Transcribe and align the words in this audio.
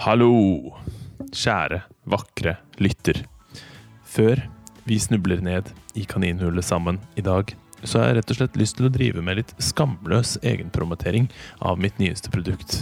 Hallo, 0.00 0.32
kjære, 1.28 1.82
vakre 2.08 2.54
lytter. 2.80 3.18
Før 4.08 4.40
vi 4.88 4.96
snubler 4.96 5.42
ned 5.44 5.66
i 5.92 6.06
kaninhullet 6.08 6.64
sammen 6.64 6.96
i 7.20 7.24
dag, 7.26 7.52
så 7.84 8.00
har 8.00 8.08
jeg 8.08 8.16
rett 8.16 8.32
og 8.32 8.38
slett 8.38 8.56
lyst 8.56 8.78
til 8.78 8.88
å 8.88 8.92
drive 8.94 9.20
med 9.20 9.36
litt 9.42 9.52
skamløs 9.60 10.38
egenpromotering 10.40 11.28
av 11.60 11.76
mitt 11.84 12.00
nyeste 12.00 12.32
produkt. 12.32 12.78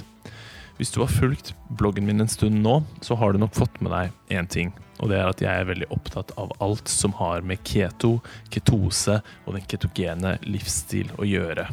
Hvis 0.79 0.95
du 0.95 1.01
har 1.03 1.11
fulgt 1.11 1.57
bloggen 1.81 2.07
min 2.07 2.23
en 2.23 2.31
stund 2.31 2.63
nå, 2.63 2.77
så 3.03 3.19
har 3.19 3.35
du 3.35 3.43
nok 3.43 3.59
fått 3.59 3.83
med 3.83 3.97
deg 3.97 4.39
én 4.39 4.47
ting. 4.47 4.71
Og 5.03 5.11
det 5.11 5.19
er 5.19 5.27
at 5.27 5.43
jeg 5.43 5.51
er 5.51 5.67
veldig 5.73 5.91
opptatt 5.99 6.31
av 6.39 6.55
alt 6.63 6.87
som 6.87 7.19
har 7.19 7.43
med 7.43 7.67
keto, 7.67 8.21
ketose 8.55 9.19
og 9.43 9.59
den 9.59 9.67
ketogene 9.67 10.37
livsstil 10.47 11.11
å 11.19 11.27
gjøre. 11.27 11.67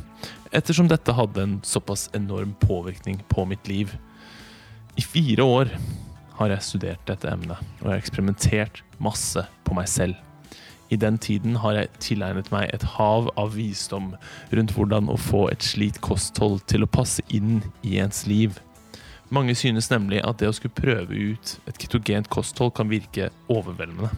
Ettersom 0.58 0.90
dette 0.90 1.14
hadde 1.14 1.46
en 1.46 1.56
såpass 1.62 2.10
enorm 2.18 2.58
påvirkning 2.66 3.22
på 3.30 3.46
mitt 3.46 3.70
liv. 3.70 3.94
I 4.96 5.04
fire 5.04 5.44
år 5.44 5.72
har 6.38 6.52
jeg 6.52 6.64
studert 6.64 7.02
dette 7.08 7.28
emnet, 7.28 7.60
og 7.82 7.88
jeg 7.88 7.92
har 7.92 8.00
eksperimentert 8.00 8.78
masse 9.04 9.42
på 9.68 9.76
meg 9.76 9.90
selv. 9.92 10.16
I 10.88 10.96
den 11.02 11.18
tiden 11.20 11.58
har 11.60 11.76
jeg 11.76 11.90
tilegnet 12.00 12.52
meg 12.54 12.70
et 12.72 12.84
hav 12.96 13.28
av 13.36 13.56
visdom 13.58 14.14
rundt 14.56 14.72
hvordan 14.76 15.10
å 15.12 15.18
få 15.20 15.50
et 15.52 15.66
slikt 15.68 16.00
kosthold 16.06 16.62
til 16.72 16.86
å 16.86 16.92
passe 16.92 17.26
inn 17.28 17.60
i 17.84 17.98
ens 18.00 18.24
liv. 18.30 18.62
Mange 19.36 19.56
synes 19.58 19.90
nemlig 19.92 20.22
at 20.24 20.40
det 20.40 20.48
å 20.48 20.56
skulle 20.56 20.78
prøve 20.78 21.18
ut 21.34 21.56
et 21.68 21.80
ketogent 21.82 22.30
kosthold 22.32 22.72
kan 22.78 22.88
virke 22.92 23.32
overveldende. 23.52 24.14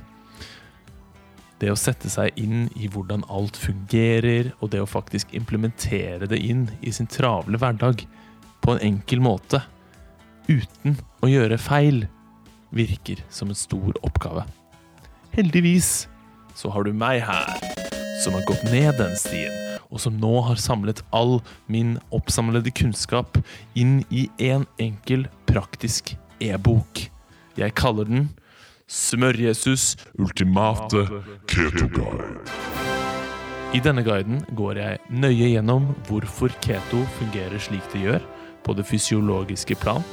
Det 1.57 1.71
å 1.73 1.79
sette 1.79 2.11
seg 2.13 2.37
inn 2.37 2.67
i 2.77 2.89
hvordan 2.91 3.23
alt 3.33 3.57
fungerer, 3.57 4.51
og 4.61 4.75
det 4.75 4.83
å 4.83 4.89
faktisk 4.89 5.33
implementere 5.33 6.29
det 6.29 6.37
inn 6.37 6.67
i 6.85 6.93
sin 6.93 7.09
travle 7.09 7.57
hverdag 7.57 8.03
på 8.61 8.75
en 8.75 8.83
enkel 8.91 9.23
måte, 9.25 9.63
uten 10.47 10.97
å 11.23 11.29
gjøre 11.31 11.59
feil, 11.61 12.05
virker 12.75 13.21
som 13.29 13.51
en 13.51 13.57
stor 13.57 13.95
oppgave. 14.03 14.43
Heldigvis 15.35 16.07
så 16.57 16.71
har 16.73 16.87
du 16.87 16.93
meg 16.95 17.21
her, 17.27 17.53
som 18.23 18.35
har 18.35 18.45
gått 18.49 18.63
ned 18.71 18.97
den 18.99 19.15
stien, 19.19 19.53
og 19.87 20.01
som 20.03 20.17
nå 20.19 20.33
har 20.47 20.59
samlet 20.59 21.03
all 21.15 21.37
min 21.71 21.95
oppsamlede 22.15 22.73
kunnskap 22.75 23.37
inn 23.77 24.01
i 24.09 24.27
en 24.49 24.65
enkel, 24.81 25.27
praktisk 25.47 26.15
e-bok. 26.43 27.07
Jeg 27.57 27.75
kaller 27.77 28.09
den 28.09 28.27
Smør-Jesus 28.87 29.97
ultimate 30.15 31.03
keto-guide. 31.51 32.39
I 33.75 33.81
denne 33.83 33.99
guiden 33.99 34.39
går 34.55 34.79
jeg 34.79 34.99
nøye 35.11 35.49
gjennom 35.51 35.89
hvorfor 36.07 36.53
keto 36.63 37.01
fungerer 37.17 37.59
slik 37.59 37.83
det 37.91 38.05
gjør, 38.05 38.23
på 38.63 38.75
det 38.75 38.85
fysiologiske 38.87 39.75
plan. 39.79 40.03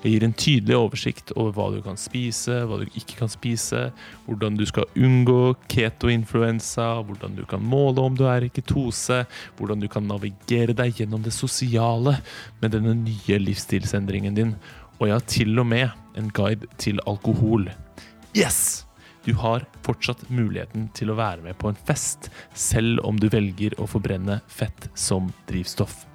Jeg 0.00 0.14
gir 0.14 0.24
en 0.24 0.32
tydelig 0.32 0.76
oversikt 0.78 1.30
over 1.34 1.52
hva 1.52 1.66
du 1.74 1.82
kan 1.84 1.98
spise, 2.00 2.62
hva 2.64 2.78
du 2.80 2.86
ikke 2.96 3.18
kan 3.18 3.28
spise, 3.28 3.82
hvordan 4.24 4.56
du 4.56 4.64
skal 4.64 4.88
unngå 4.96 5.52
keto-influensa, 5.68 6.86
hvordan 7.04 7.36
du 7.36 7.42
kan 7.48 7.60
måle 7.60 8.00
om 8.00 8.16
du 8.16 8.24
er 8.24 8.46
i 8.46 8.48
ketose, 8.48 9.26
hvordan 9.58 9.84
du 9.84 9.90
kan 9.92 10.08
navigere 10.08 10.72
deg 10.78 11.02
gjennom 11.02 11.20
det 11.26 11.34
sosiale 11.36 12.16
med 12.62 12.72
denne 12.72 12.96
nye 13.02 13.40
livsstilsendringen 13.44 14.40
din, 14.40 14.56
og 14.96 15.08
jeg 15.10 15.18
har 15.18 15.30
til 15.36 15.60
og 15.60 15.68
med 15.68 16.16
en 16.16 16.32
guide 16.32 16.68
til 16.80 17.04
alkohol. 17.04 17.68
Yes! 18.32 18.86
Du 19.20 19.34
har 19.36 19.66
fortsatt 19.84 20.30
muligheten 20.32 20.88
til 20.96 21.12
å 21.12 21.18
være 21.18 21.44
med 21.44 21.58
på 21.60 21.68
en 21.68 21.76
fest, 21.76 22.30
selv 22.56 23.04
om 23.04 23.20
du 23.20 23.28
velger 23.28 23.76
å 23.76 23.84
forbrenne 23.84 24.40
fett 24.48 24.88
som 24.96 25.28
drivstoff. 25.50 26.06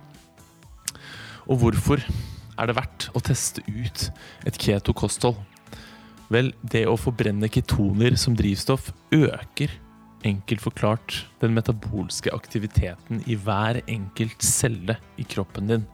Og 1.46 1.62
hvorfor 1.62 2.02
er 2.60 2.70
det 2.70 2.78
verdt 2.78 3.10
å 3.16 3.22
teste 3.24 3.64
ut 3.68 4.10
et 4.48 4.60
keto-kosthold? 4.62 5.38
Vel, 6.34 6.54
det 6.66 6.86
å 6.90 6.98
forbrenne 6.98 7.50
ketoner 7.54 8.16
som 8.18 8.36
drivstoff 8.38 8.90
øker, 9.14 9.74
enkelt 10.26 10.64
forklart, 10.64 11.20
den 11.42 11.54
metabolske 11.54 12.34
aktiviteten 12.34 13.22
i 13.30 13.38
hver 13.38 13.84
enkelt 13.86 14.42
celle 14.46 14.98
i 15.22 15.26
kroppen 15.30 15.70
din. 15.70 15.86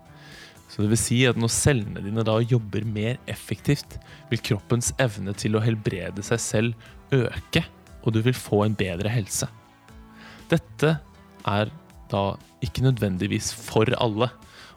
Så 0.71 0.85
det 0.85 0.93
vil 0.93 1.01
si 1.01 1.17
at 1.27 1.39
når 1.39 1.51
cellene 1.51 2.03
dine 2.05 2.23
da 2.23 2.37
jobber 2.39 2.85
mer 2.87 3.19
effektivt, 3.31 3.97
vil 4.31 4.39
kroppens 4.39 4.93
evne 5.03 5.35
til 5.35 5.57
å 5.57 5.63
helbrede 5.63 6.23
seg 6.23 6.39
selv 6.39 7.17
øke, 7.17 7.65
og 8.01 8.15
du 8.15 8.21
vil 8.23 8.37
få 8.37 8.63
en 8.63 8.77
bedre 8.77 9.11
helse. 9.11 9.49
Dette 10.51 10.95
er 11.47 11.73
da 12.11 12.23
ikke 12.63 12.85
nødvendigvis 12.85 13.51
for 13.55 13.91
alle, 13.99 14.29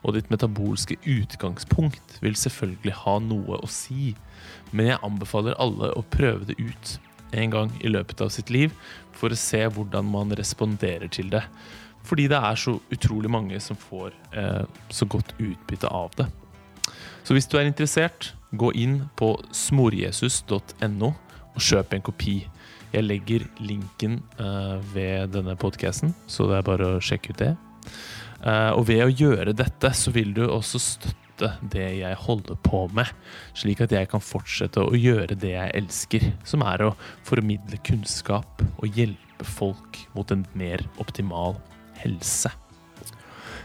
og 0.04 0.14
ditt 0.16 0.28
metabolske 0.32 0.98
utgangspunkt 1.08 2.18
vil 2.20 2.36
selvfølgelig 2.36 2.92
ha 3.04 3.16
noe 3.24 3.58
å 3.64 3.70
si, 3.70 4.12
men 4.70 4.92
jeg 4.92 5.02
anbefaler 5.06 5.56
alle 5.62 5.90
å 5.96 6.04
prøve 6.12 6.50
det 6.50 6.58
ut 6.60 6.98
en 7.34 7.50
gang 7.50 7.72
i 7.80 7.90
løpet 7.90 8.20
av 8.22 8.30
sitt 8.34 8.52
liv 8.52 8.74
for 9.16 9.32
å 9.32 9.38
se 9.38 9.62
hvordan 9.64 10.06
man 10.12 10.34
responderer 10.36 11.10
til 11.12 11.32
det. 11.32 11.42
Fordi 12.04 12.28
det 12.28 12.36
er 12.36 12.60
så 12.60 12.76
utrolig 12.92 13.30
mange 13.32 13.58
som 13.64 13.78
får 13.80 14.12
eh, 14.36 14.64
så 14.92 15.08
godt 15.08 15.32
utbytte 15.40 15.88
av 15.88 16.12
det. 16.18 16.28
Så 17.24 17.32
hvis 17.32 17.48
du 17.48 17.56
er 17.56 17.64
interessert, 17.64 18.34
gå 18.52 18.68
inn 18.76 19.06
på 19.16 19.32
smorjesus.no 19.56 21.14
og 21.54 21.62
kjøp 21.62 21.94
en 21.96 22.04
kopi. 22.04 22.36
Jeg 22.92 23.08
legger 23.08 23.46
linken 23.58 24.20
eh, 24.38 24.76
ved 24.92 25.32
denne 25.34 25.56
podkasten, 25.58 26.12
så 26.28 26.50
det 26.50 26.60
er 26.60 26.68
bare 26.68 26.90
å 26.92 27.02
sjekke 27.02 27.32
ut 27.32 27.40
det. 27.40 27.54
Eh, 28.44 28.70
og 28.76 28.88
ved 28.90 29.04
å 29.06 29.12
gjøre 29.12 29.56
dette, 29.56 29.90
så 29.96 30.12
vil 30.14 30.34
du 30.36 30.44
også 30.46 30.80
støtte 30.82 31.54
det 31.72 31.86
jeg 31.98 32.18
holder 32.26 32.58
på 32.62 32.84
med, 32.94 33.08
slik 33.56 33.80
at 33.82 33.94
jeg 33.94 34.10
kan 34.12 34.22
fortsette 34.22 34.84
å 34.84 34.94
gjøre 34.98 35.38
det 35.40 35.54
jeg 35.54 35.76
elsker, 35.80 36.26
som 36.46 36.62
er 36.66 36.84
å 36.84 36.92
formidle 37.26 37.80
kunnskap 37.86 38.62
og 38.76 39.00
hjelpe 39.00 39.48
folk 39.56 39.98
mot 40.14 40.30
en 40.30 40.44
mer 40.54 40.84
optimal 41.02 41.56
helse. 42.02 42.52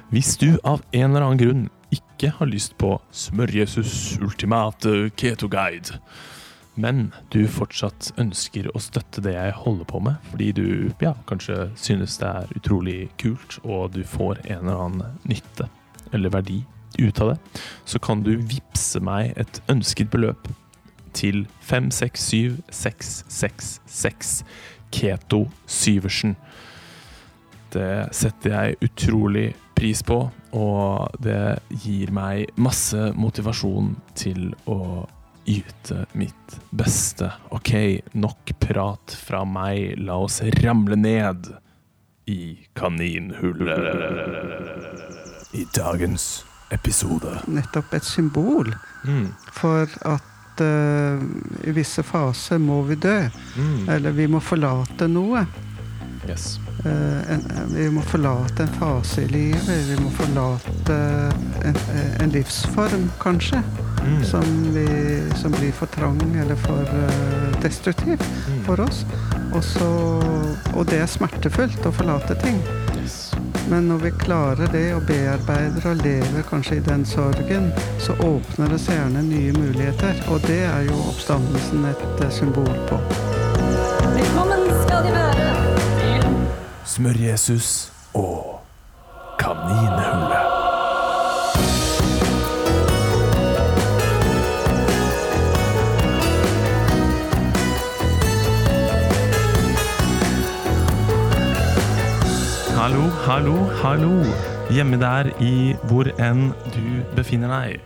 Hvis 0.10 0.34
du 0.42 0.56
av 0.66 0.82
en 0.96 1.12
eller 1.12 1.28
annen 1.28 1.42
grunn 1.44 1.68
ikke 1.94 2.32
har 2.40 2.50
lyst 2.50 2.74
på 2.82 2.96
Smør-Jesus 3.14 4.18
ultimate 4.24 5.12
keto 5.20 5.50
guide, 5.52 6.00
men 6.80 7.10
du 7.34 7.42
fortsatt 7.52 8.14
ønsker 8.22 8.70
å 8.72 8.80
støtte 8.82 9.22
det 9.26 9.34
jeg 9.36 9.58
holder 9.60 9.86
på 9.90 10.00
med, 10.06 10.16
fordi 10.32 10.50
du 10.56 10.68
ja, 11.04 11.14
kanskje 11.30 11.58
synes 11.80 12.18
det 12.22 12.30
er 12.30 12.54
utrolig 12.56 13.00
kult, 13.22 13.52
og 13.66 13.92
du 13.98 14.04
får 14.08 14.36
en 14.46 14.64
eller 14.64 14.80
annen 14.88 15.08
nytte 15.28 15.66
eller 16.16 16.30
verdi 16.34 16.60
ut 17.00 17.22
av 17.22 17.28
det, 17.34 17.38
så 17.86 18.00
kan 18.02 18.24
du 18.26 18.38
vippse 18.38 19.00
meg 19.04 19.34
et 19.40 19.62
ønsket 19.72 20.12
beløp 20.14 20.48
til 21.14 21.48
567666 21.66 24.44
Keto 24.94 25.48
Syversen. 25.70 26.36
Det 27.74 28.08
setter 28.16 28.50
jeg 28.56 28.76
utrolig 28.90 29.56
pris 29.78 30.04
på, 30.04 30.32
og 30.58 31.08
det 31.24 31.60
gir 31.84 32.12
meg 32.16 32.46
masse 32.58 33.14
motivasjon 33.16 33.96
til 34.18 34.54
å 34.70 35.06
yte 35.50 36.04
mitt 36.14 36.60
beste. 36.72 37.32
Ok, 37.56 37.72
nok 38.14 38.52
prat 38.62 39.16
fra 39.26 39.42
meg. 39.50 39.96
La 40.06 40.16
oss 40.22 40.42
ramle 40.62 40.96
ned 41.00 41.50
i 42.30 42.60
kaninhullet. 42.78 43.80
I 45.58 45.66
dagens 45.74 46.44
episode. 46.72 47.40
nettopp 47.50 47.94
et 47.98 48.04
symbol 48.06 48.70
Mm, 49.08 49.30
for 49.56 49.88
at 50.06 50.60
eh, 50.62 51.22
i 51.64 51.72
visse 51.72 52.04
faser 52.04 52.60
må 52.60 52.82
vi 52.86 52.96
dø. 53.00 53.16
mm, 53.56 53.88
Eller 53.90 54.12
vi 54.12 54.28
må 54.28 54.42
forlate 54.44 55.08
noe. 55.08 55.46
yes. 56.28 56.60
Eh, 56.86 57.34
en, 57.34 57.44
vi 57.74 57.90
må 57.92 58.02
forlate 58.08 58.64
en 58.64 58.76
fase 58.80 59.26
i 59.26 59.32
livet. 59.34 59.70
Vi 59.90 60.00
må 60.04 60.12
forlate 60.16 61.00
en, 61.66 61.80
en 62.24 62.36
livsform, 62.36 63.10
kanskje, 63.22 63.64
Mm, 64.00 64.24
som, 64.24 64.44
vi, 64.74 64.88
som 65.36 65.52
blir 65.52 65.72
for 65.72 65.86
trang 65.86 66.36
eller 66.42 66.56
for 66.56 66.82
eh, 66.82 67.62
destruktiv 67.62 68.24
mm, 68.48 68.64
for 68.64 68.80
oss. 68.80 69.06
Og, 69.54 69.64
så, 69.64 69.90
og 70.76 70.86
det 70.90 71.02
er 71.04 71.10
smertefullt 71.10 71.86
å 71.86 71.92
forlate 71.92 72.38
ting. 72.44 72.62
yes. 73.02 73.32
Men 73.70 73.90
når 73.92 74.04
vi 74.06 74.12
klarer 74.24 74.72
det 74.74 74.86
og 74.96 75.04
bearbeider 75.10 75.90
og 75.92 76.04
lever 76.06 76.46
kanskje 76.50 76.80
i 76.80 76.86
den 76.86 77.06
sorgen, 77.06 77.72
så 78.00 78.16
åpner 78.26 78.72
det 78.74 78.80
seg 78.82 78.98
gjerne 78.98 79.26
nye 79.28 79.54
muligheter. 79.58 80.24
Og 80.32 80.42
det 80.48 80.64
er 80.66 80.88
jo 80.90 80.98
oppstandelsen 81.12 81.86
et 81.92 82.24
eh, 82.24 82.32
symbol 82.34 82.72
på. 82.90 83.02
Velkommen 84.16 84.49
Smør-Jesus 86.90 87.92
og 88.18 88.62
kaninhullet. 89.38 90.48
Hallo, 102.74 103.04
hallo, 103.28 103.54
hallo. 103.84 104.24
Hjemme 104.74 104.98
der 104.98 105.30
i 105.38 105.76
hvor 105.86 106.10
enn 106.18 106.50
du 106.74 106.86
befinner 107.14 107.54
deg. 107.54 107.78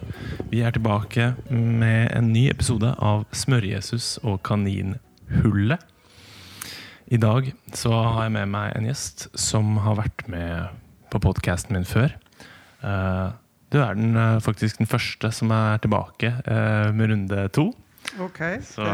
Vi 0.48 0.64
er 0.64 0.72
tilbake 0.72 1.34
med 1.52 2.08
en 2.16 2.32
ny 2.32 2.48
episode 2.56 2.96
av 3.04 3.28
Smør-Jesus 3.36 4.22
og 4.24 4.40
kaninhullet. 4.48 5.84
I 7.12 7.18
dag 7.20 7.50
så 7.76 7.92
har 7.92 8.26
jeg 8.28 8.34
med 8.38 8.52
meg 8.54 8.74
en 8.78 8.88
gjest 8.88 9.28
som 9.40 9.76
har 9.84 9.98
vært 10.00 10.24
med 10.32 10.70
på 11.12 11.20
podkasten 11.24 11.76
min 11.76 11.88
før. 11.88 12.14
Eh, 12.84 13.32
Du 13.74 13.80
er 13.82 13.96
den, 13.98 14.16
eh, 14.16 14.38
faktisk 14.38 14.78
den 14.78 14.86
første 14.86 15.32
som 15.34 15.50
er 15.50 15.80
tilbake 15.82 16.30
eh, 16.46 16.92
med 16.94 17.10
runde 17.10 17.50
to. 17.50 17.74
Ok. 18.22 18.38
Så 18.62 18.86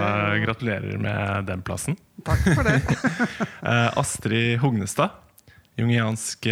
gratulerer 0.45 0.97
med 0.97 1.45
den 1.49 1.61
plassen. 1.61 1.97
Takk 2.23 2.39
for 2.55 2.63
det. 2.63 2.79
Astrid 3.99 4.59
Hognestad, 4.61 5.09
jungiansk 5.75 6.47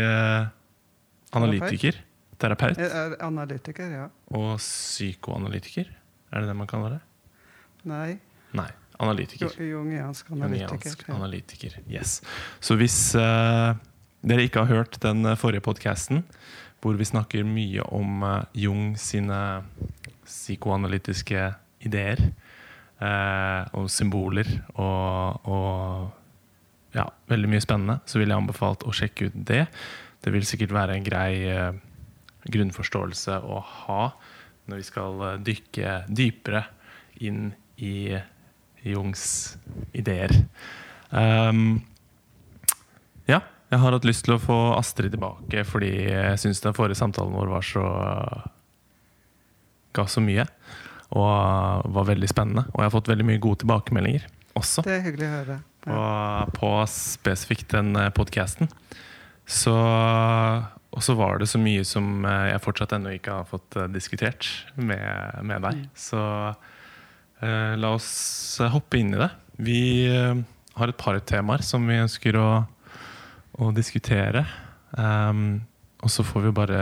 analytiker, 1.31 2.01
terapeut 2.37 2.77
er 2.83 3.15
analytiker, 3.23 3.87
ja. 3.93 4.09
og 4.27 4.57
psykoanalytiker. 4.59 5.87
Er 6.33 6.43
det 6.43 6.49
det 6.51 6.57
man 6.57 6.67
kaller 6.67 6.97
det? 6.97 7.01
Nei. 7.87 8.17
Nei, 8.57 8.69
analytiker. 8.97 9.53
Jungiansk 9.61 10.31
analytiker. 10.31 11.13
Analytiker. 11.13 11.77
Yes. 11.89 12.21
Så 12.59 12.77
hvis 12.79 12.97
uh, 13.17 13.77
dere 14.25 14.47
ikke 14.47 14.65
har 14.65 14.81
hørt 14.81 14.97
den 15.03 15.25
eh, 15.25 15.37
forrige 15.37 15.63
podkasten, 15.65 16.23
hvor 16.81 16.97
vi 16.97 17.07
snakker 17.07 17.47
mye 17.47 17.85
om 17.93 18.23
uh, 18.25 18.45
Jung 18.57 18.95
sine 18.99 19.63
psykoanalytiske 20.25 21.49
ideer 21.87 22.21
uh, 23.01 23.63
og 23.77 23.89
symboler 23.93 24.49
og, 24.75 25.47
og 25.47 26.97
ja, 26.97 27.05
veldig 27.29 27.51
mye 27.53 27.63
spennende, 27.63 27.99
så 28.09 28.19
vil 28.19 28.31
jeg 28.33 28.41
anbefale 28.41 28.89
å 28.89 28.95
sjekke 28.95 29.29
ut 29.29 29.37
det. 29.47 29.67
Det 30.23 30.33
vil 30.33 30.47
sikkert 30.49 30.73
være 30.75 30.97
en 30.97 31.05
grei 31.05 31.33
grunnforståelse 32.47 33.37
å 33.45 33.59
ha 33.61 34.01
når 34.67 34.81
vi 34.81 34.87
skal 34.87 35.21
dykke 35.45 35.93
dypere 36.09 36.63
inn 37.23 37.51
i 37.77 38.17
Jungs 38.93 39.57
ideer. 39.97 40.31
Um, 41.11 41.81
ja, 43.27 43.41
jeg 43.71 43.79
har 43.83 43.95
hatt 43.95 44.07
lyst 44.07 44.25
til 44.27 44.35
å 44.35 44.41
få 44.41 44.57
Astrid 44.77 45.13
tilbake 45.15 45.63
fordi 45.67 45.91
jeg 46.09 46.39
syns 46.41 46.61
den 46.63 46.75
forrige 46.77 46.99
samtalen 46.99 47.35
vår 47.35 47.51
var 47.51 47.65
så 47.67 47.85
ga 49.97 50.05
så 50.07 50.21
mye. 50.23 50.45
Og 51.15 51.91
var 51.95 52.07
veldig 52.09 52.27
spennende. 52.27 52.65
Og 52.73 52.81
jeg 52.81 52.89
har 52.89 52.95
fått 52.97 53.07
veldig 53.13 53.25
mye 53.29 53.39
gode 53.43 53.61
tilbakemeldinger 53.63 54.25
også 54.57 54.81
Det 54.83 54.95
er 54.97 55.03
hyggelig 55.05 55.27
å 55.27 55.35
høre. 55.35 55.55
på, 55.85 55.91
Ja. 55.93 56.45
på 56.57 56.71
spesifikt 56.91 57.69
den 57.75 57.93
podkasten. 58.17 58.67
Så 59.47 59.71
Og 60.91 61.03
så 61.03 61.13
var 61.15 61.37
det 61.37 61.47
så 61.47 61.59
mye 61.61 61.83
som 61.85 62.25
eh, 62.25 62.47
jeg 62.51 62.61
fortsatt 62.63 62.93
ennå 62.95 63.11
ikke 63.13 63.31
har 63.37 63.45
fått 63.45 63.75
eh, 63.77 63.87
diskutert 63.93 64.47
med, 64.75 65.43
med 65.43 65.61
deg. 65.61 65.75
Mm. 65.83 65.89
Så 65.93 66.17
eh, 66.17 66.55
la 67.77 67.93
oss 67.93 68.59
eh, 68.61 68.71
hoppe 68.73 68.99
inn 69.01 69.13
i 69.13 69.19
det. 69.19 69.29
Vi 69.61 69.81
eh, 70.09 70.39
har 70.77 70.91
et 70.91 70.97
par 70.97 71.19
temaer 71.19 71.65
som 71.65 71.85
vi 71.89 71.99
ønsker 72.01 72.37
å, 72.39 72.49
å 73.57 73.69
diskutere. 73.75 74.45
Um, 74.97 75.61
og 76.01 76.13
så 76.13 76.25
får 76.25 76.47
vi 76.47 76.55
bare, 76.55 76.81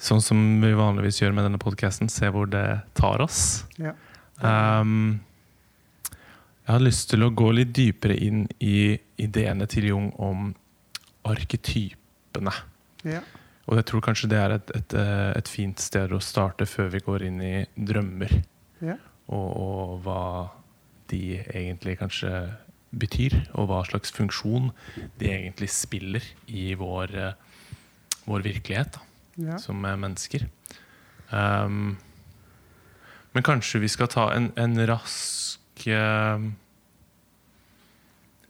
sånn 0.00 0.22
som 0.24 0.42
vi 0.62 0.72
vanligvis 0.78 1.20
gjør 1.22 1.34
med 1.36 1.48
denne 1.48 1.62
podkasten, 1.62 2.10
se 2.10 2.30
hvor 2.34 2.50
det 2.50 2.66
tar 2.98 3.22
oss. 3.22 3.64
Ja. 3.78 3.94
Um, 4.42 5.18
jeg 6.68 6.74
har 6.74 6.84
lyst 6.84 7.08
til 7.10 7.24
å 7.24 7.32
gå 7.32 7.48
litt 7.56 7.70
dypere 7.76 8.14
inn 8.20 8.44
i 8.60 8.92
ideene 9.18 9.66
til 9.70 9.88
Jung 9.88 10.10
om 10.20 10.50
arketypene. 11.28 12.52
Ja. 13.08 13.22
Og 13.68 13.78
jeg 13.78 13.86
tror 13.88 14.04
kanskje 14.04 14.28
det 14.32 14.38
er 14.40 14.54
et, 14.56 14.70
et, 14.76 14.94
eh, 14.96 15.30
et 15.36 15.48
fint 15.48 15.80
sted 15.80 16.12
å 16.12 16.20
starte 16.24 16.68
før 16.68 16.90
vi 16.92 17.00
går 17.04 17.24
inn 17.28 17.40
i 17.44 17.54
drømmer. 17.72 18.32
Ja. 18.84 18.96
Og, 19.28 19.48
og 19.58 20.00
hva 20.06 20.22
de 21.10 21.38
egentlig 21.40 21.98
kanskje 22.00 22.32
betyr, 22.98 23.34
og 23.52 23.68
hva 23.68 23.82
slags 23.88 24.12
funksjon 24.16 24.70
de 25.20 25.30
egentlig 25.32 25.68
spiller 25.72 26.24
i 26.48 26.72
vår, 26.78 27.14
eh, 27.16 27.72
vår 28.28 28.44
virkelighet 28.46 28.96
da, 28.96 29.02
ja. 29.50 29.58
som 29.60 29.82
mennesker. 29.84 30.46
Um, 31.28 31.98
men 33.36 33.44
kanskje 33.44 33.82
vi 33.82 33.90
skal 33.92 34.08
ta 34.08 34.30
en, 34.32 34.48
en 34.56 34.80
rask 34.88 35.84
eh, 35.86 36.46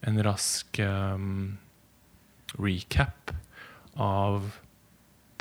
En 0.06 0.20
rask 0.22 0.78
um, 0.78 1.58
recap 2.54 3.32
av 3.98 4.44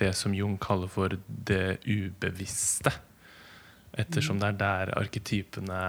det 0.02 0.10
som 0.18 0.34
Jung 0.34 0.56
kaller 0.58 0.90
for 0.90 1.14
det 1.28 1.78
ubevisste. 1.86 2.90
Ettersom 3.98 4.40
det 4.42 4.52
er 4.52 4.60
der 4.62 4.94
arketypene 5.00 5.82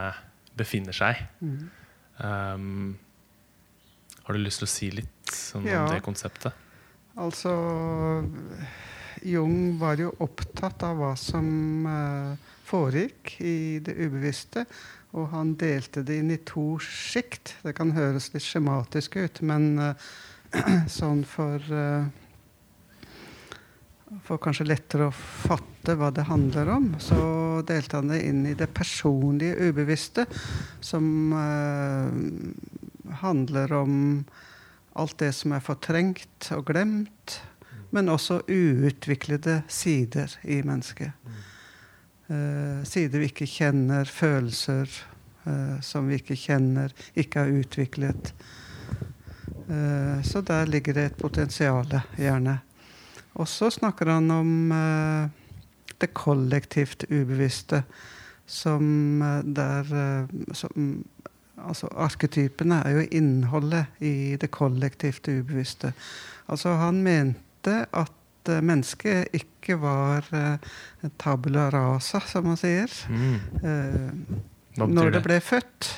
befinner 0.58 0.96
seg. 0.96 1.20
Mm. 1.40 1.58
Um, 2.19 2.99
har 4.25 4.37
du 4.37 4.43
lyst 4.43 4.60
til 4.62 4.69
å 4.69 4.72
si 4.72 4.90
litt 4.93 5.32
sånn 5.32 5.66
Ja. 5.69 5.84
om 5.84 5.93
det 5.93 6.02
konseptet? 6.05 6.52
Altså 7.19 7.52
Jung 9.26 9.78
var 9.78 9.99
jo 9.99 10.12
opptatt 10.22 10.82
av 10.87 10.99
hva 11.00 11.14
som 11.19 11.87
uh, 11.87 12.37
foregikk 12.69 13.38
i 13.40 13.78
det 13.82 13.96
ubevisste. 13.99 14.66
Og 15.16 15.31
han 15.32 15.55
delte 15.56 16.05
det 16.05 16.19
inn 16.20 16.31
i 16.34 16.40
to 16.44 16.76
sjikt. 16.84 17.56
Det 17.64 17.72
kan 17.76 17.94
høres 17.96 18.28
litt 18.34 18.44
skjematisk 18.44 19.16
ut, 19.16 19.40
men 19.40 19.70
uh, 19.81 20.08
sånn 21.00 21.25
for 21.28 21.58
uh, 21.72 22.08
For 24.25 24.40
kanskje 24.40 24.64
lettere 24.64 25.10
å 25.10 25.12
fatte 25.12 25.93
hva 25.99 26.08
det 26.14 26.25
handler 26.31 26.70
om, 26.72 26.94
så 27.00 27.16
han 27.66 28.12
det 28.12 28.22
inn 28.26 28.46
i 28.46 28.55
det 28.55 28.70
personlige 28.75 29.70
ubevisste, 29.70 30.26
som 30.81 31.32
eh, 31.32 33.14
handler 33.22 33.72
om 33.72 34.25
alt 34.99 35.19
det 35.19 35.32
som 35.37 35.55
er 35.55 35.64
fortrengt 35.64 36.50
og 36.55 36.66
glemt, 36.70 37.40
men 37.90 38.10
også 38.12 38.43
uutviklede 38.49 39.62
sider 39.69 40.34
i 40.43 40.60
mennesket. 40.62 41.12
Eh, 42.28 42.84
sider 42.84 43.22
vi 43.22 43.31
ikke 43.31 43.49
kjenner, 43.49 44.05
følelser 44.05 44.90
eh, 45.49 45.78
som 45.81 46.08
vi 46.10 46.19
ikke 46.20 46.37
kjenner, 46.37 46.93
ikke 47.16 47.44
har 47.44 47.60
utviklet. 47.62 48.34
Eh, 49.69 50.22
så 50.22 50.43
der 50.44 50.66
ligger 50.66 50.94
det 50.94 51.06
et 51.12 51.20
potensial, 51.20 52.00
gjerne. 52.16 52.58
Og 53.38 53.49
så 53.49 53.70
snakker 53.70 54.10
han 54.12 54.31
om 54.34 54.72
eh, 54.72 55.38
det 56.02 56.12
kollektivt 56.16 57.04
ubevisste, 57.10 57.82
som 58.46 59.22
eh, 59.22 59.40
der 59.44 59.94
eh, 59.94 60.55
som, 60.56 61.05
Altså 61.58 61.88
arketypene 61.90 62.76
er 62.86 62.93
jo 62.94 63.06
innholdet 63.19 64.02
i 64.05 64.36
det 64.38 64.46
kollektivt 64.55 65.26
ubevisste. 65.26 65.90
Altså 66.46 66.76
han 66.78 67.00
mente 67.02 67.81
at 67.90 68.50
eh, 68.50 68.60
mennesket 68.62 69.34
ikke 69.34 69.81
var 69.82 70.28
uh, 70.31 70.55
tabula 71.19 71.67
rasa, 71.74 72.22
som 72.31 72.46
man 72.46 72.56
sier. 72.56 72.94
Mm. 73.10 73.34
Uh, 73.58 74.86
når 74.86 75.10
det? 75.10 75.17
det 75.19 75.24
ble 75.26 75.40
født. 75.43 75.90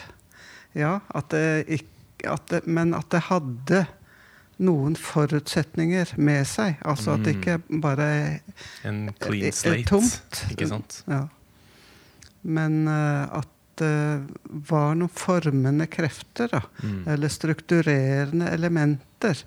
Ja, 0.81 0.97
at 1.15 1.29
det 1.35 1.45
ikke 1.69 2.33
at 2.33 2.51
det, 2.51 2.67
Men 2.67 2.95
at 2.95 3.09
det 3.13 3.23
hadde 3.29 3.85
noen 4.61 4.97
forutsetninger 4.99 6.13
med 6.21 6.45
seg. 6.49 6.77
Altså 6.85 7.15
at 7.17 7.25
det 7.25 7.37
Mm. 7.37 7.41
ikke 7.41 7.81
bare 7.83 8.09
En 8.85 9.01
clean 9.21 9.53
slate, 9.53 9.79
er 9.81 9.89
tomt. 9.89 10.45
ikke 10.51 10.69
sant? 10.69 11.03
Ja. 11.09 11.23
Men 12.43 12.87
uh, 12.89 13.39
at 13.41 13.49
det 13.81 14.27
var 14.69 14.95
noen 14.95 15.09
formende 15.09 15.87
krefter, 15.89 16.51
da. 16.53 16.61
Mm. 16.85 17.07
Eller 17.09 17.33
strukturerende 17.33 18.51
elementer. 18.53 19.41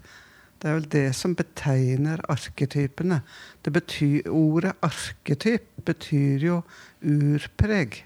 Det 0.58 0.70
er 0.72 0.78
vel 0.80 0.88
det 0.90 1.04
som 1.16 1.36
betegner 1.38 2.22
arketypene. 2.32 3.22
Det 3.62 3.74
betyr, 3.76 4.30
ordet 4.32 4.74
arketyp 4.82 5.68
betyr 5.86 6.46
jo 6.48 6.64
urpreg. 7.04 8.00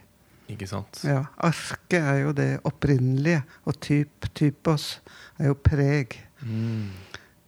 Ikke 0.50 0.68
sant? 0.68 1.02
Ja, 1.04 1.26
Arke 1.44 2.00
er 2.00 2.22
jo 2.24 2.32
det 2.36 2.50
opprinnelige, 2.68 3.42
og 3.68 3.80
typ, 3.84 4.30
typos 4.34 5.00
er 5.40 5.50
jo 5.52 5.58
preg. 5.60 6.16
Mm. 6.48 6.89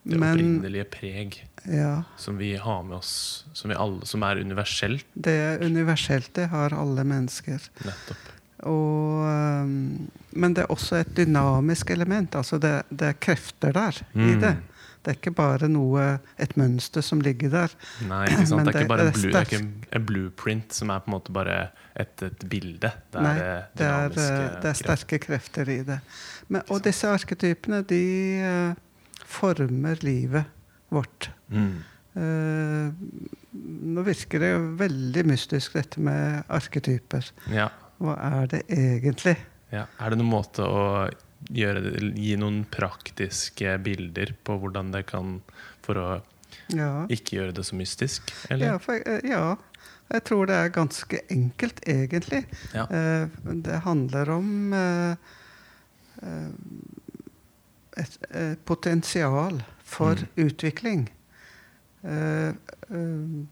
Det 0.09 0.17
Men 0.17 0.29
opprinnelige 0.31 0.85
preg 0.89 1.35
ja, 1.69 2.03
som 2.17 2.37
vi 2.39 2.53
har 2.55 2.83
med 2.87 2.97
oss, 2.97 3.45
som, 3.53 3.71
alle, 3.75 4.05
som 4.07 4.23
er 4.23 4.39
universelt. 4.41 5.05
det 5.13 5.33
er 5.35 5.65
universelt. 5.65 6.31
Det 6.33 6.47
har 6.49 6.73
alle 6.73 7.03
mennesker. 7.03 7.59
Nettopp. 7.83 8.29
Og, 8.69 9.67
men 10.39 10.55
det 10.55 10.63
er 10.65 10.71
også 10.73 11.01
et 11.03 11.11
dynamisk 11.17 11.91
element. 11.95 12.35
Altså 12.35 12.57
det, 12.59 12.73
det 12.89 13.07
er 13.13 13.19
krefter 13.21 13.71
der 13.75 14.01
i 14.15 14.33
Mm. 14.35 14.39
det. 14.41 14.55
Det 14.99 15.13
er 15.13 15.15
ikke 15.15 15.31
bare 15.31 15.67
noe, 15.71 16.19
et 16.37 16.57
mønster 16.59 17.01
som 17.01 17.21
ligger 17.23 17.49
der. 17.49 17.69
Nei, 18.07 18.25
ikke 18.27 18.47
sant? 18.47 18.57
Men 18.59 18.65
Det 18.65 18.75
er 18.75 18.79
ikke 18.81 18.89
bare 18.89 19.05
en, 19.05 19.13
det 19.13 19.15
er 19.15 19.21
blu, 19.21 19.29
det 19.31 19.35
er 19.39 19.45
ikke 19.47 19.95
en 19.95 20.05
blueprint 20.05 20.73
som 20.75 20.89
er 20.91 20.99
på 20.99 21.07
en 21.07 21.13
måte 21.15 21.31
bare 21.31 21.55
et, 21.95 22.21
et 22.27 22.43
bilde. 22.51 22.91
Det 23.11 23.15
er 23.15 23.23
Nei, 23.23 23.37
eh, 23.39 23.61
Det 23.79 23.85
er, 23.87 24.09
øh, 24.09 24.61
det 24.61 24.69
er 24.73 24.73
sterke 24.73 25.19
krefter 25.23 25.69
i 25.71 25.77
det. 25.87 25.99
Men, 26.49 26.61
og 26.69 26.83
disse 26.83 27.07
arketypene, 27.07 27.79
de 27.87 28.01
øh, 28.43 28.75
former 29.29 29.99
livet 30.05 30.45
vårt. 30.89 31.29
Mm. 31.53 31.77
Eh, 32.19 32.91
Nå 33.89 34.03
virker 34.05 34.41
det 34.41 34.49
veldig 34.79 35.23
mystisk, 35.29 35.73
dette 35.77 36.01
med 36.03 36.43
arketyper. 36.53 37.29
Ja. 37.53 37.69
Hva 37.99 38.15
er 38.41 38.47
det 38.51 38.61
egentlig? 38.73 39.35
ja. 39.73 39.85
Er 40.01 40.09
det 40.13 40.17
noen 40.21 40.31
måte 40.31 40.65
å 40.65 40.83
gjøre 41.53 41.93
gi 42.17 42.33
noen 42.41 42.63
praktiske 42.71 43.77
bilder 43.85 44.33
på 44.43 44.57
hvordan 44.59 44.89
det 44.91 45.05
kan 45.09 45.37
For 45.85 45.95
å 46.01 46.07
Ja, 46.73 47.05
ikke 47.09 47.37
gjøre 47.37 47.53
det 47.59 47.63
så 47.69 47.77
mystisk? 47.77 48.31
ja, 48.49 48.77
for, 48.81 48.97
eh, 49.05 49.21
ja 49.29 49.55
jeg 50.09 50.23
tror 50.25 50.47
det 50.49 50.55
er 50.57 50.71
ganske 50.73 51.19
enkelt, 51.29 51.79
egentlig. 51.85 52.39
Ja. 52.73 52.87
Eh, 52.89 53.27
Det 53.61 53.79
handler 53.85 54.29
om 54.33 54.73
eh, 54.73 55.15
eh, 57.99 58.03
et 58.03 58.17
eh, 58.35 58.55
potensial 58.65 59.61
for 59.83 60.15
Mm. 60.15 60.45
utvikling. 60.47 61.07
Eh, 62.03 62.49
eh, 62.49 63.45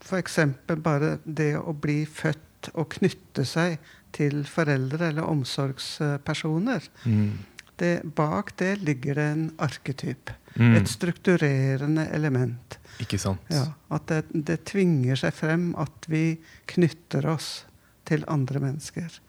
For 0.00 0.16
eksempel 0.18 0.76
bare 0.80 1.18
det 1.26 1.56
å 1.58 1.72
bli 1.74 2.04
født 2.06 2.70
og 2.74 2.88
knytte 2.94 3.44
seg 3.44 3.78
til 4.12 4.44
foreldre 4.44 5.08
eller 5.10 5.22
omsorgspersoner. 5.28 6.86
Mm. 7.04 7.38
Det, 7.76 8.02
bak 8.16 8.56
det 8.58 8.80
ligger 8.82 9.14
det 9.14 9.26
en 9.32 9.50
arketyp. 9.58 10.30
Mm. 10.56 10.74
Et 10.76 10.88
strukturerende 10.88 12.08
element. 12.14 12.78
Ikke 13.02 13.18
sant? 13.18 13.40
Ja, 13.52 13.66
at 13.94 14.06
det, 14.10 14.24
det 14.32 14.64
tvinger 14.70 15.16
seg 15.20 15.34
frem 15.34 15.74
at 15.78 16.08
vi 16.10 16.38
knytter 16.66 17.26
oss 17.30 17.64
til 18.08 18.24
andre 18.28 18.60
mennesker. 18.64 19.20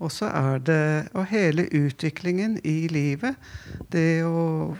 Og 0.00 0.12
så 0.12 0.30
er 0.32 0.58
det 0.64 1.10
Og 1.14 1.26
hele 1.30 1.68
utviklingen 1.76 2.58
i 2.64 2.88
livet, 2.88 3.36
det 3.92 4.24
å 4.24 4.76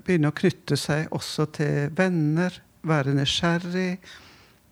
begynne 0.00 0.32
å 0.32 0.36
knytte 0.36 0.78
seg 0.80 1.12
også 1.14 1.46
til 1.58 1.92
venner, 1.96 2.54
være 2.86 3.12
nysgjerrig, 3.14 3.98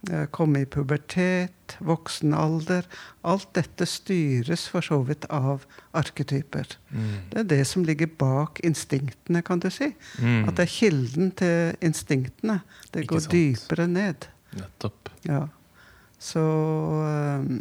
eh, 0.08 0.24
komme 0.32 0.62
i 0.64 0.68
pubertet, 0.68 1.76
voksen 1.84 2.32
alder 2.34 2.86
Alt 3.22 3.50
dette 3.58 3.84
styres 3.86 4.64
for 4.72 4.80
så 4.80 5.02
vidt 5.04 5.26
av 5.28 5.66
arketyper. 5.92 6.78
Mm. 6.90 7.14
Det 7.30 7.38
er 7.42 7.48
det 7.52 7.66
som 7.68 7.84
ligger 7.84 8.08
bak 8.18 8.62
instinktene, 8.64 9.42
kan 9.44 9.60
du 9.60 9.68
si. 9.70 9.92
Mm. 10.18 10.48
At 10.48 10.56
det 10.56 10.64
er 10.64 10.72
kilden 10.72 11.30
til 11.36 11.76
instinktene. 11.84 12.62
Det 12.90 13.04
Ikke 13.04 13.14
går 13.18 13.26
sant. 13.26 13.32
dypere 13.36 13.86
ned. 13.86 14.28
Nettopp. 14.56 15.12
Ja. 15.28 15.44
Så 16.18 16.40
um, 16.40 17.60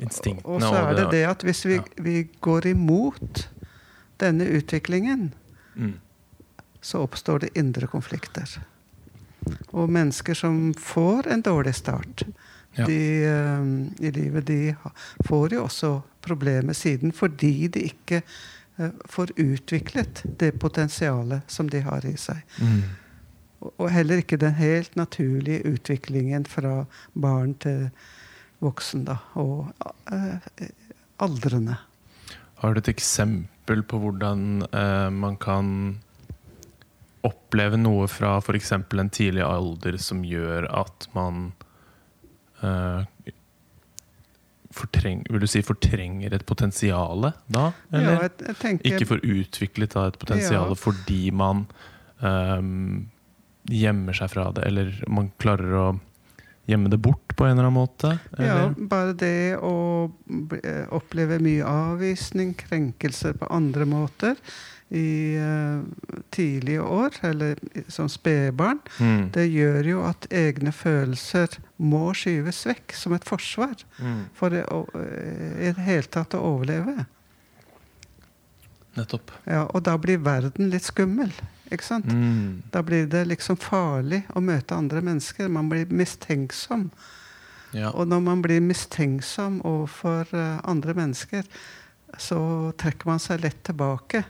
Instinktene 0.00 0.54
Og 0.54 0.62
så 0.64 0.74
er 0.74 0.94
det 0.96 1.10
det 1.12 1.24
at 1.28 1.42
hvis 1.44 1.64
vi, 1.66 1.74
Ja. 1.76 1.82
vi 2.02 2.28
går 2.40 2.66
imot 2.66 3.48
denne 4.20 4.44
utviklingen, 4.46 5.32
Mm. 5.76 5.94
så 6.82 6.98
oppstår 7.06 7.38
det 7.40 7.50
indre 7.56 7.86
konflikter. 7.86 8.48
Og 9.72 9.88
mennesker 9.90 10.34
som 10.34 10.74
får 10.74 11.26
en 11.32 11.42
dårlig 11.42 11.74
start 11.74 12.22
Ja. 12.78 12.86
de, 12.86 13.26
um, 13.60 13.94
i 14.00 14.10
livet, 14.10 14.44
de 14.46 14.76
får 15.26 15.52
jo 15.52 15.64
også 15.64 16.02
problemer 16.22 16.72
siden 16.74 17.12
fordi 17.12 17.66
de 17.68 17.80
ikke 17.80 18.22
uh, 18.78 18.90
får 19.08 19.26
utviklet 19.36 20.22
det 20.38 20.58
potensialet 20.58 21.42
som 21.50 21.68
de 21.68 21.80
har 21.80 22.04
i 22.06 22.16
seg. 22.16 22.42
Mm. 22.60 22.82
Og- 23.60 23.74
Og 23.78 23.90
heller 23.90 24.16
ikke 24.22 24.36
den 24.38 24.54
helt 24.54 24.96
naturlige 24.96 25.62
utviklingen 25.66 26.44
fra 26.46 26.86
barn 27.14 27.54
til 27.54 27.90
voksen, 28.60 29.04
da. 29.08 29.18
Og 29.40 29.70
eh, 30.12 30.68
aldrende. 31.22 31.78
Har 32.60 32.74
du 32.76 32.80
et 32.82 32.92
eksempel 32.92 33.82
på 33.88 34.00
hvordan 34.02 34.66
eh, 34.68 35.08
man 35.14 35.36
kan 35.40 35.70
oppleve 37.26 37.76
noe 37.80 38.06
fra 38.08 38.38
f.eks. 38.40 38.72
en 38.72 39.10
tidlig 39.12 39.42
alder 39.44 39.98
som 40.00 40.22
gjør 40.24 40.68
at 40.72 41.08
man 41.16 41.50
eh, 42.64 43.02
fortreng, 44.72 45.24
Vil 45.28 45.42
du 45.42 45.48
si 45.50 45.60
fortrenger 45.66 46.32
et 46.36 46.46
potensial 46.48 47.26
da? 47.50 47.64
Ja, 47.92 48.16
jeg, 48.22 48.30
jeg 48.46 48.58
tenker 48.60 48.92
ikke 48.94 49.08
får 49.14 49.24
utviklet 49.26 49.96
da, 49.96 50.06
et 50.12 50.20
potensial 50.22 50.70
Ja. 50.72 50.78
fordi 50.78 51.22
man 51.34 51.66
ehm, 52.22 53.08
gjemmer 53.68 54.16
seg 54.16 54.30
fra 54.32 54.46
det, 54.56 54.64
eller 54.70 54.92
man 55.10 55.32
klarer 55.42 55.74
å 55.76 55.86
gjemme 56.70 56.90
det 56.92 56.98
bort 57.02 57.34
på 57.36 57.44
en 57.46 57.52
eller 57.56 57.66
annen 57.68 57.76
måte? 57.80 58.14
Ja, 58.38 58.70
bare 58.76 59.12
det 59.18 59.56
å 59.60 59.74
eh, 60.62 60.84
oppleve 60.94 61.38
mye 61.42 61.64
avvisning, 61.66 62.54
krenkelser 62.58 63.36
på 63.40 63.48
andre 63.50 63.86
måter 63.88 64.36
i 64.90 65.36
uh, 65.38 65.84
tidlige 66.34 66.82
år, 66.82 67.14
eller 67.22 67.60
som 67.86 68.08
spedbarn, 68.10 68.80
Mm. 68.98 69.28
det 69.36 69.44
gjør 69.52 69.86
jo 69.86 70.00
at 70.08 70.26
egne 70.34 70.72
følelser 70.74 71.54
må 71.78 72.08
skyves 72.18 72.64
vekk 72.66 72.96
som 72.98 73.14
et 73.14 73.24
forsvar 73.28 73.76
Mm. 74.02 74.24
for 74.34 74.50
å, 74.50 74.80
eh, 74.98 75.68
i 75.68 75.72
det 75.76 75.84
hele 75.86 76.10
tatt 76.10 76.34
å 76.34 76.42
overleve. 76.42 77.06
Nettopp. 78.98 79.30
Ja, 79.46 79.64
og 79.70 79.84
da 79.86 79.94
blir 80.02 80.18
verden 80.18 80.70
litt 80.72 80.82
skummel, 80.88 81.30
ikke 81.72 81.86
sant? 81.86 82.06
Mm. 82.10 82.62
Da 82.72 82.82
blir 82.86 83.06
det 83.10 83.24
liksom 83.30 83.58
farlig 83.60 84.22
å 84.34 84.42
møte 84.44 84.76
andre 84.76 85.02
mennesker. 85.04 85.48
Man 85.48 85.68
blir 85.72 85.90
mistenksom. 85.90 86.88
Ja. 87.72 87.92
Og 87.94 88.08
når 88.10 88.20
man 88.26 88.42
blir 88.42 88.60
mistenksom 88.64 89.60
overfor 89.66 90.26
eh, 90.34 90.58
andre 90.66 90.94
mennesker, 90.98 91.46
så 92.18 92.40
trekker 92.78 93.06
man 93.06 93.22
seg 93.22 93.44
lett 93.44 93.62
tilbake. 93.68 94.24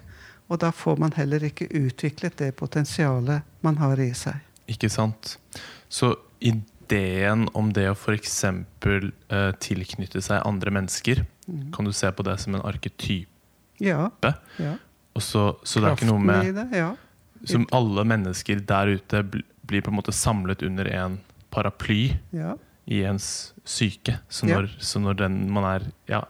Og 0.50 0.58
da 0.60 0.72
får 0.74 0.98
man 1.00 1.14
heller 1.16 1.44
ikke 1.46 1.70
utviklet 1.70 2.36
det 2.42 2.52
potensialet 2.58 3.46
man 3.64 3.78
har 3.80 4.00
i 4.02 4.10
seg. 4.18 4.36
Ikke 4.70 4.90
sant? 4.92 5.38
Så 5.88 6.12
ideen 6.40 7.46
om 7.54 7.70
det 7.72 7.86
å 7.90 7.94
f.eks. 7.94 8.40
Uh, 8.44 9.52
tilknytte 9.62 10.22
seg 10.22 10.42
andre 10.46 10.74
mennesker, 10.74 11.24
Mm. 11.50 11.72
kan 11.74 11.84
du 11.84 11.90
se 11.92 12.06
på 12.12 12.22
det 12.22 12.36
som 12.38 12.54
en 12.54 12.62
arketype? 12.62 13.26
Ja. 13.82 14.10
ja. 14.22 14.76
Så, 15.18 15.56
så 15.64 15.80
det 15.80 15.88
er 15.88 15.96
ikke 15.96 16.06
noe 16.06 16.22
med 16.22 16.54
det, 16.54 16.66
ja. 16.78 16.92
Som 17.44 17.66
alle 17.72 18.04
mennesker 18.04 18.60
der 18.68 18.96
ute 18.98 19.22
blir 19.24 19.82
på 19.82 19.92
en 19.92 19.96
måte 19.96 20.12
samlet 20.12 20.62
under 20.66 20.88
en 20.92 21.20
paraply 21.50 22.16
ja. 22.30 22.56
i 22.86 23.02
ens 23.06 23.52
syke. 23.64 24.18
Så 24.28 24.48
Ja. 24.48 24.60
når, 24.60 24.74
så 24.78 25.00
når 25.00 25.14
den, 25.14 25.50
man 25.52 25.64
er 25.64 25.86
ja, 26.06 26.24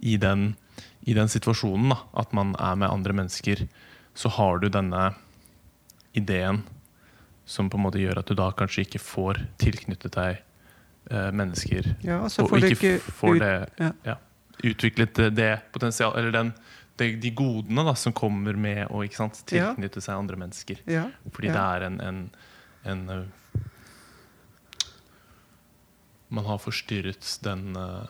i, 0.00 0.16
den, 0.16 0.56
i 1.02 1.14
den 1.14 1.28
situasjonen, 1.28 1.90
da, 1.90 1.98
at 2.14 2.32
man 2.32 2.54
er 2.58 2.74
med 2.76 2.90
andre 2.90 3.12
mennesker, 3.12 3.66
så 4.14 4.28
har 4.28 4.58
du 4.58 4.68
denne 4.68 5.14
ideen 6.12 6.62
som 7.48 7.70
på 7.70 7.78
en 7.78 7.86
måte 7.86 8.00
gjør 8.02 8.20
at 8.20 8.28
du 8.28 8.36
da 8.36 8.50
kanskje 8.52 8.84
ikke 8.84 9.00
får 9.00 9.40
tilknyttet 9.62 10.16
deg 10.16 10.40
eh, 11.10 11.30
mennesker. 11.32 11.94
ja 12.04 12.20
og 12.24 12.32
så 12.32 12.44
og 12.44 12.64
ikke 12.64 12.98
får 13.00 13.38
det 13.40 13.52
ja. 13.80 13.92
ja, 14.04 14.16
utviklet 14.64 15.14
det, 15.16 15.30
det 15.38 15.52
potensialet, 15.72 16.18
Eller 16.18 16.34
den, 16.34 16.52
det, 16.98 17.08
de 17.22 17.30
godene 17.38 17.84
da, 17.86 17.94
som 17.98 18.12
kommer 18.16 18.56
med 18.58 18.86
å 18.90 19.00
sant, 19.14 19.38
tilknytte 19.48 20.00
seg 20.04 20.18
andre 20.18 20.36
mennesker. 20.40 20.80
Fordi 21.32 21.48
det 21.54 21.64
er 21.64 21.86
en, 21.88 22.00
en, 22.04 22.20
en 22.84 23.02
eh, 23.14 23.26
Man 26.28 26.44
har 26.44 26.58
forstyrret 26.60 27.38
den 27.42 27.76
uh... 27.76 28.04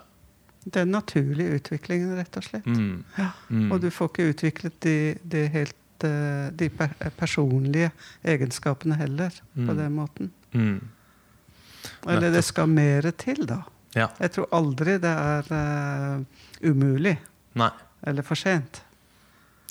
Den 0.65 0.91
naturlige 0.93 1.55
utviklingen, 1.61 2.17
rett 2.19 2.37
og 2.37 2.45
slett. 2.45 2.67
mm, 2.67 3.05
Ja. 3.17 3.29
mm, 3.49 3.69
Og 3.73 3.81
du 3.81 3.91
får 3.95 4.09
ikke 4.11 4.27
utviklet 4.33 4.81
de, 4.85 4.95
de 5.23 5.45
helt 5.55 6.05
uh, 6.05 6.51
de 6.51 6.69
per 6.69 6.91
personlige 7.17 7.93
egenskapene 8.25 8.97
heller, 8.99 9.31
på 9.55 9.69
Mm. 9.71 9.77
den 9.79 9.93
måten. 9.95 10.31
mm, 10.53 10.81
Eller 12.09 12.31
det 12.35 12.45
skal 12.45 12.67
mer 12.69 13.11
til, 13.17 13.47
da. 13.47 13.63
Ja. 13.95 14.09
Jeg 14.21 14.33
tror 14.35 14.49
aldri 14.53 14.99
det 14.99 15.15
er 15.15 15.47
uh, 15.51 16.25
umulig 16.63 17.17
Nei, 17.55 17.71
eller 18.07 18.23
for 18.27 18.39
sent. 18.39 18.83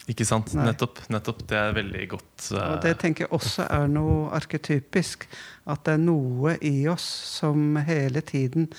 ikke 0.07 0.25
sant? 0.25 0.53
Nettopp. 0.55 1.01
nettopp. 1.11 1.41
Det 1.47 1.57
er 1.57 1.73
veldig 1.75 2.05
godt 2.13 2.23
Uh... 2.51 2.59
Og 2.77 2.77
det 2.83 2.93
tenker 3.01 3.25
jeg 3.25 3.33
også 3.35 3.65
er 3.73 3.87
noe 3.91 4.29
arketypisk. 4.37 5.25
At 5.67 5.83
det 5.87 5.97
er 5.97 6.03
noe 6.03 6.53
i 6.63 6.87
oss 6.87 7.03
som 7.39 7.75
hele 7.87 8.21
tiden 8.21 8.69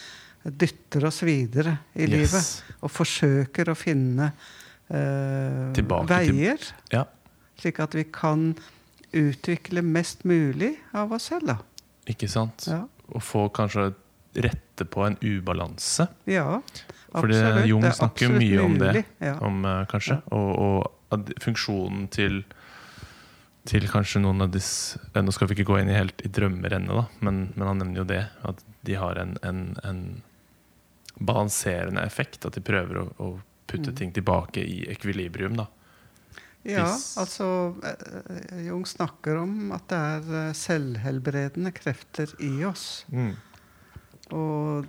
dytter 0.45 1.05
oss 1.09 1.23
videre 1.27 1.75
i 1.99 2.07
livet. 2.09 2.63
Og 2.81 2.93
forsøker 2.95 3.69
å 3.69 3.77
finne 3.77 4.31
uh, 4.33 5.73
Tilbake 5.77 6.07
til- 6.07 6.33
veier. 6.39 6.69
Ja. 6.95 7.05
Slik 7.59 7.81
at 7.83 7.97
vi 7.99 8.07
kan 8.15 8.53
utvikle 9.13 9.83
mest 9.83 10.25
mulig 10.29 10.77
av 10.97 11.13
oss 11.17 11.29
selv, 11.33 11.51
da. 11.51 11.59
Ikke 12.09 12.29
sant? 12.31 12.69
Ja, 12.71 12.85
Og 13.13 13.23
få 13.25 13.49
kanskje 13.53 13.91
rette 14.39 14.85
på 14.87 15.05
en 15.07 15.17
ubalanse. 15.25 16.07
ja 16.29 16.61
Absolutt. 17.13 17.67
Jung 17.67 17.85
er 17.85 17.95
snakker 17.97 18.33
mye 18.35 18.61
om 18.63 18.79
det. 18.79 19.05
Om, 19.41 19.65
eh, 19.65 19.85
kanskje. 19.91 20.21
Og, 20.37 20.89
og 21.11 21.35
funksjonen 21.41 22.09
til 22.13 22.43
til 23.69 23.85
kanskje 23.91 24.23
noen 24.25 24.41
av 24.47 24.53
disse 24.55 24.97
eh, 25.13 25.21
Nå 25.21 25.33
skal 25.35 25.49
vi 25.51 25.59
ikke 25.59 25.69
gå 25.69 25.79
inn 25.83 25.91
i 25.93 25.97
helt 25.97 26.23
i 26.25 26.31
drømmer 26.33 26.73
ennå, 26.79 27.03
men, 27.21 27.51
men 27.55 27.67
han 27.69 27.83
nevner 27.83 28.01
jo 28.03 28.07
det. 28.09 28.23
At 28.49 28.63
de 28.89 28.95
har 28.97 29.21
en, 29.21 29.35
en, 29.45 29.77
en 29.85 30.01
balanserende 31.19 32.05
effekt. 32.07 32.47
At 32.49 32.57
de 32.57 32.65
prøver 32.65 33.03
å, 33.03 33.09
å 33.19 33.29
putte 33.69 33.93
Mm. 33.93 33.97
ting 33.97 34.13
tilbake 34.17 34.63
i 34.65 34.87
ekvilibrium. 34.89 35.59
da 35.59 35.67
Ja, 36.65 36.87
altså 37.21 37.77
eh, 37.85 38.63
Jung 38.67 38.87
snakker 38.89 39.37
om 39.43 39.73
at 39.77 39.89
det 39.93 39.99
er 39.99 40.55
selvhelbredende 40.57 41.73
krefter 41.77 42.33
i 42.41 42.65
oss. 42.65 43.05
Mm. 43.13 43.35
Og 44.33 44.85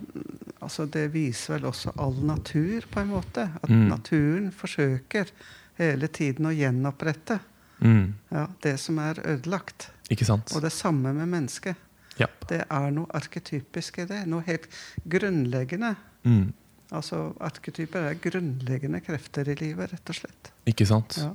altså, 0.62 0.86
det 0.86 1.12
viser 1.14 1.54
vel 1.58 1.64
også 1.70 1.92
all 1.98 2.14
natur, 2.26 2.84
på 2.90 3.00
en 3.00 3.08
måte. 3.14 3.50
At 3.62 3.70
Mm. 3.70 3.88
naturen 3.88 4.50
forsøker 4.52 5.30
hele 5.78 6.08
tiden 6.08 6.46
å 6.46 6.52
gjenopprette 6.54 7.40
Mm. 7.80 8.14
ja, 8.30 8.46
det 8.62 8.78
som 8.80 8.98
er 8.98 9.14
ødelagt. 9.24 9.90
Ikke 10.10 10.24
sant? 10.26 10.52
Og 10.54 10.60
det 10.62 10.72
samme 10.72 11.14
med 11.14 11.26
mennesket. 11.28 11.76
Ja. 12.18 12.26
Det 12.48 12.64
er 12.70 12.90
noe 12.90 13.06
arketypisk 13.14 13.98
i 13.98 14.04
det. 14.04 14.26
Noe 14.28 14.42
helt 14.46 14.66
grunnleggende. 15.08 15.96
Mm. 16.24 16.52
Altså, 16.92 17.32
Arketyper 17.40 18.10
er 18.10 18.14
grunnleggende 18.14 19.00
krefter 19.00 19.48
i 19.48 19.54
livet, 19.54 19.92
rett 19.92 20.10
og 20.10 20.14
slett. 20.14 20.50
Ikke 20.66 20.86
sant? 20.86 21.16
Ja. 21.18 21.30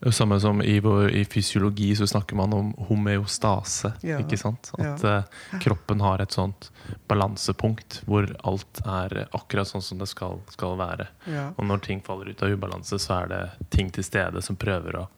Det 0.00 0.12
samme 0.16 0.38
som 0.40 0.62
i, 0.64 0.78
vår, 0.80 1.10
i 1.12 1.24
fysiologi 1.28 1.90
så 1.96 2.06
snakker 2.08 2.36
man 2.36 2.52
om 2.56 2.70
homeostase. 2.88 3.92
Ja. 4.00 4.18
Ikke 4.22 4.38
sant? 4.40 4.70
At 4.78 5.02
Ja. 5.02 5.18
eh, 5.18 5.58
kroppen 5.60 6.00
har 6.00 6.22
et 6.24 6.32
sånt 6.32 6.70
balansepunkt 7.08 7.98
hvor 8.08 8.24
alt 8.48 8.80
er 8.86 9.26
akkurat 9.36 9.68
sånn 9.68 9.82
som 9.84 9.98
det 10.00 10.08
skal, 10.08 10.40
skal 10.48 10.78
være. 10.80 11.06
Ja. 11.28 11.50
Og 11.58 11.66
når 11.68 11.82
ting 11.84 12.00
faller 12.00 12.30
ut 12.32 12.42
av 12.42 12.48
ubalanse, 12.48 12.96
så 12.98 13.18
er 13.22 13.28
det 13.28 13.42
ting 13.70 13.90
til 13.92 14.04
stede 14.04 14.40
som 14.42 14.56
prøver 14.56 14.96
å 15.02 15.08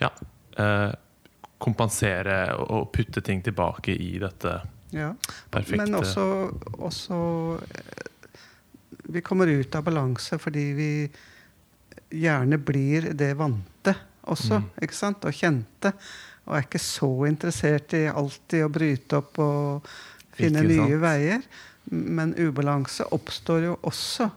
ja, 0.00 0.10
eh, 0.58 0.92
kompensere 1.58 2.54
og 2.60 2.92
putte 2.92 3.20
ting 3.24 3.40
tilbake 3.42 3.96
i 3.96 4.18
dette 4.20 4.60
ja. 4.92 5.14
perfekte 5.50 5.86
Men 5.86 5.94
også, 6.00 6.24
også 6.76 7.18
eh, 7.62 8.06
Vi 9.16 9.20
kommer 9.20 9.46
ut 9.46 9.74
av 9.74 9.84
balanse 9.88 10.38
fordi 10.38 10.72
vi 10.76 10.92
gjerne 12.10 12.58
blir 12.58 13.12
det 13.14 13.32
vante 13.38 13.94
også, 14.26 14.58
Mm. 14.60 14.70
ikke 14.82 14.94
sant? 14.94 15.24
Og 15.24 15.32
kjente. 15.32 15.92
Og 16.46 16.56
er 16.56 16.62
ikke 16.66 16.80
så 16.82 17.10
interessert 17.28 17.92
i 17.94 18.06
alltid 18.10 18.64
å 18.64 18.72
bryte 18.72 19.16
opp 19.20 19.38
og 19.38 19.86
finne 20.32 20.62
nye 20.66 20.98
veier. 20.98 21.42
Men 21.90 22.34
ubalanse 22.34 23.04
oppstår 23.12 23.64
jo 23.64 23.76
også 23.82 24.30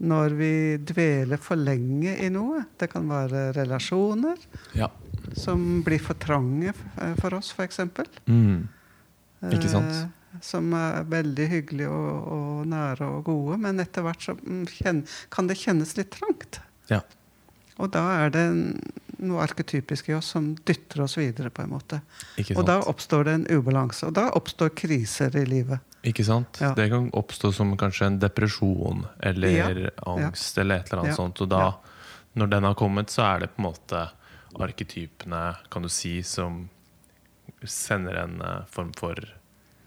når 0.00 0.34
vi 0.38 0.52
dveler 0.78 1.36
for 1.38 1.56
lenge 1.60 2.14
i 2.24 2.28
noe. 2.32 2.62
Det 2.78 2.88
kan 2.90 3.06
være 3.08 3.52
relasjoner 3.54 4.38
Ja. 4.74 4.88
som 5.36 5.82
blir 5.84 6.00
for 6.00 6.14
trange 6.14 6.72
eh, 6.98 7.14
for 7.20 7.34
oss, 7.34 7.52
f.eks. 7.52 7.78
Mm. 8.26 8.68
Ikke 9.52 9.68
sant? 9.68 9.92
Eh, 9.92 10.40
som 10.40 10.72
er 10.72 11.04
veldig 11.04 11.48
hyggelige 11.50 11.88
og, 11.90 12.28
og 12.32 12.66
nære 12.70 13.02
og 13.18 13.24
gode, 13.24 13.58
men 13.58 13.80
etter 13.80 14.02
hvert 14.06 14.22
så 14.22 14.36
mm, 14.40 15.04
kan 15.30 15.46
det 15.50 15.56
kjennes 15.58 15.96
litt 15.98 16.10
trangt. 16.16 16.60
Ja. 16.88 17.00
Og 17.80 17.90
da 17.94 18.02
er 18.26 18.30
det 18.34 18.44
noe 19.20 19.42
arketypisk 19.44 20.08
i 20.10 20.14
oss 20.16 20.30
som 20.34 20.52
dytter 20.68 21.02
oss 21.04 21.16
videre, 21.18 21.50
på 21.52 21.62
en 21.64 21.72
måte. 21.74 21.98
Og 22.56 22.62
da 22.68 22.78
oppstår 22.88 23.24
det 23.28 23.34
en 23.38 23.46
ubalanse. 23.58 24.06
Og 24.08 24.14
da 24.16 24.28
oppstår 24.36 24.72
kriser 24.76 25.34
i 25.36 25.44
livet. 25.48 25.80
Ikke 26.06 26.24
sant? 26.24 26.56
Ja. 26.62 26.70
Det 26.76 26.86
kan 26.92 27.10
oppstå 27.12 27.50
som 27.52 27.74
kanskje 27.80 28.06
en 28.06 28.18
depresjon 28.22 29.02
eller 29.20 29.50
Ja. 29.84 29.90
angst 30.14 30.56
eller 30.58 30.80
et 30.80 30.88
eller 30.92 31.02
annet 31.02 31.12
Ja. 31.12 31.16
sånt. 31.16 31.40
Og 31.44 31.48
da, 31.52 31.74
når 32.36 32.50
den 32.50 32.64
har 32.64 32.74
kommet, 32.74 33.10
så 33.12 33.22
er 33.34 33.40
det 33.40 33.50
på 33.56 33.60
en 33.60 33.68
måte 33.72 34.10
arketypene, 34.60 35.56
kan 35.70 35.82
du 35.82 35.88
si, 35.88 36.22
som 36.22 36.68
sender 37.64 38.14
en 38.24 38.40
eh, 38.40 38.64
form 38.70 38.92
for 38.96 39.14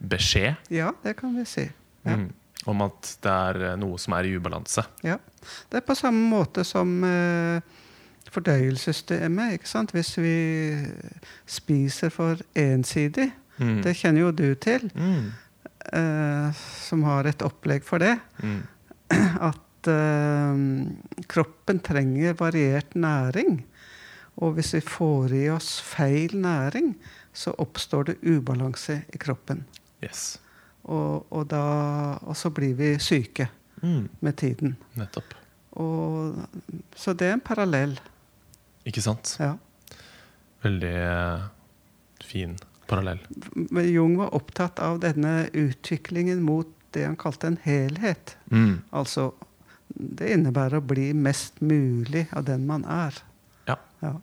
beskjed 0.04 0.56
Ja, 0.70 0.92
det 1.04 1.16
kan 1.18 1.36
vi 1.38 1.46
si. 1.46 1.70
Ja. 2.04 2.16
mm, 2.20 2.34
om 2.68 2.82
at 2.86 3.18
det 3.24 3.32
er 3.32 3.62
eh, 3.72 3.76
noe 3.80 3.98
som 3.98 4.14
er 4.14 4.28
i 4.30 4.36
ubalanse. 4.38 4.84
Ja. 5.04 5.18
Det 5.72 5.82
er 5.82 5.86
på 5.88 5.96
samme 5.98 6.30
måte 6.30 6.64
som 6.68 7.04
eh, 7.04 7.62
fordøyelsessystemet. 8.34 9.54
ikke 9.58 9.70
sant? 9.70 9.92
Hvis 9.96 10.16
vi 10.18 10.34
spiser 11.46 12.10
for 12.13 12.38
ensidig, 12.56 13.32
Mm. 13.60 13.82
det 13.84 13.96
kjenner 13.96 14.22
jo 14.22 14.32
du 14.32 14.56
til, 14.56 14.90
Mm. 14.96 15.32
eh, 15.94 16.52
som 16.88 17.04
har 17.04 17.28
et 17.30 17.42
opplegg 17.42 17.84
for 17.84 17.98
det, 18.00 18.20
Mm. 18.42 18.63
at 19.50 19.88
eh, 19.88 21.24
kroppen 21.28 21.80
trenger 21.80 22.34
variert 22.34 22.96
næring. 22.96 23.64
Og 24.38 24.53
hvis 24.53 24.74
vi 24.74 24.79
får 24.81 25.31
i 25.34 25.50
oss 25.50 25.79
feil 25.81 26.34
næring, 26.42 26.96
så 27.34 27.53
oppstår 27.57 28.03
det 28.05 28.18
ubalanse 28.24 29.03
i 29.14 29.18
kroppen. 29.18 29.64
Yes. 30.03 30.40
Og, 30.84 31.25
og, 31.31 31.48
da, 31.50 32.18
og 32.22 32.36
så 32.36 32.50
blir 32.50 32.74
vi 32.75 32.98
syke 33.00 33.48
Mm. 33.84 34.10
med 34.22 34.34
tiden. 34.38 34.77
Nettopp. 34.96 35.34
Og, 35.72 36.36
så 36.96 37.14
det 37.14 37.27
er 37.27 37.34
en 37.34 37.42
parallell. 37.42 38.00
Ikke 38.85 39.01
sant? 39.01 39.35
Ja. 39.39 39.53
Veldig 40.63 40.93
eh, 40.96 41.43
fin 42.24 42.55
parallell. 42.87 43.19
Men 43.55 43.87
Jung 43.89 44.17
var 44.19 44.33
opptatt 44.35 44.79
av 44.83 45.00
denne 45.03 45.50
utviklingen 45.53 46.41
mot 46.43 46.67
det 46.93 47.05
han 47.07 47.15
kalte 47.19 47.48
en 47.48 47.57
helhet. 47.63 48.35
Mm. 48.51 48.81
Altså 48.91 49.31
Det 49.93 50.29
innebærer 50.33 50.79
å 50.79 50.85
bli 50.85 51.11
mest 51.13 51.59
mulig 51.61 52.25
av 52.33 52.43
den 52.48 52.63
man 52.69 52.83
er. 52.89 53.17
Ja. 53.69 53.75
Ja. 54.01 54.13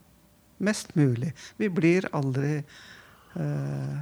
Mest 0.59 0.95
mulig. 0.99 1.33
Vi 1.57 1.69
blir 1.73 2.09
aldri 2.17 2.57
eh, 2.59 3.99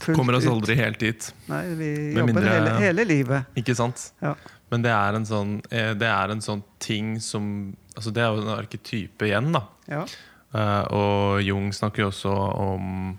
fullt 0.00 0.16
Kommer 0.18 0.36
oss 0.38 0.44
ut. 0.46 0.50
aldri 0.52 0.76
helt 0.78 1.00
dit. 1.02 1.30
Nei, 1.50 1.62
vi 1.74 1.88
Med 2.14 2.16
jobber 2.22 2.32
mindre- 2.32 2.52
hele, 2.54 2.76
hele 2.80 3.04
livet. 3.04 3.44
Ikke 3.58 3.74
sant? 3.76 4.12
Ja. 4.22 4.34
Men 4.70 4.82
det 4.82 4.90
er 4.94 5.14
en 5.18 5.26
sånn, 5.26 5.56
eh, 5.70 5.92
det 5.94 6.08
er 6.10 6.30
en 6.34 6.40
sånn 6.42 6.62
ting 6.82 7.18
som 7.20 7.76
altså 7.96 8.12
Det 8.14 8.22
er 8.22 8.32
jo 8.32 8.42
en 8.44 8.56
arketype 8.56 9.28
igjen, 9.28 9.52
da. 9.56 9.62
Ja. 9.90 10.02
Uh, 10.54 10.84
og 10.94 11.44
Jung 11.44 11.72
snakker 11.74 12.04
jo 12.04 12.10
også 12.12 12.32
om 12.32 13.16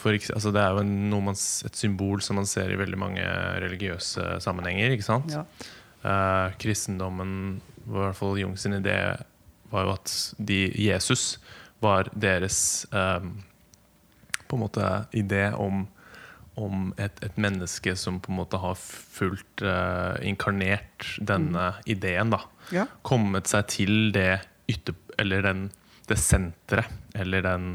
for, 0.00 0.16
altså 0.16 0.52
Det 0.54 0.60
er 0.62 0.72
jo 0.72 0.80
en, 0.80 1.34
et 1.34 1.76
symbol 1.76 2.22
som 2.24 2.38
man 2.40 2.48
ser 2.48 2.72
i 2.72 2.78
veldig 2.80 2.98
mange 2.98 3.24
religiøse 3.60 4.38
sammenhenger. 4.40 4.94
ikke 4.94 5.08
sant? 5.08 5.34
Ja. 5.34 5.44
Uh, 6.00 6.56
kristendommen, 6.60 7.60
i 7.84 7.92
hvert 7.92 8.16
fall 8.16 8.38
Jung 8.40 8.56
sin 8.58 8.78
idé, 8.78 8.96
var 9.70 9.86
jo 9.86 9.94
at 9.98 10.14
de, 10.38 10.70
Jesus 10.72 11.38
var 11.80 12.08
deres 12.16 12.86
um, 12.92 13.42
på 14.48 14.56
en 14.56 14.62
måte 14.64 14.86
idé 15.16 15.50
om, 15.54 15.84
om 16.58 16.90
et, 16.98 17.20
et 17.22 17.36
menneske 17.38 17.94
som 17.96 18.18
på 18.20 18.32
en 18.32 18.40
måte 18.40 18.60
har 18.60 18.80
fullt 18.80 19.62
uh, 19.62 20.16
inkarnert 20.24 21.12
denne 21.20 21.74
ideen. 21.84 22.32
da 22.32 22.42
ja. 22.74 22.86
kommet 23.02 23.50
seg 23.50 23.68
til 23.72 24.10
det 24.14 24.40
ytter... 24.70 24.96
Eller 25.20 25.44
den, 25.44 25.66
det 26.08 26.16
senteret. 26.18 26.88
Eller 27.14 27.44
den, 27.44 27.70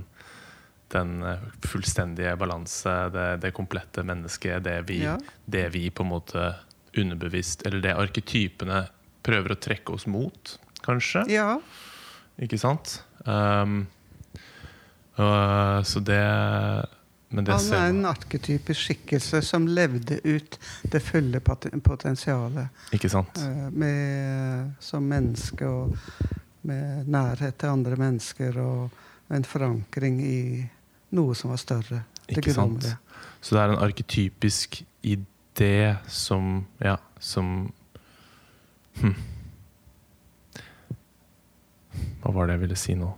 den 0.94 1.18
eh, 1.24 1.44
fullstendige 1.68 2.36
balanse, 2.40 2.94
det, 3.14 3.26
det 3.44 3.54
komplette 3.58 4.04
mennesket. 4.08 4.64
Det 4.66 4.80
vi, 4.90 5.04
Ja. 5.06 5.18
det 5.46 5.68
vi 5.76 5.90
på 5.90 6.06
en 6.06 6.14
måte 6.16 6.54
underbevisst 6.96 7.66
Eller 7.68 7.82
det 7.84 7.96
arketypene 8.00 8.86
prøver 9.26 9.52
å 9.52 9.60
trekke 9.60 9.92
oss 9.98 10.06
mot, 10.08 10.56
kanskje. 10.86 11.26
ja. 11.34 11.58
Ikke 12.40 12.60
sant? 12.60 12.98
Um, 13.26 13.88
uh, 15.18 15.80
så 15.88 16.02
det 16.04 16.20
Han 17.34 17.48
er 17.50 17.90
en 17.90 18.06
arketypisk 18.08 18.86
skikkelse 18.88 19.42
som 19.44 19.66
levde 19.68 20.20
ut 20.24 20.60
det 20.92 21.02
fulle 21.04 21.42
potensialet. 21.42 22.86
Ikke 22.96 23.10
sant? 23.12 23.40
eh, 23.42 23.70
med, 23.74 24.76
som 24.80 25.04
menneske 25.04 25.68
og 25.68 25.96
med 26.66 27.10
nærhet 27.12 27.58
til 27.60 27.74
andre 27.74 27.98
mennesker 28.00 28.60
og 28.62 29.34
en 29.36 29.46
forankring 29.48 30.22
i 30.22 30.40
noe 31.18 31.36
som 31.38 31.52
var 31.54 31.62
større. 31.62 32.04
Ikke 32.30 32.54
sant? 32.54 32.88
Så 33.42 33.56
det 33.56 33.62
er 33.62 33.74
en 33.74 33.84
arketypisk 33.84 34.84
idé 35.04 35.96
som 36.08 36.66
Ja, 36.82 36.98
som 37.20 37.72
hm. 39.02 39.16
Hva 42.22 42.32
var 42.34 42.48
det 42.48 42.56
jeg 42.56 42.62
ville 42.66 42.80
si 42.80 42.96
nå? 42.98 43.12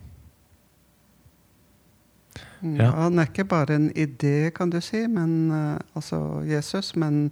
Ja. 2.62 2.92
Han 2.92 3.20
er 3.20 3.28
ikke 3.30 3.46
bare 3.46 3.76
en 3.76 3.92
idé, 3.94 4.50
kan 4.56 4.70
du 4.74 4.80
si, 4.82 5.04
men, 5.08 5.52
eh, 5.52 5.78
altså 5.96 6.42
Jesus, 6.48 6.96
men 6.96 7.32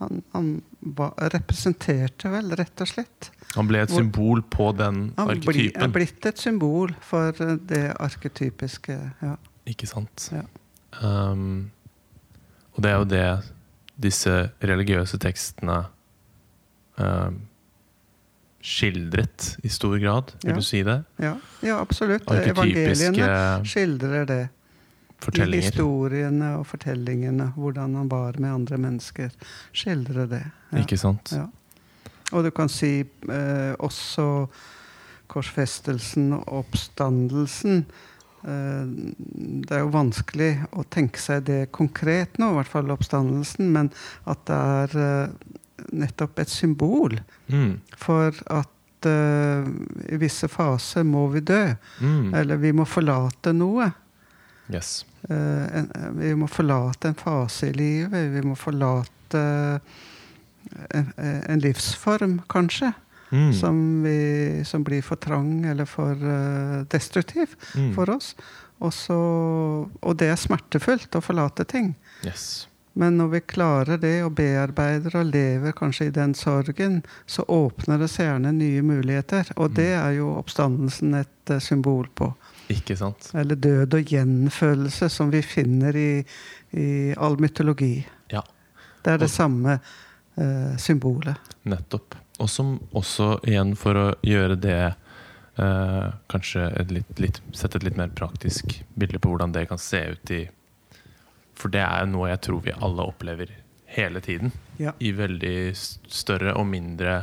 han, 0.00 0.22
han 0.32 0.62
var, 0.80 1.12
representerte 1.34 2.28
vel, 2.32 2.50
rett 2.58 2.80
og 2.82 2.88
slett. 2.90 3.30
Han 3.54 3.68
ble 3.70 3.78
et 3.84 3.88
Hvor- 3.90 4.02
symbol 4.02 4.42
på 4.42 4.72
den 4.76 5.12
Han 5.16 5.40
bli, 5.46 5.68
er 5.74 5.88
blitt 5.94 6.26
et 6.26 6.38
symbol 6.42 6.94
for 7.00 7.28
eh, 7.40 7.56
det 7.56 7.92
arketypiske. 8.00 8.96
Ja. 9.22 9.36
Ikke 9.66 9.86
sant? 9.86 10.30
Ja. 10.34 10.42
Um, 11.02 11.70
og 12.74 12.82
det 12.82 12.90
er 12.90 12.96
jo 12.98 13.04
det 13.04 13.24
disse 14.02 14.50
religiøse 14.62 15.18
tekstene 15.22 15.84
um, 16.98 17.38
skildret 18.64 19.56
i 19.64 19.68
stor 19.68 19.98
grad, 20.02 20.32
vil 20.42 20.50
Ja. 20.50 20.56
du 20.56 20.62
si 20.62 20.82
det? 20.82 21.04
Ja, 21.20 21.34
ja, 21.62 21.80
absolutt. 21.80 22.22
Arketypiske 22.26 23.04
Evangeliene 23.10 23.64
skildrer 23.64 24.24
det. 24.26 24.48
I 25.24 25.26
fortellinger. 25.30 25.64
historiene 25.70 26.52
og 26.58 26.66
fortellingene, 26.68 27.46
hvordan 27.56 27.94
han 27.96 28.08
var 28.12 28.36
med 28.38 28.52
andre 28.52 28.76
mennesker, 28.78 29.30
Skildre 29.72 30.26
det. 30.28 30.42
Ja. 30.72 30.78
Ikke 30.84 30.98
sant? 31.00 31.32
Ja. 31.32 31.46
Og 32.32 32.44
du 32.44 32.50
kan 32.50 32.68
si 32.68 33.00
eh, 33.04 33.74
også 33.78 34.48
korsfestelsen 35.30 36.32
og 36.36 36.44
oppstandelsen. 36.64 37.84
Eh, 38.44 38.84
Det 39.64 39.72
er 39.72 39.80
jo 39.84 39.90
vanskelig 39.94 40.50
å 40.76 40.84
tenke 40.90 41.18
seg 41.22 41.44
det 41.48 41.70
konkret 41.72 42.36
nå, 42.38 42.50
i 42.52 42.58
hvert 42.60 42.68
fall 42.72 42.90
oppstandelsen, 42.92 43.70
men 43.72 43.90
at 44.28 44.44
det 44.48 44.58
er 44.60 44.98
eh, 45.00 45.28
nettopp 45.92 46.38
et 46.44 46.48
symbol 46.52 47.18
Mm. 47.48 47.80
for 47.96 48.32
at 48.50 49.06
eh, 49.06 49.64
i 50.12 50.16
visse 50.16 50.48
faser 50.48 51.04
må 51.04 51.26
vi 51.32 51.40
dø. 51.40 51.74
Mm. 52.00 52.34
Eller 52.34 52.56
vi 52.56 52.72
må 52.72 52.84
forlate 52.88 53.52
noe. 53.52 53.90
Yes. 54.72 55.04
Eh, 55.30 55.78
en, 55.80 55.88
vi 56.18 56.34
må 56.36 56.46
forlate 56.50 57.08
en 57.08 57.14
fase 57.18 57.70
i 57.70 57.72
livet. 57.76 58.30
Vi 58.34 58.42
må 58.44 58.54
forlate 58.58 59.40
en, 60.94 61.08
en 61.18 61.60
livsform, 61.64 62.40
kanskje, 62.50 62.92
Mm. 63.34 63.52
som, 63.56 63.78
vi, 64.04 64.62
som 64.68 64.84
blir 64.84 65.00
for 65.02 65.16
trang 65.18 65.64
eller 65.66 65.88
for 65.90 66.12
eh, 66.12 66.84
destruktiv 66.92 67.56
Mm. 67.74 67.88
for 67.96 68.10
oss. 68.12 68.34
Og, 68.80 68.92
så, 68.92 69.16
og 70.02 70.16
det 70.20 70.28
er 70.30 70.36
smertefullt 70.38 71.16
å 71.16 71.22
forlate 71.24 71.64
ting. 71.66 71.94
Yes. 72.22 72.68
Men 72.96 73.16
når 73.18 73.28
vi 73.32 73.40
klarer 73.40 73.98
det 73.98 74.22
og 74.22 74.36
bearbeider 74.38 75.16
og 75.18 75.26
lever 75.34 75.72
kanskje 75.74 76.06
i 76.06 76.10
den 76.14 76.34
sorgen, 76.38 77.00
så 77.26 77.42
åpner 77.50 77.98
det 77.98 78.08
seg 78.12 78.28
gjerne 78.28 78.52
nye 78.54 78.82
muligheter. 78.86 79.50
Og 79.56 79.70
Mm. 79.70 79.74
det 79.74 79.88
er 79.98 80.10
jo 80.20 80.28
oppstandelsen 80.38 81.14
et 81.18 81.50
eh, 81.50 81.58
symbol 81.58 82.06
på. 82.14 82.32
Ikke 82.70 82.96
sant? 82.96 83.30
Eller 83.34 83.56
død 83.56 83.94
og 83.98 84.04
gjenfølelse, 84.14 85.08
som 85.10 85.30
vi 85.30 85.42
finner 85.42 85.96
i, 85.96 86.24
i 86.72 87.14
all 87.18 87.36
mytologi. 87.36 88.06
Ja. 88.30 88.42
Det 89.02 89.12
er 89.12 89.18
det 89.18 89.30
Og- 89.30 89.36
samme 89.36 89.80
eh, 90.38 90.76
symbolet. 90.78 91.36
Nettopp. 91.64 92.14
Og 92.40 92.48
som 92.50 92.78
også, 92.94 93.40
igjen 93.46 93.76
for 93.76 93.94
å 93.94 94.14
gjøre 94.22 94.56
det 94.60 94.94
eh, 95.58 96.12
Kanskje 96.28 96.64
et 96.80 96.90
litt, 96.90 97.18
litt, 97.22 97.40
sette 97.54 97.76
et 97.76 97.84
litt 97.84 97.96
mer 97.96 98.08
praktisk 98.08 98.82
bilde 98.98 99.18
på 99.22 99.30
hvordan 99.30 99.52
det 99.52 99.68
kan 99.68 99.78
se 99.78 100.00
ut 100.16 100.30
i 100.34 100.48
For 101.58 101.70
det 101.70 101.82
er 101.84 102.04
jo 102.04 102.10
noe 102.14 102.30
jeg 102.32 102.40
tror 102.48 102.62
vi 102.64 102.72
alle 102.74 103.04
opplever 103.06 103.50
hele 103.94 104.20
tiden. 104.24 104.50
Ja. 104.82 104.92
I 104.98 105.12
veldig 105.14 105.56
større 105.76 106.54
og 106.58 106.66
mindre 106.66 107.18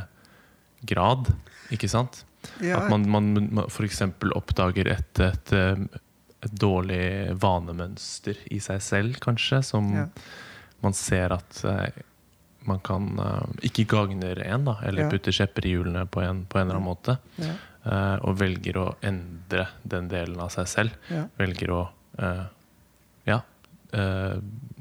grad. 0.88 1.34
Ikke 1.72 1.90
sant? 1.92 2.24
Ja, 2.64 2.80
At 2.82 2.90
man, 2.90 3.04
man, 3.12 3.34
man 3.54 3.66
f.eks. 3.70 4.00
oppdager 4.34 4.88
et, 4.96 5.20
et, 5.22 5.52
et 5.54 6.56
dårlig 6.58 7.36
vanemønster 7.44 8.40
i 8.56 8.58
seg 8.64 8.80
selv, 8.82 9.20
kanskje. 9.22 9.60
Som 9.68 9.92
Ja. 9.94 10.06
man 10.82 10.94
ser 10.98 11.36
at 11.36 11.60
eh, 11.70 12.00
man 12.66 12.80
kan 12.86 13.12
eh, 13.20 13.68
ikke 13.70 13.86
gagner 13.92 14.42
en, 14.48 14.66
da, 14.66 14.78
eller 14.88 15.10
putter 15.12 15.32
kjepper 15.36 15.66
i 15.70 15.76
hjulene 15.76 16.08
på 16.10 16.24
en, 16.26 16.46
på 16.50 16.58
en 16.58 16.66
eller 16.70 16.80
annen 16.80 16.88
måte. 16.88 17.18
eh, 17.86 18.18
og 18.26 18.40
velger 18.40 18.78
å 18.78 18.88
endre 19.06 19.68
den 19.84 20.08
delen 20.10 20.40
av 20.42 20.50
seg 20.56 20.68
selv. 20.72 20.98
Velger 21.38 21.72
å 21.76 21.84
ja, 22.18 22.32
eh, 23.94 24.36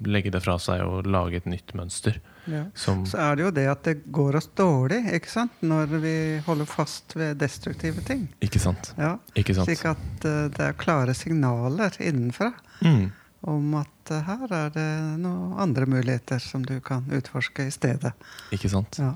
legge 0.07 0.31
det 0.33 0.41
fra 0.45 0.55
seg 0.59 0.81
og 0.87 1.07
lage 1.11 1.37
et 1.41 1.47
nytt 1.51 1.75
mønster. 1.77 2.17
ja. 2.47 2.65
Som 2.75 3.05
Så 3.07 3.19
er 3.21 3.37
det 3.37 3.45
jo 3.45 3.51
det 3.51 3.67
at 3.69 3.83
det 3.85 3.95
går 4.13 4.37
oss 4.41 4.49
dårlig 4.57 5.03
ikke 5.13 5.29
sant? 5.31 5.53
når 5.63 5.93
vi 6.01 6.15
holder 6.47 6.65
fast 6.67 7.17
ved 7.17 7.37
destruktive 7.39 8.01
ting. 8.07 8.29
Ikke 8.41 8.59
sant? 8.63 8.95
Ja. 8.99 9.17
Ikke 9.37 9.55
sant? 9.55 9.69
Slik 9.69 9.85
at 9.91 10.25
eh, 10.25 10.49
det 10.57 10.61
er 10.71 10.79
klare 10.81 11.15
signaler 11.15 11.91
innenfra 12.01 12.53
Mm. 12.81 13.11
om 13.45 13.75
at 13.77 14.11
eh, 14.11 14.23
her 14.25 14.47
er 14.57 14.71
det 14.73 14.89
noen 15.21 15.53
andre 15.61 15.85
muligheter 15.87 16.41
som 16.41 16.63
du 16.65 16.79
kan 16.81 17.05
utforske 17.13 17.67
i 17.69 17.71
stedet. 17.75 18.13
Ikke 18.53 18.71
sant? 18.73 18.97
Ja. 18.99 19.15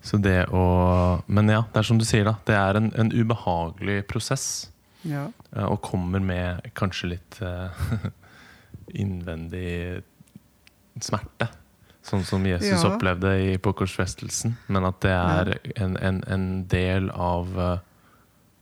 Så 0.00 0.16
det 0.22 0.46
å 0.54 1.22
Men 1.26 1.48
ja, 1.52 1.64
det 1.72 1.80
er 1.82 1.82
som 1.84 1.98
du 1.98 2.04
sier, 2.06 2.24
da. 2.24 2.36
Det 2.46 2.54
er 2.56 2.76
en, 2.80 2.92
en 2.96 3.10
ubehagelig 3.12 4.06
prosess. 4.08 4.70
Ja. 5.04 5.26
Og 5.68 5.80
kommer 5.82 6.20
med 6.20 6.64
kanskje 6.74 7.10
litt 7.12 7.36
innvendig 8.94 10.02
smerte. 11.00 11.48
Sånn 12.08 12.24
som 12.24 12.44
Jesus 12.46 12.82
Ja. 12.82 12.94
opplevde 12.94 13.34
i, 13.42 13.58
på 13.58 13.72
korsfestelsen. 13.76 14.56
Men 14.72 14.84
at 14.88 15.00
det 15.04 15.10
er 15.12 15.50
en, 15.76 15.96
en, 15.96 16.22
en 16.26 16.46
del 16.70 17.10
av 17.10 17.50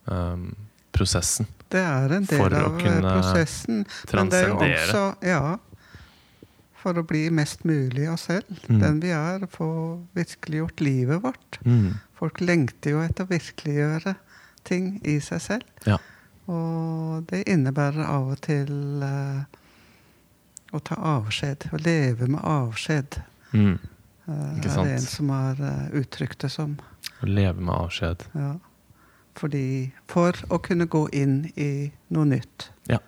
um, 0.07 0.49
prosessen. 0.93 1.47
Det 1.71 1.83
er 1.83 2.13
en 2.17 2.27
del 2.27 2.55
av 2.57 2.81
eh, 2.81 3.07
prosessen. 3.07 3.85
Men 4.13 4.29
det 4.33 4.43
er 4.43 4.49
jo 4.51 4.59
også 4.59 5.05
Ja. 5.27 5.59
For 6.83 6.95
å 7.01 7.03
bli 7.07 7.25
mest 7.35 7.65
mulig 7.67 8.05
oss 8.13 8.29
selv. 8.29 8.47
Mm. 8.71 8.81
Den 8.81 9.01
vi 9.03 9.11
er. 9.11 9.47
Få 9.51 9.69
virkeliggjort 10.15 10.81
livet 10.81 11.23
vårt. 11.25 11.59
Mm. 11.67 11.97
Folk 12.19 12.41
lengter 12.41 12.95
jo 12.95 13.01
etter 13.03 13.27
å 13.27 13.31
virkeliggjøre 13.31 14.15
ting 14.67 15.01
i 15.05 15.17
seg 15.21 15.43
selv. 15.43 15.67
Ja. 15.87 15.99
Og 16.47 17.25
det 17.31 17.43
innebærer 17.51 18.07
av 18.07 18.29
og 18.37 18.41
til 18.47 19.03
eh, 19.03 19.63
å 20.75 20.81
ta 20.83 20.99
avskjed. 21.17 21.69
Å 21.73 21.83
leve 21.83 22.29
med 22.31 22.41
avskjed. 22.43 23.21
Mm. 23.53 23.77
Ikke 24.27 24.71
sant? 24.73 24.87
er 24.87 24.89
det 24.91 24.95
en 24.97 25.05
som 25.07 25.31
har 25.31 25.61
uh, 25.63 25.85
uttrykt 26.01 26.41
det 26.43 26.51
som. 26.55 26.79
Å 27.23 27.29
leve 27.31 27.61
med 27.61 27.75
avskjed. 27.75 28.27
Ja. 28.35 28.55
Fordi 29.37 29.67
For 30.09 30.39
å 30.49 30.59
kunne 30.65 30.89
gå 30.91 31.07
inn 31.15 31.45
i 31.55 31.91
noe 32.15 32.29
nytt. 32.31 32.71
Ja, 32.91 33.03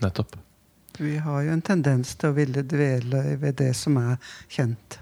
Nettopp. 0.00 0.36
Vi 0.98 1.18
har 1.18 1.42
jo 1.44 1.52
en 1.52 1.62
tendens 1.64 2.14
til 2.20 2.32
å 2.32 2.36
ville 2.36 2.64
dvele 2.66 3.36
ved 3.40 3.58
det 3.60 3.72
som 3.78 3.96
er 4.00 4.16
kjent. 4.52 4.98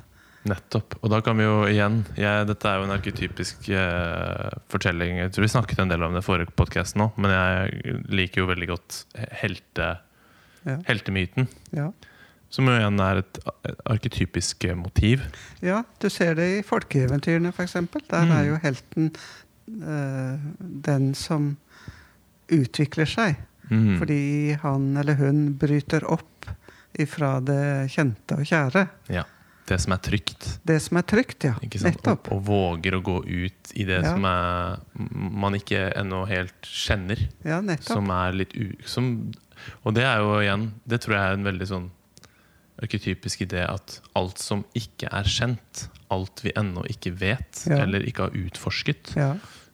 Nettopp. 0.48 0.96
Og 1.02 1.10
da 1.12 1.20
kan 1.24 1.38
vi 1.38 1.44
jo 1.44 1.56
igjen 1.68 2.00
jeg, 2.16 2.46
Dette 2.48 2.70
er 2.70 2.78
jo 2.78 2.86
en 2.86 2.94
arketypisk 2.94 3.68
eh, 3.74 4.58
fortelling. 4.72 5.18
Jeg 5.24 5.32
tror 5.34 5.44
vi 5.44 5.50
snakket 5.52 5.82
en 5.82 5.92
del 5.92 6.06
om 6.06 6.14
det 6.14 6.22
i 6.22 6.26
forrige 6.26 6.54
podkast 6.56 6.98
nå, 6.98 7.10
men 7.18 7.34
jeg 7.34 7.98
liker 8.14 8.44
jo 8.44 8.50
veldig 8.52 8.70
godt 8.70 9.00
helte, 9.42 9.90
Ja. 10.66 10.78
heltemyten. 10.88 11.48
Ja. 11.72 11.90
Som 12.50 12.66
jo 12.70 12.72
igjen 12.78 12.98
er 13.04 13.18
et, 13.20 13.38
et 13.68 13.80
arketypisk 13.84 14.64
eh, 14.64 14.74
motiv. 14.74 15.20
ja, 15.62 15.82
du 16.00 16.08
ser 16.10 16.34
det 16.34 16.46
i 16.58 16.62
folkeeventyrene, 16.64 17.52
f.eks. 17.52 17.72
Der 17.74 18.24
Mm. 18.24 18.32
er 18.32 18.44
jo 18.48 18.56
helten 18.62 19.10
øh, 19.68 20.38
den 20.88 21.14
som 21.14 21.56
utvikler 22.50 23.04
seg. 23.08 23.36
Mm. 23.70 23.98
Fordi 24.00 24.52
han 24.62 24.96
eller 24.96 25.14
hun 25.20 25.42
bryter 25.60 26.04
opp 26.08 26.48
ifra 26.98 27.34
det 27.44 27.90
kjente 27.92 28.38
og 28.40 28.46
kjære. 28.48 28.86
Ja. 29.12 29.24
Det 29.68 29.76
som 29.84 29.92
er 29.92 29.98
trygt. 30.00 30.46
Det 30.64 30.78
som 30.80 30.96
er 30.96 31.02
trygt, 31.04 31.44
ja. 31.44 31.52
Sant? 31.76 32.06
Og, 32.08 32.30
og 32.32 32.38
våger 32.46 32.94
å 32.96 33.02
gå 33.04 33.18
ut 33.28 33.74
i 33.76 33.84
det 33.84 33.98
Ja. 34.00 34.14
som 34.14 34.24
er, 34.24 34.78
man 35.12 35.52
ikke 35.58 35.90
ennå 36.00 36.22
helt 36.30 36.56
kjenner. 36.64 37.20
Ja, 37.44 37.60
nettopp. 37.60 37.92
Som 38.00 38.08
er 38.10 38.32
litt 38.32 38.56
u... 38.56 38.70
Som, 38.88 39.10
og 39.84 39.94
det 39.94 40.04
er 40.04 40.18
jo 40.22 40.34
igjen 40.40 40.72
Det 40.86 41.00
tror 41.00 41.14
jeg 41.16 41.24
er 41.30 41.32
en 41.38 41.44
veldig 41.48 41.66
sånn 41.68 41.90
arketypisk 42.82 43.40
idé 43.42 43.64
at 43.68 44.00
alt 44.14 44.38
som 44.38 44.64
ikke 44.78 45.08
er 45.10 45.24
kjent, 45.26 45.88
alt 46.14 46.42
vi 46.44 46.52
ennå 46.56 46.84
ikke 46.88 47.10
vet, 47.18 47.64
Ja. 47.66 47.80
eller 47.82 48.00
ikke 48.06 48.28
har 48.28 48.30
utforsket, 48.38 49.16
Ja, 49.16 49.32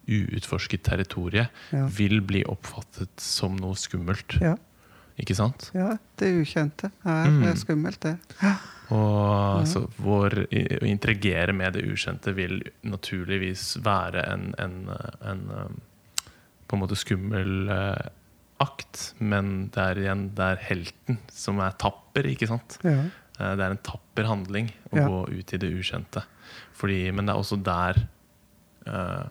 uutforsket 0.09 0.83
territorium, 0.85 1.47
ja, 1.73 1.87
vil 1.89 2.21
bli 2.23 2.43
oppfattet 2.45 3.21
som 3.21 3.57
noe 3.57 3.75
skummelt. 3.75 4.41
ja, 4.41 4.57
Ikke 5.21 5.35
sant? 5.37 5.71
ja. 5.75 5.99
Det 6.17 6.33
ukjente 6.43 6.91
er 7.05 7.29
Mm. 7.31 7.55
skummelt, 7.57 8.01
det. 8.01 8.19
Og 8.91 9.67
Ja. 9.67 9.87
vår, 9.99 10.47
å 10.51 10.85
interagere 10.87 11.53
med 11.55 11.75
det 11.75 11.85
ukjente 11.85 12.35
vil 12.35 12.63
naturligvis 12.83 13.77
være 13.83 14.25
en, 14.33 14.55
en, 14.59 14.89
en 15.23 15.51
en 15.51 15.81
på 16.69 16.77
en 16.77 16.81
måte 16.81 16.97
skummel 16.97 17.69
eh, 17.69 18.09
akt, 18.61 19.15
men 19.21 19.69
det 19.75 19.83
er 19.83 20.01
igjen 20.05 20.29
det 20.37 20.45
er 20.55 20.61
helten 20.69 21.19
som 21.33 21.59
er 21.65 21.75
tapper, 21.81 22.27
ikke 22.31 22.47
sant? 22.49 22.79
Ja. 22.87 23.01
Eh, 23.41 23.55
Det 23.57 23.65
er 23.67 23.71
en 23.75 23.83
tapper 23.83 24.25
handling 24.31 24.69
å 24.93 24.97
Ja. 24.97 25.09
gå 25.09 25.23
ut 25.41 25.53
i 25.55 25.57
det 25.59 25.71
ukjente. 25.75 26.23
Fordi, 26.75 27.11
men 27.13 27.27
det 27.27 27.35
er 27.35 27.41
også 27.41 27.63
der 27.63 28.07
uh, 28.87 29.25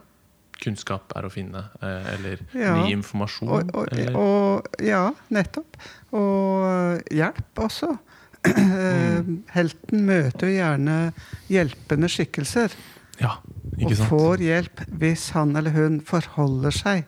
kunnskap 0.60 1.12
er 1.16 1.22
å 1.24 1.30
finne. 1.32 1.64
Uh, 1.82 2.04
eller 2.14 2.38
Ja. 2.54 2.74
ny 2.76 2.92
informasjon. 2.92 3.48
Og, 3.48 3.74
og, 3.74 4.16
og 4.16 4.66
Ja, 4.82 5.10
nettopp. 5.30 5.76
Og 6.12 7.02
hjelp 7.10 7.54
også. 7.68 7.98
Mm. 8.44 9.38
Helten 9.54 10.02
møter 10.04 10.50
jo 10.50 10.58
gjerne 10.58 11.14
hjelpende 11.48 12.10
skikkelser. 12.12 12.74
ja, 13.18 13.38
Og 13.72 13.78
ikke 13.80 13.96
sant? 13.96 14.10
får 14.10 14.36
hjelp 14.44 14.82
hvis 15.00 15.30
han 15.32 15.56
eller 15.56 15.70
hun 15.72 16.00
forholder 16.04 16.70
seg 16.70 17.06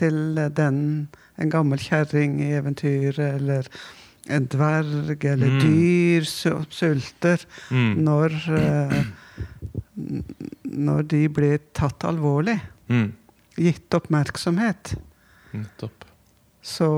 til 0.00 0.34
den 0.56 1.08
en 1.38 1.50
gammel 1.50 1.78
kjerring 1.82 2.40
i 2.44 2.52
eventyret, 2.58 3.18
eller 3.40 3.66
en 4.30 4.46
dverg, 4.48 5.24
eller 5.24 5.50
Mm. 5.50 5.60
dyr 5.60 6.24
sulter. 6.70 7.44
Mm. 7.70 8.04
Når, 8.04 8.30
uh, 8.48 9.04
når 10.64 11.02
de 11.08 11.28
blir 11.28 11.58
tatt 11.76 12.04
alvorlig, 12.08 12.60
Mm. 12.88 13.12
gitt 13.56 13.94
oppmerksomhet, 13.94 14.94
Nettopp. 15.52 16.04
så 16.62 16.88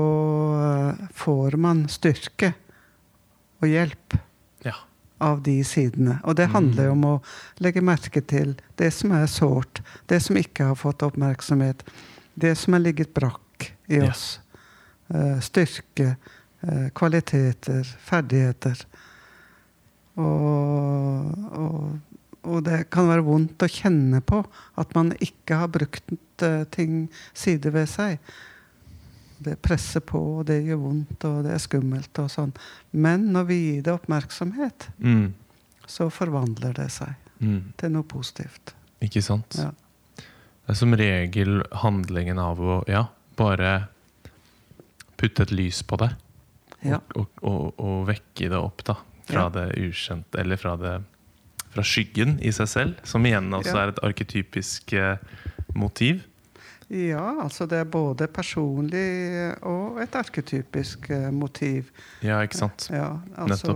uh, 0.99 1.07
får 1.13 1.57
man 1.57 1.87
styrke 1.87 2.53
og 3.61 3.67
hjelp. 3.69 4.17
Ja. 4.65 4.73
av 5.19 5.41
de 5.41 5.63
sidene. 5.63 6.19
Og 6.25 6.35
det 6.35 6.49
handler 6.49 6.85
jo 6.85 6.91
om 6.91 7.03
å 7.05 7.21
legge 7.59 7.81
merke 7.81 8.21
til 8.21 8.55
det 8.77 8.91
som 8.93 9.11
er 9.11 9.25
sårt, 9.25 9.81
det 10.07 10.21
som 10.21 10.35
ikke 10.37 10.63
har 10.67 10.75
fått 10.75 11.01
oppmerksomhet, 11.01 11.81
det 12.37 12.55
som 12.57 12.73
har 12.73 12.81
ligget 12.81 13.13
brakk 13.15 13.41
i 13.89 14.01
oss. 14.03 14.39
Ja. 15.09 15.39
styrke, 15.39 16.17
eh, 16.67 16.87
kvaliteter, 16.97 17.87
ferdigheter. 18.03 18.81
Og, 20.17 21.31
og, 21.53 22.17
og 22.47 22.61
det 22.65 22.81
kan 22.93 23.07
være 23.09 23.23
vondt 23.27 23.63
å 23.63 23.69
kjenne 23.71 24.21
på 24.25 24.41
at 24.81 24.93
man 24.97 25.13
ikke 25.23 25.59
har 25.61 25.71
brukt 25.71 26.43
eh, 26.43 26.63
ting 26.73 27.05
side 27.37 27.71
ved 27.75 27.87
seg. 27.91 28.17
Det 29.37 29.53
presser 29.61 30.01
på, 30.01 30.19
og 30.39 30.47
det 30.49 30.63
gjør 30.65 30.79
vondt, 30.81 31.25
og 31.29 31.43
det 31.45 31.51
er 31.53 31.61
skummelt 31.61 32.19
og 32.23 32.31
sånn. 32.33 32.55
Men 32.97 33.27
når 33.35 33.47
vi 33.51 33.57
gir 33.61 33.83
det 33.85 33.93
oppmerksomhet, 33.93 34.89
Mm. 34.97 35.33
så 35.87 36.09
forvandler 36.11 36.73
det 36.73 36.89
seg 36.91 37.13
Mm. 37.39 37.71
til 37.77 37.91
noe 37.93 38.03
positivt. 38.03 38.73
Ikke 38.99 39.21
sant? 39.21 39.55
Ja. 39.61 39.69
Det 40.17 40.73
er 40.73 40.73
som 40.73 40.91
regel 40.97 41.61
handlingen 41.71 42.39
av 42.41 42.57
å 42.59 42.79
ja, 42.89 43.05
bare 43.37 43.73
putte 45.17 45.45
et 45.47 45.51
lys 45.55 45.81
på 45.87 45.97
det. 46.01 46.11
Ja. 46.85 46.99
Og, 47.17 47.27
og, 47.41 47.79
og, 47.81 48.01
vekke 48.07 48.49
det 48.51 48.57
opp 48.57 48.83
da, 48.85 48.97
fra 49.27 49.47
Ja. 49.47 49.49
det 49.49 49.67
ukjente, 49.81 50.39
eller 50.39 50.59
fra, 50.61 50.75
det, 50.77 50.95
fra 51.73 51.83
skyggen 51.83 52.37
i 52.45 52.51
seg 52.53 52.69
selv, 52.69 52.99
som 53.03 53.25
igjen 53.25 53.49
også 53.53 53.73
Ja. 53.75 53.83
er 53.83 53.93
et 53.95 54.03
arketypisk 54.05 54.93
eh, 54.93 55.17
motiv. 55.75 56.21
ja, 56.89 57.41
altså 57.43 57.65
det 57.67 57.79
er 57.81 57.83
både 57.91 58.27
personlig 58.31 59.55
og 59.63 59.97
et 59.99 60.15
arketypisk 60.15 61.09
eh, 61.09 61.31
motiv. 61.31 61.89
Ja, 62.23 62.39
ikke 62.45 62.55
sant? 62.61 62.87
Ja, 62.93 63.17
altså 63.35 63.73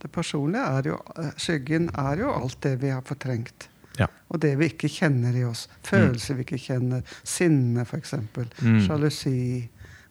Det 0.00 0.10
personlige 0.10 0.62
er 0.64 0.82
jo 0.88 0.96
eh, 1.18 1.34
Skyggen 1.36 1.90
er 1.92 2.16
jo 2.22 2.32
alt 2.32 2.56
det 2.62 2.78
vi 2.80 2.88
har 2.88 3.02
fortrengt. 3.02 3.68
Ja. 3.98 4.08
Og 4.32 4.40
det 4.42 4.54
vi 4.60 4.70
ikke 4.72 4.90
kjenner 4.90 5.36
i 5.36 5.44
oss. 5.44 5.66
Følelser 5.84 6.38
vi 6.38 6.46
ikke 6.46 6.60
kjenner. 6.60 7.04
Sinne, 7.28 7.84
f.eks. 7.84 8.14
Mm. 8.16 8.80
Sjalusi. 8.86 9.36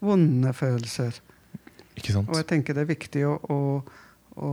Vonde 0.02 0.54
følelser. 0.58 1.18
Ikke 1.98 2.16
sant? 2.16 2.30
Og 2.30 2.40
jeg 2.40 2.48
tenker 2.50 2.78
det 2.78 2.86
er 2.86 2.92
viktig 2.92 3.26
å, 3.28 3.36
å, 3.52 3.60
å, 4.42 4.52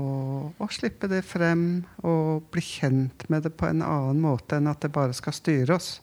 å 0.58 0.70
slippe 0.72 1.10
det 1.10 1.22
frem 1.26 1.64
og 2.08 2.48
bli 2.52 2.64
kjent 2.64 3.28
med 3.32 3.46
det 3.46 3.54
på 3.56 3.68
en 3.68 3.84
annen 3.84 4.20
måte 4.24 4.58
enn 4.58 4.70
at 4.70 4.82
det 4.84 4.92
bare 4.94 5.16
skal 5.16 5.36
styre 5.36 5.78
oss. 5.78 5.98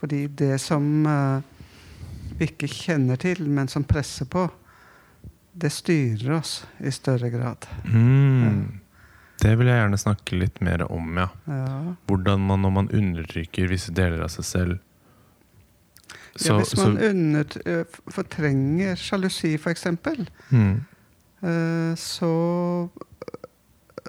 Fordi 0.00 0.26
det 0.36 0.58
som 0.60 0.84
uh, 1.08 1.40
vi 2.36 2.50
ikke 2.50 2.68
kjenner 2.68 3.20
til, 3.20 3.46
men 3.48 3.70
som 3.72 3.86
presser 3.88 4.28
på, 4.28 4.44
det 5.56 5.72
styrer 5.72 6.34
oss 6.36 6.58
i 6.84 6.92
større 6.92 7.30
grad. 7.32 7.64
Mm. 7.88 8.82
Det 9.46 9.52
vil 9.60 9.70
jeg 9.70 9.78
gjerne 9.78 10.00
snakke 10.00 10.40
litt 10.40 10.58
mer 10.64 10.82
om, 10.90 11.14
ja. 11.20 11.28
Ja. 11.46 11.94
Hvordan 12.10 12.42
man 12.48 12.64
når 12.66 12.74
man 12.80 12.90
undertrykker 12.90 13.70
visse 13.70 13.94
deler 13.94 14.24
av 14.26 14.32
seg 14.34 14.48
selv 14.48 14.82
ja, 16.44 16.56
hvis 16.58 16.76
man 16.76 16.98
under, 17.00 17.46
eh, 17.64 17.84
fortrenger 18.12 18.98
sjalusi, 19.00 19.54
f.eks., 19.56 19.86
mm. 20.50 20.74
eh, 21.40 21.94
så 21.96 22.32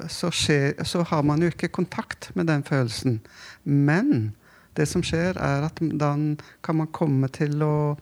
så, 0.07 0.29
skjer, 0.31 0.83
så 0.83 1.01
har 1.01 1.23
man 1.23 1.41
jo 1.41 1.49
ikke 1.49 1.71
kontakt 1.73 2.29
med 2.35 2.47
den 2.51 2.63
følelsen. 2.63 3.19
Men 3.63 4.35
det 4.77 4.85
som 4.85 5.01
skjer, 5.01 5.39
er 5.41 5.65
at 5.65 5.79
da 5.81 6.11
kan 6.63 6.77
man 6.77 6.91
komme 6.93 7.29
til 7.33 7.63
å 7.65 7.97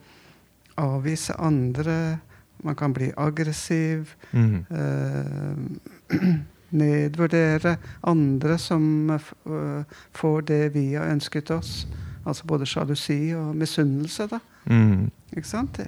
avvise 0.76 1.38
andre. 1.40 2.18
Man 2.66 2.76
kan 2.76 2.92
bli 2.92 3.12
aggressiv. 3.16 4.12
Mm. 4.32 4.66
Eh, 4.68 6.20
nedvurdere 6.70 7.76
andre 8.02 8.58
som 8.58 9.10
øh, 9.10 9.84
får 10.12 10.40
det 10.40 10.74
vi 10.74 10.92
har 10.92 11.10
ønsket 11.12 11.50
oss. 11.50 11.86
Altså 12.26 12.46
både 12.46 12.66
sjalusi 12.66 13.34
og 13.36 13.56
misunnelse. 13.56 14.26
da. 14.26 14.38
Mm. 14.64 15.10
Ikke 15.36 15.48
sant? 15.48 15.80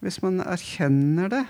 Hvis 0.00 0.22
man 0.22 0.40
erkjenner 0.40 1.28
det 1.28 1.44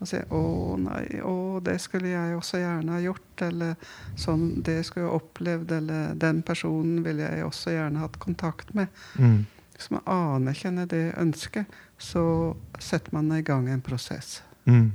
og 0.00 0.08
sier 0.10 0.26
'Å 0.28 0.76
nei, 0.76 1.20
å, 1.24 1.60
det 1.64 1.78
skulle 1.80 2.08
jeg 2.08 2.36
også 2.36 2.58
gjerne 2.60 2.92
ha 2.92 3.00
gjort', 3.00 3.42
eller 3.46 3.74
sånn 4.16 4.62
'Det 4.62 4.84
skulle 4.84 5.06
jeg 5.06 5.20
opplevd', 5.20 5.72
eller 5.72 6.14
'Den 6.14 6.42
personen 6.42 7.04
ville 7.04 7.22
jeg 7.22 7.44
også 7.44 7.70
gjerne 7.70 7.98
hatt 7.98 8.18
kontakt 8.18 8.74
med'. 8.74 8.88
Mm. 9.18 9.46
Hvis 9.74 9.90
man 9.90 10.00
anerkjenner 10.06 10.86
det 10.86 11.14
ønsket, 11.16 11.64
så 11.98 12.54
setter 12.78 13.12
man 13.12 13.32
i 13.32 13.42
gang 13.42 13.68
en 13.68 13.80
prosess. 13.80 14.42
Mm. 14.64 14.92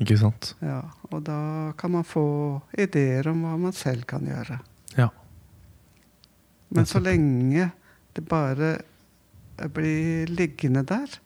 Ikke 0.00 0.16
sant? 0.16 0.54
Ja, 0.64 0.80
og 1.10 1.24
da 1.26 1.72
kan 1.78 1.92
man 1.92 2.04
få 2.08 2.22
ideer 2.80 3.28
om 3.28 3.42
hva 3.44 3.56
man 3.60 3.74
selv 3.76 4.06
kan 4.08 4.24
gjøre. 4.26 4.56
Ja. 4.96 5.08
Men 6.72 6.86
så 6.88 7.00
lenge 7.04 7.70
det 8.16 8.24
bare 8.28 8.78
blir 9.72 10.26
liggende 10.32 10.82
der, 10.88 11.18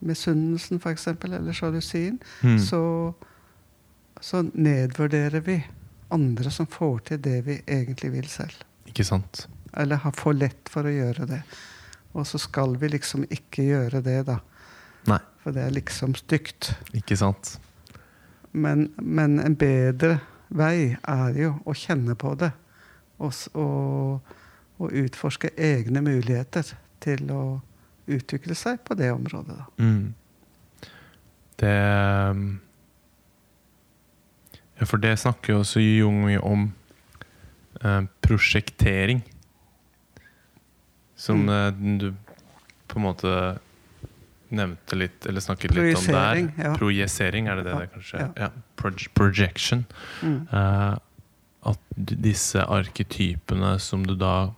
misunnelsen 0.00 0.80
f.eks., 0.80 1.06
eller 1.12 1.52
sjalusien, 1.52 2.18
Mm. 2.42 2.58
så, 2.58 3.14
så 4.20 4.42
nedvurderer 4.54 5.40
vi 5.44 5.58
andre 6.10 6.50
som 6.50 6.66
får 6.66 6.98
til 7.10 7.20
det 7.20 7.40
vi 7.46 7.58
egentlig 7.66 8.12
vil 8.12 8.28
selv. 8.28 8.56
Ikke 8.88 9.04
sant? 9.04 9.46
Eller 9.76 9.96
har 10.00 10.12
for 10.16 10.32
lett 10.32 10.68
for 10.72 10.88
å 10.88 10.92
gjøre 10.94 11.26
det. 11.28 11.42
Og 12.16 12.24
så 12.26 12.38
skal 12.40 12.76
vi 12.80 12.88
liksom 12.88 13.26
ikke 13.28 13.62
gjøre 13.68 14.00
det, 14.02 14.22
da. 14.26 14.38
Nei. 15.06 15.18
For 15.42 15.52
det 15.52 15.66
er 15.66 15.74
liksom 15.76 16.14
stygt. 16.16 16.72
Ikke 16.96 17.16
sant? 17.20 17.58
Men, 18.52 18.88
men 18.96 19.38
en 19.42 19.56
bedre 19.58 20.18
vei 20.48 20.96
er 20.96 21.36
jo 21.36 21.54
å 21.68 21.74
kjenne 21.76 22.16
på 22.18 22.34
det. 22.40 22.50
Og, 23.18 23.34
og, 23.58 24.34
og 24.78 24.94
utforske 24.94 25.50
egne 25.58 26.02
muligheter 26.04 26.70
til 27.02 27.30
å 27.34 27.42
utvikle 28.08 28.56
seg 28.56 28.80
på 28.86 28.96
det 28.98 29.10
området. 29.12 29.58
Da. 29.58 29.84
Mm. 29.84 30.14
Det 31.58 31.76
Ja, 34.78 34.86
for 34.86 35.02
det 35.02 35.16
snakker 35.18 35.52
jo 35.52 35.62
også 35.64 35.80
Jung 35.82 36.20
mye 36.22 36.38
om 36.38 36.68
eh, 37.82 38.04
prosjektering. 38.22 39.24
Som 41.18 41.48
mm. 41.50 41.98
du 41.98 42.12
på 42.86 43.00
en 43.00 43.04
måte 43.08 43.32
nevnte 44.54 44.96
litt, 44.96 45.26
eller 45.28 45.42
snakket 45.44 45.74
litt 45.76 45.98
om 45.98 46.06
der. 46.14 46.40
Ja. 46.56 46.72
Projisering, 46.78 47.48
er 47.48 47.60
det 47.60 47.66
det 47.68 47.74
Ja, 47.74 47.80
det 47.80 47.92
kanskje? 47.92 48.28
ja. 48.36 48.48
Proj 48.76 49.08
projection. 49.14 49.84
Mm. 50.22 50.40
Uh, 50.52 50.96
at 51.68 51.80
disse 51.96 52.62
arketypene 52.62 53.78
som 53.82 54.06
du 54.06 54.14
da 54.14 54.52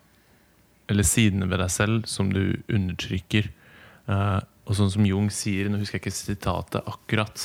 Eller 0.90 1.06
sidene 1.06 1.46
ved 1.46 1.60
deg 1.62 1.70
selv 1.70 2.06
som 2.10 2.32
du 2.34 2.58
undertrykker. 2.66 3.46
Uh, 4.10 4.40
og 4.66 4.74
sånn 4.74 4.90
som 4.90 5.06
Jung 5.06 5.28
sier, 5.30 5.68
nå 5.70 5.78
husker 5.78 6.00
jeg 6.00 6.02
ikke 6.02 6.14
sitatet 6.16 6.82
akkurat, 6.90 7.44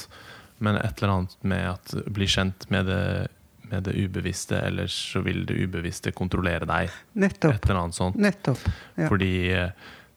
men 0.58 0.80
et 0.80 0.98
eller 0.98 1.14
annet 1.14 1.36
med 1.46 1.68
at 1.70 1.94
bli 2.10 2.26
kjent 2.26 2.66
med 2.74 2.88
det, 2.90 3.28
med 3.70 3.86
det 3.86 3.94
ubevisste, 3.98 4.58
ellers 4.66 4.96
så 5.12 5.22
vil 5.26 5.44
det 5.46 5.58
ubevisste 5.62 6.14
kontrollere 6.16 6.66
deg. 6.70 6.90
Nettopp. 7.22 7.54
Et 7.54 7.70
eller 7.70 7.82
annet 7.84 7.98
sånt. 7.98 8.18
Nettopp. 8.18 8.66
Ja. 8.98 9.10
Fordi 9.10 9.32
eh, 9.54 9.72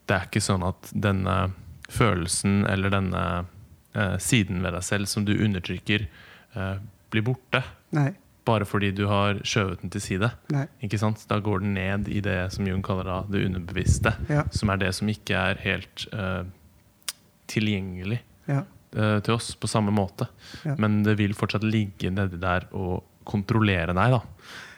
det 0.08 0.16
er 0.16 0.28
ikke 0.28 0.44
sånn 0.44 0.64
at 0.64 0.88
denne 0.92 1.36
følelsen 1.88 2.64
eller 2.68 2.92
denne 2.92 3.24
eh, 3.94 4.16
siden 4.22 4.62
ved 4.64 4.74
deg 4.76 4.84
selv 4.86 5.08
som 5.10 5.24
du 5.24 5.34
undertrykker, 5.36 6.06
eh, 6.54 6.74
blir 7.10 7.24
borte. 7.24 7.62
Nei. 7.96 8.10
Bare 8.48 8.64
fordi 8.68 8.90
du 8.96 9.06
har 9.10 9.40
skjøvet 9.44 9.82
den 9.82 9.90
til 9.92 10.00
side. 10.00 10.30
Nei. 10.54 10.66
Ikke 10.84 10.98
sant? 11.00 11.24
Da 11.28 11.36
går 11.44 11.60
den 11.64 11.74
ned 11.76 12.08
i 12.08 12.20
det 12.24 12.38
som 12.54 12.66
Jung 12.68 12.80
kaller 12.84 13.04
da 13.08 13.18
det 13.28 13.42
underbevisste. 13.48 14.14
Ja. 14.32 14.44
Som 14.52 14.70
er 14.72 14.80
det 14.80 14.94
som 14.96 15.08
ikke 15.12 15.36
er 15.36 15.60
helt 15.64 16.06
eh, 16.12 16.44
tilgjengelig 17.48 18.20
Ja. 18.48 18.62
eh, 18.96 19.18
til 19.20 19.34
oss 19.34 19.54
på 19.54 19.68
samme 19.68 19.92
måte. 19.92 20.28
Ja. 20.64 20.76
Men 20.78 21.02
det 21.04 21.16
vil 21.20 21.34
fortsatt 21.36 21.64
ligge 21.64 22.10
nedi 22.12 22.40
der 22.40 22.68
og 22.72 23.04
kontrollere 23.28 23.92
deg. 23.92 24.16
da 24.16 24.20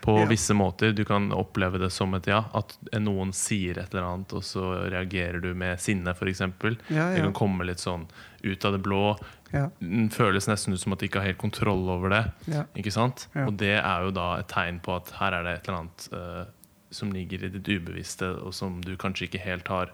På 0.00 0.14
Ja. 0.18 0.24
visse 0.30 0.54
måter. 0.56 0.92
Du 0.96 1.04
kan 1.04 1.30
oppleve 1.32 1.78
det 1.78 1.90
som 1.92 2.14
et 2.14 2.26
ja, 2.26 2.44
at 2.54 2.76
noen 3.00 3.32
sier 3.36 3.78
et 3.78 3.92
eller 3.92 4.06
annet, 4.08 4.32
og 4.32 4.42
så 4.42 4.88
reagerer 4.90 5.40
du 5.42 5.52
med 5.54 5.78
sinne, 5.80 6.14
f.eks. 6.16 6.40
Ja, 6.88 7.10
Det 7.14 7.20
kan 7.20 7.32
komme 7.36 7.66
litt 7.68 7.78
sånn 7.82 8.06
ut 8.42 8.64
av 8.64 8.72
det 8.72 8.82
blå. 8.82 9.18
Ja. 9.52 9.66
Den 9.80 10.08
føles 10.08 10.46
nesten 10.48 10.72
ut 10.72 10.80
som 10.80 10.92
at 10.94 11.00
de 11.00 11.08
ikke 11.08 11.20
har 11.20 11.26
helt 11.26 11.38
kontroll 11.42 11.88
over 11.90 12.08
det. 12.08 12.22
Ja. 12.48 12.64
Ikke 12.74 12.92
sant? 12.92 13.26
Ja. 13.34 13.44
Og 13.46 13.56
det 13.58 13.74
er 13.84 14.04
jo 14.06 14.10
da 14.10 14.38
et 14.38 14.48
tegn 14.48 14.80
på 14.80 14.96
at 14.96 15.10
her 15.20 15.32
er 15.34 15.42
det 15.44 15.54
et 15.58 15.68
eller 15.68 15.78
annet 15.82 16.08
uh, 16.14 16.44
som 16.90 17.12
ligger 17.12 17.44
i 17.44 17.48
ditt 17.58 17.68
ubevisste, 17.68 18.30
og 18.42 18.54
som 18.54 18.80
du 18.80 18.96
kanskje 18.96 19.28
ikke 19.28 19.42
helt 19.44 19.68
har 19.68 19.90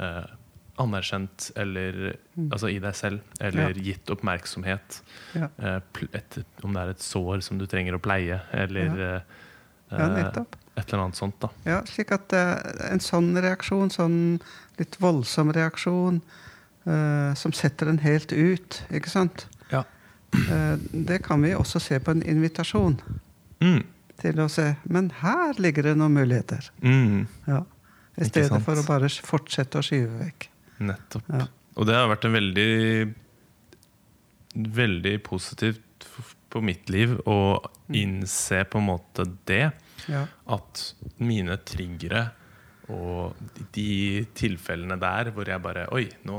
uh, 0.00 0.24
anerkjent 0.78 1.50
eller 1.56 2.14
Mm. 2.38 2.52
altså 2.52 2.68
i 2.70 2.78
deg 2.78 2.94
selv, 2.94 3.20
eller 3.40 3.72
gitt 3.74 4.06
oppmerksomhet. 4.14 5.00
Ja. 5.34 5.48
Eh, 5.58 5.80
et, 6.14 6.38
om 6.62 6.72
det 6.72 6.82
er 6.84 6.90
et 6.92 7.02
sår 7.02 7.40
som 7.42 7.58
du 7.58 7.66
trenger 7.66 7.96
å 7.96 8.00
pleie, 8.00 8.40
eller 8.54 9.00
eh, 9.16 9.20
ja, 9.90 10.08
nettopp. 10.08 10.56
et 10.76 10.92
eller 10.92 11.02
annet 11.04 11.16
sånt. 11.16 11.38
da 11.40 11.48
Ja, 11.66 11.82
slik 11.86 12.12
at 12.12 12.32
eh, 12.32 12.56
en 12.92 13.00
sånn 13.00 13.32
reaksjon, 13.42 13.90
sånn 13.90 14.18
litt 14.78 14.96
voldsom 15.00 15.52
reaksjon, 15.52 16.20
eh, 16.86 17.34
som 17.34 17.52
setter 17.52 17.88
en 17.88 17.98
helt 17.98 18.32
ut, 18.32 18.82
ikke 18.90 19.10
sant? 19.10 19.46
Ja. 19.72 19.84
Eh, 20.34 20.76
det 20.92 21.22
kan 21.24 21.42
vi 21.42 21.54
også 21.56 21.80
se 21.80 21.98
på 22.00 22.10
en 22.14 22.22
invitasjon. 22.22 23.00
Mm. 23.60 23.82
til 24.18 24.38
å 24.42 24.48
se 24.50 24.76
Men 24.90 25.10
her 25.22 25.54
ligger 25.58 25.82
det 25.82 25.96
noen 25.96 26.12
muligheter. 26.14 26.70
Mm, 26.82 27.26
Ja. 27.46 27.64
I 28.18 28.20
Ikke 28.22 28.28
stedet 28.30 28.48
sant? 28.50 28.64
for 28.64 28.74
å 28.74 28.86
bare 28.86 29.08
fortsette 29.08 29.78
å 29.78 29.82
skyve 29.82 30.18
vekk. 30.24 30.48
nettopp. 30.80 31.22
Ja. 31.30 31.46
Og 31.76 31.86
det 31.86 31.94
har 31.94 32.08
vært 32.08 32.24
en 32.24 32.32
veldig 32.32 33.14
Veldig 34.54 35.22
positivt 35.22 35.80
på 36.48 36.62
mitt 36.64 36.88
liv 36.92 37.14
og 37.28 37.68
innse 37.94 38.62
på 38.68 38.80
en 38.80 38.88
måte 38.88 39.26
det. 39.48 39.70
Ja. 40.08 40.24
At 40.54 40.82
mine 41.20 41.58
triggere 41.68 42.28
og 42.88 43.36
de 43.76 44.24
tilfellene 44.38 44.96
der 45.00 45.28
hvor 45.36 45.48
jeg 45.50 45.60
bare 45.60 45.82
Oi, 45.92 46.06
nå, 46.24 46.38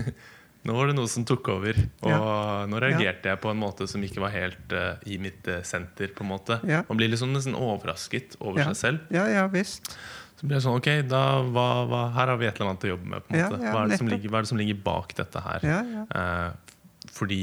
nå 0.66 0.74
var 0.74 0.90
det 0.90 0.96
noe 0.98 1.10
som 1.10 1.26
tok 1.28 1.52
over. 1.54 1.78
Og 2.02 2.70
nå 2.72 2.80
reagerte 2.82 3.30
jeg 3.30 3.40
på 3.42 3.52
en 3.52 3.60
måte 3.60 3.86
som 3.90 4.02
ikke 4.02 4.24
var 4.24 4.34
helt 4.34 4.74
uh, 4.74 4.96
i 5.06 5.20
mitt 5.22 5.46
eh, 5.46 5.62
senter. 5.66 6.10
på 6.16 6.26
en 6.26 6.32
måte 6.32 6.58
Ja. 6.66 6.82
Man 6.88 6.98
blir 6.98 7.12
liksom 7.12 7.30
nesten 7.36 7.54
overrasket 7.54 8.34
over 8.40 8.64
Ja. 8.64 8.72
seg 8.72 8.80
selv. 8.82 9.14
ja, 9.14 9.28
ja 9.30 9.46
visst. 9.52 9.94
Så 10.40 10.48
blir 10.48 10.56
det 10.56 10.64
sånn, 10.64 10.78
ok, 10.80 10.86
da, 11.04 11.22
hva, 11.52 11.66
hva, 11.84 11.98
Her 12.16 12.30
har 12.32 12.38
vi 12.40 12.46
et 12.48 12.56
eller 12.56 12.70
annet 12.72 12.84
å 12.88 12.92
jobbe 12.94 13.10
med. 13.12 13.24
på 13.26 13.34
en 13.34 13.42
måte 13.44 13.58
ja, 13.60 13.72
hva, 13.74 13.82
er 13.84 13.90
det 13.92 13.98
som 14.00 14.08
ligger, 14.08 14.30
hva 14.32 14.38
er 14.40 14.46
det 14.46 14.50
som 14.50 14.60
ligger 14.60 14.78
bak 14.86 15.12
dette 15.18 15.42
her? 15.44 15.66
Ja, 15.68 15.80
ja. 15.84 16.04
Eh, 16.16 16.78
fordi 17.12 17.42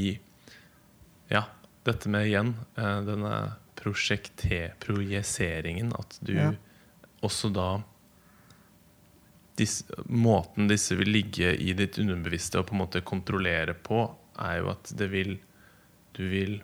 Ja, 1.30 1.44
dette 1.88 2.10
med 2.12 2.26
igjen 2.28 2.54
eh, 2.76 3.00
denne 3.08 3.34
prosjekte- 3.78 4.72
At 5.98 6.18
du 6.22 6.32
Ja. 6.34 6.52
også 7.22 7.52
da 7.52 7.82
disse, 9.58 9.84
Måten 10.08 10.68
disse 10.70 10.96
vil 10.98 11.10
ligge 11.10 11.52
i 11.58 11.72
ditt 11.74 11.98
underbevisste 11.98 12.60
og 12.60 12.68
på 12.70 12.76
en 12.76 12.82
måte 12.84 13.02
kontrollere 13.06 13.74
på, 13.74 14.04
er 14.38 14.60
jo 14.62 14.70
at 14.70 14.92
det 14.96 15.10
vil 15.10 15.38
Du 16.14 16.24
vil 16.28 16.60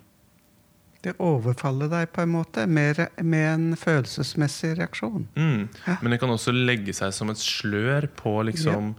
Det 1.04 1.12
overfaller 1.20 1.90
deg 1.92 2.12
på 2.12 2.22
en 2.22 2.30
måte 2.32 2.66
med, 2.66 2.96
med 3.22 3.48
en 3.54 3.76
følelsesmessig 3.76 4.78
reaksjon. 4.78 5.26
mm, 5.36 5.68
Ja. 5.86 5.96
Men 6.02 6.10
det 6.14 6.20
kan 6.20 6.30
også 6.30 6.50
legge 6.54 6.94
seg 6.96 7.12
som 7.12 7.28
et 7.30 7.36
slør 7.36 8.06
på 8.16 8.42
liksom 8.46 8.94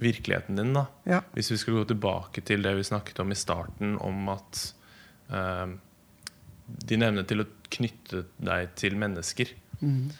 virkeligheten 0.00 0.56
din. 0.56 0.72
da 0.74 0.86
Ja. 1.06 1.20
Hvis 1.34 1.50
vi 1.52 1.56
skal 1.56 1.74
gå 1.74 1.84
tilbake 1.86 2.42
til 2.44 2.62
det 2.62 2.74
vi 2.76 2.82
snakket 2.82 3.20
om 3.20 3.30
i 3.30 3.34
starten, 3.38 3.96
om 4.00 4.28
at 4.28 4.72
din 6.86 7.02
evne 7.02 7.24
til 7.26 7.42
å 7.42 7.46
knytte 7.70 8.24
deg 8.42 8.74
til 8.78 8.96
mennesker, 8.98 9.52
Mm. 9.82 10.10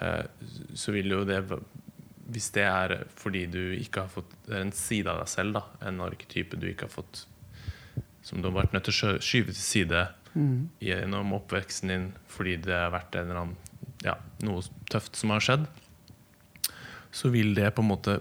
eh, 0.00 0.24
så 0.78 0.92
vil 0.92 1.08
jo 1.10 1.24
det 1.24 1.40
Hvis 2.30 2.52
det 2.54 2.62
er 2.62 3.04
fordi 3.16 3.46
du 3.50 3.74
ikke 3.76 4.02
har 4.04 4.08
fått 4.08 4.30
Det 4.46 4.54
er 4.54 4.60
en 4.62 4.70
side 4.72 5.08
av 5.10 5.18
deg 5.18 5.26
selv, 5.28 5.52
da, 5.54 5.62
en 5.88 5.98
arketype 6.00 6.56
du 6.60 6.68
ikke 6.70 6.82
har 6.86 6.88
fått 7.02 7.24
Som 8.22 8.40
du 8.40 8.48
har 8.48 8.62
vært 8.62 8.72
nødt 8.72 8.84
til 8.84 8.94
å 8.94 9.18
skyve 9.18 9.46
til 9.52 9.54
side 9.54 10.08
Mm. 10.34 10.68
gjennom 10.80 11.32
oppveksten 11.36 11.88
din 11.88 12.12
fordi 12.28 12.56
det 12.62 12.72
har 12.72 12.90
vært 12.90 13.14
en 13.16 13.26
eller 13.28 13.40
annen, 13.40 13.56
ja, 14.04 14.14
noe 14.40 14.62
tøft 14.88 15.14
som 15.16 15.28
har 15.30 15.40
skjedd, 15.40 15.66
så 17.12 17.28
vil 17.30 17.52
det 17.54 17.74
på 17.74 17.82
en 17.82 17.88
måte 17.90 18.14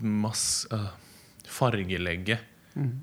mass, 0.00 0.66
øh, 0.70 0.90
fargelegge 1.44 2.38
Mm. 2.76 3.02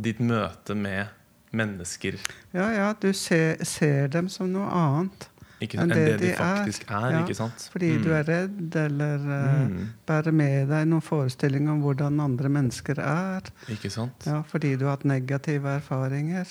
ditt 0.00 0.18
møte 0.20 0.74
med 0.74 1.08
mennesker 1.52 2.18
Ja, 2.54 2.68
ja, 2.72 2.92
du 3.00 3.12
ser, 3.12 3.62
ser 3.64 4.08
dem 4.08 4.28
som 4.28 4.50
noe 4.52 4.68
annet. 4.68 5.28
ikke, 5.60 5.78
Enn 5.80 5.90
enn 5.90 5.96
det 5.96 6.04
det 6.06 6.18
de 6.20 6.26
de 6.26 6.32
er. 6.32 6.36
faktisk 6.38 6.84
er. 6.90 7.10
Ja, 7.12 7.20
ikke 7.24 7.34
sant? 7.34 7.68
Fordi 7.72 7.88
Mm. 7.96 8.02
du 8.04 8.10
er 8.14 8.22
redd, 8.24 8.76
eller 8.76 9.18
uh, 9.18 9.68
Mm. 9.68 9.88
bærer 10.06 10.32
med 10.32 10.68
deg 10.68 10.86
noen 10.86 11.02
forestilling 11.02 11.68
om 11.68 11.80
hvordan 11.82 12.20
andre 12.20 12.48
mennesker 12.48 12.98
er. 13.00 13.42
Ikke 13.68 13.90
sant? 13.90 14.24
Ja, 14.26 14.42
fordi 14.42 14.76
du 14.78 14.84
har 14.84 14.96
hatt 14.96 15.04
negative 15.04 15.66
erfaringer 15.80 16.46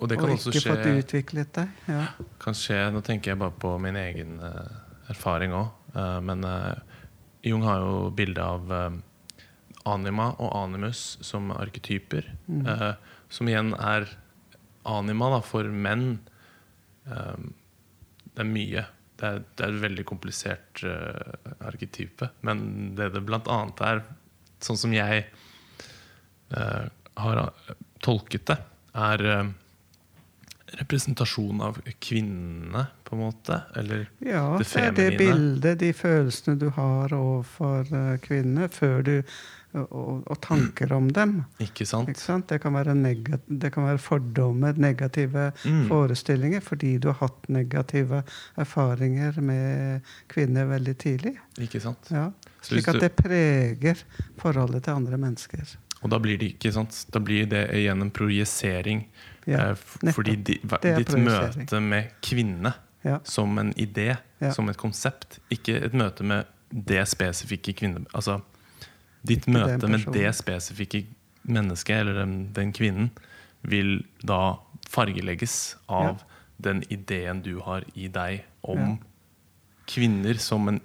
Og 0.00 0.08
det 0.08 0.18
og 0.18 0.24
kan 0.24 0.30
også 0.36 0.50
ikke 0.52 0.70
fått 0.70 0.84
skje, 0.84 0.98
utviklet 1.02 1.52
deg. 1.52 1.68
Ja. 1.88 2.06
kan 2.40 2.54
skje 2.54 2.92
Nå 2.92 3.02
tenker 3.02 3.32
jeg 3.32 3.38
bare 3.38 3.50
på 3.58 3.78
min 3.80 3.96
egen 3.96 4.38
uh, 4.40 5.10
erfaring 5.10 5.52
òg. 5.52 5.70
men 6.22 6.44
eh, 6.44 6.74
Jung 7.44 7.62
har 7.62 7.78
jo 7.80 8.10
bilde 8.10 8.38
av 8.42 8.92
anima 9.86 10.34
og 10.38 10.52
animus 10.54 11.18
som 11.20 11.50
arketyper. 11.50 12.24
Mm. 12.48 12.94
som 13.28 13.46
igjen 13.48 13.74
er 13.78 14.06
anima 14.88 15.30
da, 15.36 15.40
for 15.44 15.68
menn. 15.68 16.18
um, 17.04 17.52
det 18.34 18.44
er 18.44 18.50
mye. 18.52 18.86
Det 19.18 19.26
er, 19.26 19.38
det 19.58 19.64
er 19.66 19.72
et 19.74 19.82
veldig 19.82 20.04
komplisert 20.06 20.82
uh, 20.86 21.54
arketype. 21.66 22.30
Men 22.46 22.94
det 22.98 23.10
det 23.16 23.24
blant 23.26 23.50
annet 23.50 23.82
er, 23.82 24.02
sånn 24.62 24.78
som 24.78 24.94
jeg 24.94 25.24
uh, 26.54 26.84
har 27.18 27.40
eh, 27.42 27.72
tolket 28.04 28.46
det, 28.50 28.58
er 28.94 29.24
uh, 29.26 29.50
representasjon 30.78 31.64
av 31.66 31.80
kvinnene, 31.98 32.86
på 33.08 33.16
en 33.16 33.22
måte. 33.24 33.62
Eller 33.80 34.06
Ja, 34.22 34.58
Det 34.60 34.68
det 34.70 34.84
er 34.84 34.96
det 34.98 35.10
bildet, 35.18 35.78
de 35.80 35.92
følelsene 35.96 36.58
du 36.60 36.68
har 36.76 37.14
overfor 37.16 37.88
kvinnene 38.22 38.68
før 38.68 39.02
du 39.02 39.14
og, 39.86 40.22
og 40.26 40.40
tanker 40.44 40.92
om 40.96 41.08
dem. 41.14 41.34
Ikke 41.62 41.86
sant? 41.86 42.08
Ikke 42.12 42.20
sant? 42.20 42.48
Det, 42.50 42.60
kan 42.62 42.74
det 43.48 43.72
kan 43.74 43.84
være 43.88 43.98
fordommer, 43.98 44.72
negative 44.78 45.52
Mm. 45.64 45.88
forestillinger, 45.88 46.60
fordi 46.60 46.98
du 46.98 47.08
har 47.08 47.18
hatt 47.20 47.48
negative 47.48 48.22
erfaringer 48.56 49.40
med 49.40 50.00
kvinner 50.28 50.66
veldig 50.70 50.94
tidlig. 50.98 51.34
Ikke 51.58 51.80
sant? 51.80 52.10
Ja. 52.10 52.30
Slik 52.62 52.88
at 52.88 53.00
det 53.00 53.12
preger 53.16 54.02
forholdet 54.38 54.84
til 54.84 54.92
andre 54.98 55.18
mennesker. 55.18 55.76
Og 56.02 56.10
da 56.10 56.18
blir 56.22 56.38
det 56.38 56.52
ikke 56.54 56.72
sant? 56.72 57.06
Da 57.12 57.18
blir 57.18 57.46
det 57.50 57.64
igjen 57.74 58.02
en 58.04 58.10
projisering. 58.14 59.06
Ja, 59.48 59.70
eh, 59.70 60.12
fordi 60.12 60.36
di, 60.36 60.58
ditt 60.62 61.14
møte 61.18 61.80
med 61.80 62.12
kvinne 62.22 62.74
Ja. 63.04 63.20
som 63.24 63.58
en 63.58 63.72
idé, 63.74 64.16
som 64.52 64.68
et 64.68 64.76
konsept, 64.76 65.38
ikke 65.50 65.76
et 65.86 65.92
møte 65.94 66.24
med 66.24 66.44
det 66.70 67.06
spesifikke 67.08 67.72
kvinne... 67.72 68.04
Altså 68.12 68.40
ditt 69.28 69.46
Ikke 69.46 69.56
møte 69.58 69.90
med 69.90 70.08
det 70.14 70.32
spesifikke 70.36 71.04
mennesket, 71.48 72.02
eller 72.02 72.18
den, 72.22 72.34
den 72.56 72.72
kvinnen, 72.76 73.10
vil 73.62 74.02
da 74.26 74.58
fargelegges 74.88 75.76
av 75.88 76.22
den 76.62 76.82
ideen 76.92 77.42
du 77.44 77.58
har 77.64 77.84
i 77.94 78.08
deg 78.08 78.44
om 78.62 78.78
Ja. 78.78 78.96
kvinner 79.88 80.40
som 80.42 80.68
en 80.68 80.80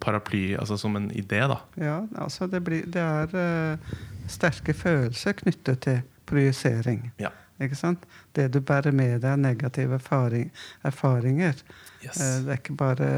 paraply, 0.00 0.56
altså 0.56 0.76
som 0.78 0.96
en 0.96 1.10
idé, 1.10 1.40
da. 1.50 1.58
Ja, 1.76 2.06
altså 2.16 2.46
det, 2.46 2.62
blir, 2.64 2.86
det 2.86 3.02
er 3.02 3.34
uh, 3.34 3.96
sterke 4.30 4.74
følelser 4.74 5.32
knyttet 5.32 5.82
til 5.84 6.00
projisering. 6.28 7.10
Ja. 7.18 7.32
Ikke 7.60 7.76
sant? 7.76 8.04
Det 8.36 8.52
du 8.54 8.60
bærer 8.62 8.94
med 8.94 9.20
deg 9.24 9.32
av 9.32 9.40
negative 9.42 9.98
erfaring, 9.98 10.52
erfaringer. 10.86 11.58
Yes. 12.04 12.20
Eh, 12.20 12.40
Det 12.44 12.52
er 12.54 12.60
ikke 12.60 12.76
bare 12.78 13.08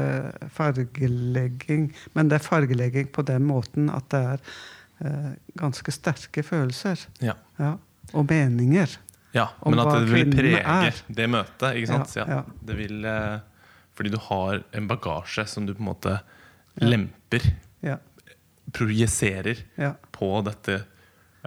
fargelegging, 0.49 1.89
men 2.15 2.29
det 2.31 2.39
er 2.39 2.45
fargelegging 2.45 3.11
på 3.13 3.21
den 3.27 3.45
måten 3.45 3.89
at 3.93 4.07
det 4.09 4.21
er 4.33 4.41
eh, 5.05 5.31
ganske 5.59 5.91
sterke 5.93 6.43
følelser. 6.43 7.03
Ja. 7.21 7.35
Ja. 7.59 7.75
Og 8.13 8.25
meninger. 8.29 8.97
Ja, 9.33 9.45
men 9.65 9.79
at 9.79 9.93
det 10.01 10.09
vil 10.11 10.31
prege 10.33 10.59
er. 10.65 10.97
det 11.07 11.29
møtet. 11.31 11.75
Ikke 11.79 11.87
sant? 11.93 12.15
Ja. 12.17 12.41
Det 12.67 12.75
vil, 12.77 13.05
eh, 13.05 13.39
fordi 13.95 14.09
du 14.11 14.17
har 14.27 14.63
en 14.75 14.87
bagasje 14.89 15.45
som 15.47 15.65
du 15.69 15.73
på 15.73 15.79
en 15.85 15.91
måte 15.93 16.17
Ja. 16.79 16.87
lemper, 16.87 17.41
projiserer, 18.71 19.57
på 20.11 20.41
dette. 20.45 20.83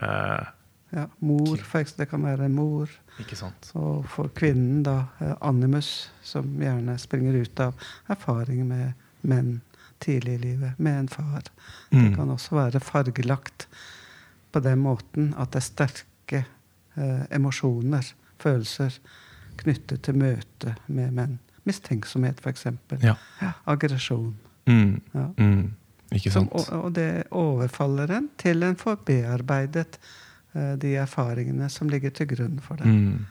eh, 0.03 0.47
ja. 0.95 1.07
Mor, 1.19 1.57
for 1.57 1.81
eksempel. 1.83 2.05
Det 2.05 2.11
kan 2.11 2.23
være 2.25 2.45
en 2.49 2.55
mor. 2.55 2.89
ikke 3.21 3.37
sant? 3.37 3.71
Og 3.75 4.05
for 4.11 4.29
kvinnen, 4.35 4.83
da, 4.87 4.97
eh, 5.21 5.35
animus, 5.41 6.11
som 6.23 6.45
gjerne 6.61 6.97
springer 6.99 7.35
ut 7.43 7.61
av 7.61 7.75
erfaring 8.11 8.65
med 8.69 8.93
menn 9.23 9.61
tidlig 10.05 10.35
i 10.35 10.43
livet, 10.43 10.79
med 10.79 10.99
en 10.99 11.09
far. 11.09 11.43
Det 11.91 11.99
Mm. 12.11 12.15
kan 12.17 12.31
også 12.31 12.55
være 12.57 12.81
fargelagt 12.81 13.67
på 14.53 14.61
den 14.63 14.79
måten 14.83 15.35
at 15.39 15.51
det 15.53 15.57
er 15.63 15.69
sterke 15.71 16.45
eh, 16.97 17.27
emosjoner, 17.31 18.13
følelser, 18.39 18.99
knyttet 19.57 20.03
til 20.03 20.15
møte 20.15 20.77
med 20.89 21.13
menn. 21.13 21.39
Mistenksomhet, 21.65 22.41
f.eks. 22.43 22.67
Ja. 23.03 23.15
Aggresjon. 23.67 24.35
Mm. 24.67 25.01
Ja. 25.15 25.27
Mm. 25.39 25.73
Ikke 26.13 26.31
Som, 26.31 26.49
sant? 26.49 26.69
og, 26.73 26.85
og 26.85 26.93
det 26.95 27.25
overfaller 27.33 28.11
en 28.17 28.29
til 28.39 28.63
en 28.63 28.77
får 28.77 28.97
bearbeidet 29.07 29.99
de 30.55 30.95
erfaringene 31.03 31.69
som 31.71 31.89
ligger 31.91 32.11
til 32.15 32.27
grunn 32.31 32.61
for 32.63 32.77
det. 32.77 32.87
Mm. 32.87 33.27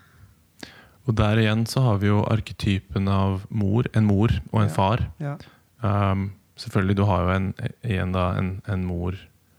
Og 1.08 1.16
der 1.20 1.40
igjen 1.42 1.66
så 1.68 1.82
har 1.84 1.98
vi 2.00 2.08
jo 2.08 2.22
arketypen 2.32 3.08
av 3.12 3.46
mor, 3.50 3.88
en 3.94 4.06
mor 4.08 4.32
og 4.52 4.62
en 4.62 4.70
Ja. 4.70 4.74
far. 4.74 5.04
Ja. 5.20 5.36
Um, 5.84 6.32
selvfølgelig, 6.56 6.96
du 6.98 7.04
har 7.10 7.24
jo 7.26 7.30
en, 7.36 7.54
igjen 7.84 8.14
da 8.16 8.30
en, 8.40 8.62
en 8.68 8.86
mor 8.88 9.16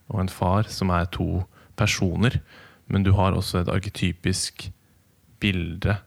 og 0.08 0.20
en 0.20 0.28
far 0.32 0.62
som 0.68 0.88
er 0.90 1.04
to 1.12 1.44
personer. 1.76 2.40
Men 2.88 3.02
du 3.04 3.12
har 3.12 3.32
også 3.36 3.60
et 3.60 3.68
arketypisk 3.68 4.70
bilde. 5.40 5.98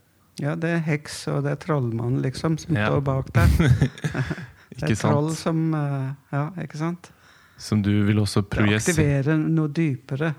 ja, 0.42 0.56
det 0.56 0.70
er 0.70 0.80
heks 0.86 1.28
og 1.28 1.44
det 1.44 1.52
er 1.52 1.56
trollmann, 1.62 2.22
liksom, 2.22 2.58
som 2.58 2.76
Ja. 2.76 2.88
står 2.90 3.02
bak 3.02 3.34
der. 3.34 3.48
Det 4.78 4.92
er 4.92 4.96
troll 5.00 5.32
som 5.34 5.74
eh, 5.74 6.12
Ja, 6.32 6.50
ikke 6.62 6.78
sant? 6.78 7.08
Som 7.58 7.82
du 7.82 8.04
vil 8.06 8.20
også 8.20 8.42
Det 8.44 8.50
projisere. 8.50 9.24
aktiverer 9.24 9.38
noe 9.50 9.68
dypere. 9.74 10.36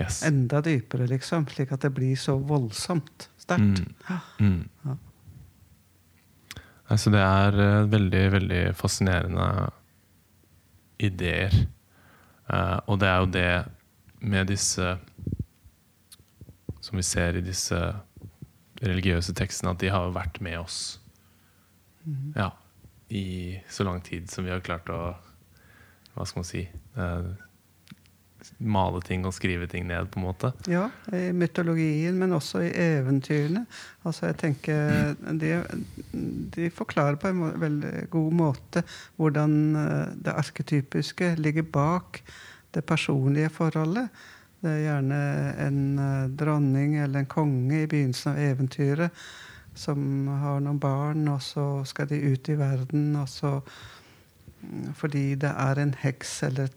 Yes. 0.00 0.22
Enda 0.26 0.60
dypere, 0.64 1.06
liksom. 1.06 1.46
Slik 1.50 1.72
at 1.74 1.84
det 1.86 1.92
blir 1.94 2.16
så 2.18 2.36
voldsomt 2.38 3.28
sterkt. 3.38 3.84
Mm. 4.08 4.20
Mm. 4.40 4.68
Ja. 4.84 4.96
Altså, 6.92 7.10
det 7.14 7.22
er 7.22 7.60
eh, 7.62 7.90
veldig, 7.90 8.24
veldig 8.32 8.64
fascinerende 8.76 9.48
ideer. 11.02 11.54
Uh, 12.44 12.76
og 12.92 12.98
det 13.00 13.08
er 13.08 13.22
jo 13.22 13.28
det 13.32 13.64
med 14.20 14.50
disse 14.52 14.98
Som 16.84 16.98
vi 17.00 17.02
ser 17.02 17.38
i 17.38 17.40
disse 17.40 17.78
religiøse 18.84 19.32
tekstene, 19.32 19.72
at 19.72 19.80
de 19.80 19.88
har 19.88 20.04
jo 20.04 20.12
vært 20.12 20.42
med 20.44 20.58
oss 20.58 20.98
ja, 22.36 22.50
i 23.08 23.56
så 23.68 23.84
lang 23.84 24.02
tid 24.04 24.30
som 24.30 24.44
vi 24.44 24.52
har 24.52 24.60
klart 24.60 24.90
å 24.92 25.14
Hva 26.14 26.26
skal 26.28 26.42
man 26.42 26.48
si 26.48 26.66
eh, 26.68 27.30
Male 28.58 29.00
ting 29.04 29.24
og 29.26 29.34
skrive 29.36 29.66
ting 29.70 29.86
ned, 29.88 30.10
på 30.12 30.20
en 30.20 30.26
måte. 30.26 30.50
Ja, 30.70 30.88
i 31.12 31.32
mytologien, 31.36 32.18
men 32.20 32.32
også 32.36 32.62
i 32.66 32.70
eventyrene. 32.74 33.64
Altså 34.04 34.26
jeg 34.30 34.36
tenker 34.42 35.14
De, 35.40 35.52
de 36.56 36.70
forklarer 36.70 37.16
på 37.20 37.28
en 37.32 37.40
må- 37.40 37.54
veldig 37.58 38.08
god 38.12 38.32
måte 38.32 38.82
hvordan 39.16 39.56
eh, 39.80 40.12
det 40.26 40.34
arketypiske 40.34 41.34
ligger 41.40 41.62
bak 41.62 42.20
det 42.74 42.84
personlige 42.86 43.48
forholdet. 43.54 44.08
Det 44.64 44.70
er 44.70 44.84
gjerne 44.86 45.22
en 45.66 45.80
eh, 45.98 46.28
dronning 46.40 46.96
eller 47.02 47.20
en 47.24 47.26
konge 47.30 47.82
i 47.82 47.88
begynnelsen 47.90 48.32
av 48.34 48.38
eventyret 48.44 49.24
som 49.74 50.28
har 50.28 50.60
noen 50.62 50.78
barn, 50.78 51.24
og 51.32 51.40
så 51.42 51.64
skal 51.88 52.06
de 52.06 52.20
ut 52.30 52.48
i 52.48 52.54
verden, 52.60 53.08
og 53.18 53.26
så 53.28 53.56
mm, 54.62 54.92
Fordi 54.94 55.34
det 55.34 55.50
er 55.50 55.80
en 55.82 55.94
heks 55.98 56.42
eller 56.46 56.68
et 56.68 56.76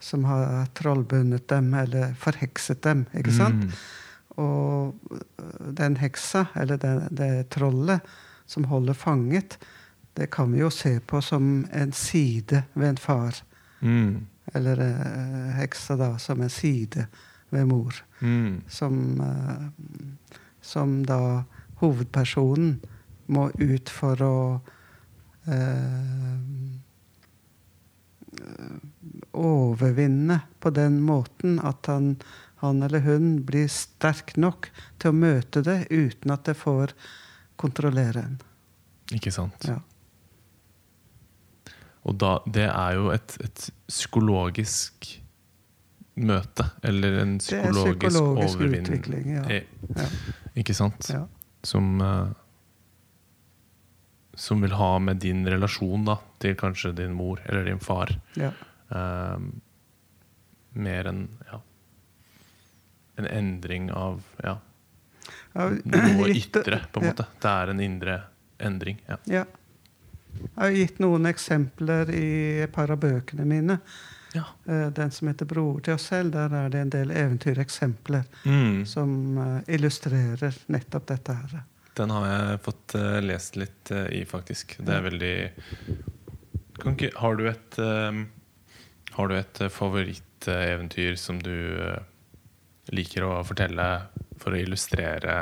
som 0.00 0.24
har 0.24 0.66
trollbundet 0.74 1.48
dem 1.48 1.74
eller 1.74 2.14
forhekset 2.14 2.82
dem. 2.82 3.06
ikke 3.14 3.32
sant? 3.32 3.64
Mm. 3.64 3.72
Og 4.36 4.94
den 5.78 5.96
heksa, 5.96 6.46
eller 6.54 6.76
det, 6.76 6.94
det 7.10 7.50
trollet 7.50 8.00
som 8.46 8.64
holder 8.64 8.94
fanget, 8.94 9.58
det 10.16 10.30
kan 10.32 10.52
vi 10.52 10.60
jo 10.60 10.70
se 10.70 10.98
på 11.00 11.20
som 11.20 11.66
en 11.72 11.92
side 11.92 12.62
ved 12.72 12.88
en 12.88 13.00
far. 13.00 13.42
Mm. 13.80 14.26
Eller 14.54 14.80
eh, 14.80 15.50
heksa 15.58 15.96
da 15.96 16.14
som 16.18 16.40
en 16.40 16.52
side 16.52 17.06
ved 17.50 17.66
mor. 17.68 17.94
Mm. 18.20 18.62
Som, 18.68 19.20
eh, 19.20 19.66
som 20.60 21.02
da 21.06 21.44
hovedpersonen 21.82 22.78
må 23.26 23.50
ut 23.58 23.90
for 23.90 24.22
å 24.22 24.38
eh, 25.44 26.32
overvinne 29.36 30.40
på 30.60 30.70
den 30.74 31.00
måten 31.04 31.58
at 31.64 31.86
han, 31.90 32.16
han 32.62 32.82
eller 32.86 33.00
hun 33.06 33.42
blir 33.48 33.68
sterk 33.72 34.34
nok 34.40 34.70
til 34.98 35.12
å 35.12 35.16
møte 35.16 35.62
det 35.66 35.86
uten 35.90 36.32
at 36.34 36.44
det 36.48 36.56
får 36.60 36.92
kontrollere 37.60 38.24
en. 38.26 38.38
Ikke 39.16 39.30
sant? 39.32 39.68
Ja. 39.68 39.78
Og 42.06 42.14
da, 42.22 42.36
det 42.46 42.68
er 42.70 42.96
jo 42.98 43.08
et, 43.14 43.36
et 43.42 43.68
psykologisk 43.90 45.08
møte. 46.16 46.68
Eller 46.86 47.18
en 47.24 47.36
Det 47.42 47.52
er 47.58 47.70
psykologisk, 47.72 48.20
overvinning. 48.22 48.86
utvikling, 48.86 49.30
ja. 49.40 49.44
Eh, 49.50 49.62
Ja. 49.96 50.06
Ikke 50.56 50.74
sant? 50.74 51.08
Ja. 51.12 51.26
Som 51.66 52.00
eh, 52.00 52.28
Som 54.36 54.60
vil 54.64 54.72
ha 54.76 54.98
med 54.98 55.16
din 55.22 55.46
relasjon 55.48 56.04
da 56.04 56.18
til 56.42 56.54
kanskje 56.56 56.94
din 56.96 57.12
mor 57.16 57.40
eller 57.46 57.64
din 57.64 57.78
far 57.80 58.10
Ja. 58.36 58.50
Eh, 58.90 59.38
mer 60.76 61.04
enn 61.10 61.28
ja, 61.50 61.60
en 63.16 63.26
endring 63.26 63.90
av 63.92 64.22
ja, 64.44 64.58
noe 65.54 66.28
ytre, 66.36 66.82
på 66.92 67.00
en 67.00 67.06
måte. 67.10 67.26
Det 67.40 67.48
er 67.52 67.72
en 67.72 67.80
indre 67.80 68.18
endring. 68.58 68.98
Ja. 69.08 69.16
Ja. 69.24 69.44
Jeg 70.36 70.52
har 70.60 70.74
gitt 70.76 70.98
noen 71.00 71.24
eksempler 71.30 72.10
i 72.12 72.26
et 72.66 72.72
par 72.74 72.90
av 72.92 73.00
bøkene 73.00 73.46
mine. 73.48 73.78
ja. 74.36 74.44
Eh, 74.68 74.90
Den 74.92 75.10
som 75.10 75.28
heter 75.28 75.46
'Bror 75.48 75.80
til 75.80 75.94
oss 75.94 76.10
selv', 76.10 76.30
der 76.32 76.52
er 76.52 76.68
det 76.68 76.80
en 76.80 76.90
del 76.90 77.10
eventyreksempler 77.10 78.24
Mm. 78.44 78.84
som 78.86 79.38
eh, 79.38 79.74
illustrerer 79.74 80.54
nettopp 80.68 81.06
dette 81.06 81.32
her. 81.34 81.62
Den 81.96 82.10
har 82.10 82.26
jeg 82.28 82.60
fått 82.60 82.94
eh, 82.94 83.20
lest 83.24 83.56
litt 83.56 83.90
i, 84.12 84.24
faktisk. 84.28 84.76
Det 84.84 84.92
er 84.92 85.00
veldig 85.02 85.50
kan 86.82 86.92
ikke, 86.92 87.16
Har 87.16 87.36
du 87.36 87.46
et 87.48 87.78
eh, 87.78 88.24
Har 89.16 89.28
du 89.30 89.36
et 89.38 89.60
eh, 89.64 89.70
favoritteventyr 89.72 91.16
som 91.20 91.38
du 91.42 91.52
eh, 91.80 92.02
liker 92.92 93.24
å 93.26 93.38
fortelle 93.48 93.86
for 94.40 94.52
å 94.54 94.60
illustrere 94.60 95.38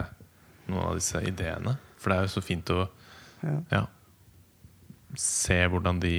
noen 0.69 0.85
av 0.93 0.99
disse 1.01 1.21
ideene? 1.27 1.77
For 1.99 2.11
det 2.13 2.19
er 2.21 2.29
jo 2.29 2.35
så 2.37 2.45
fint 2.45 2.71
å 2.75 2.85
Ja. 3.45 3.59
ja, 3.71 3.81
se 5.21 5.59
hvordan 5.69 5.99
de 6.01 6.15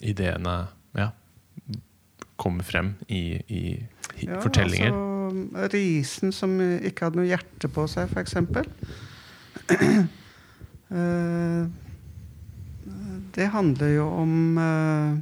ideene 0.00 0.54
ja, 0.96 1.10
kommer 2.40 2.64
frem 2.64 2.94
i, 3.12 3.36
i 3.52 3.62
Ja, 4.24 4.38
fortellinger. 4.40 4.94
Altså, 4.94 5.66
risen 5.74 6.32
som 6.32 6.54
ikke 6.62 7.04
hadde 7.10 7.20
noe 7.20 7.28
hjerte 7.28 7.68
på 7.68 7.84
seg, 7.92 8.08
f.eks. 8.14 8.38
Eh, 10.88 11.64
det 13.36 13.46
handler 13.52 13.90
jo 13.92 14.06
om 14.22 14.30
eh, 14.56 15.18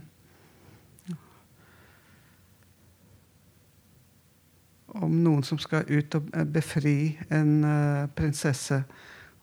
Om 5.03 5.19
noen 5.25 5.43
som 5.45 5.59
skal 5.61 5.85
ut 5.91 6.15
og 6.17 6.29
eh, 6.33 6.45
befri 6.49 7.17
en 7.31 7.53
uh, 7.65 8.07
prinsesse. 8.17 8.83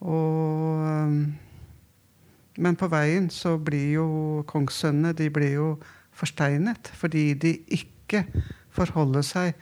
Og 0.01 0.81
um, 0.83 1.35
Men 2.57 2.75
på 2.77 2.87
veien 2.91 3.29
så 3.33 3.55
blir 3.57 3.95
jo 3.95 4.07
kongssønnene 4.47 5.13
de 5.17 5.29
blir 5.33 5.55
jo 5.55 5.69
forsteinet 6.13 6.91
fordi 6.93 7.33
de 7.33 7.55
ikke 7.73 8.25
forholder 8.69 9.25
seg 9.25 9.55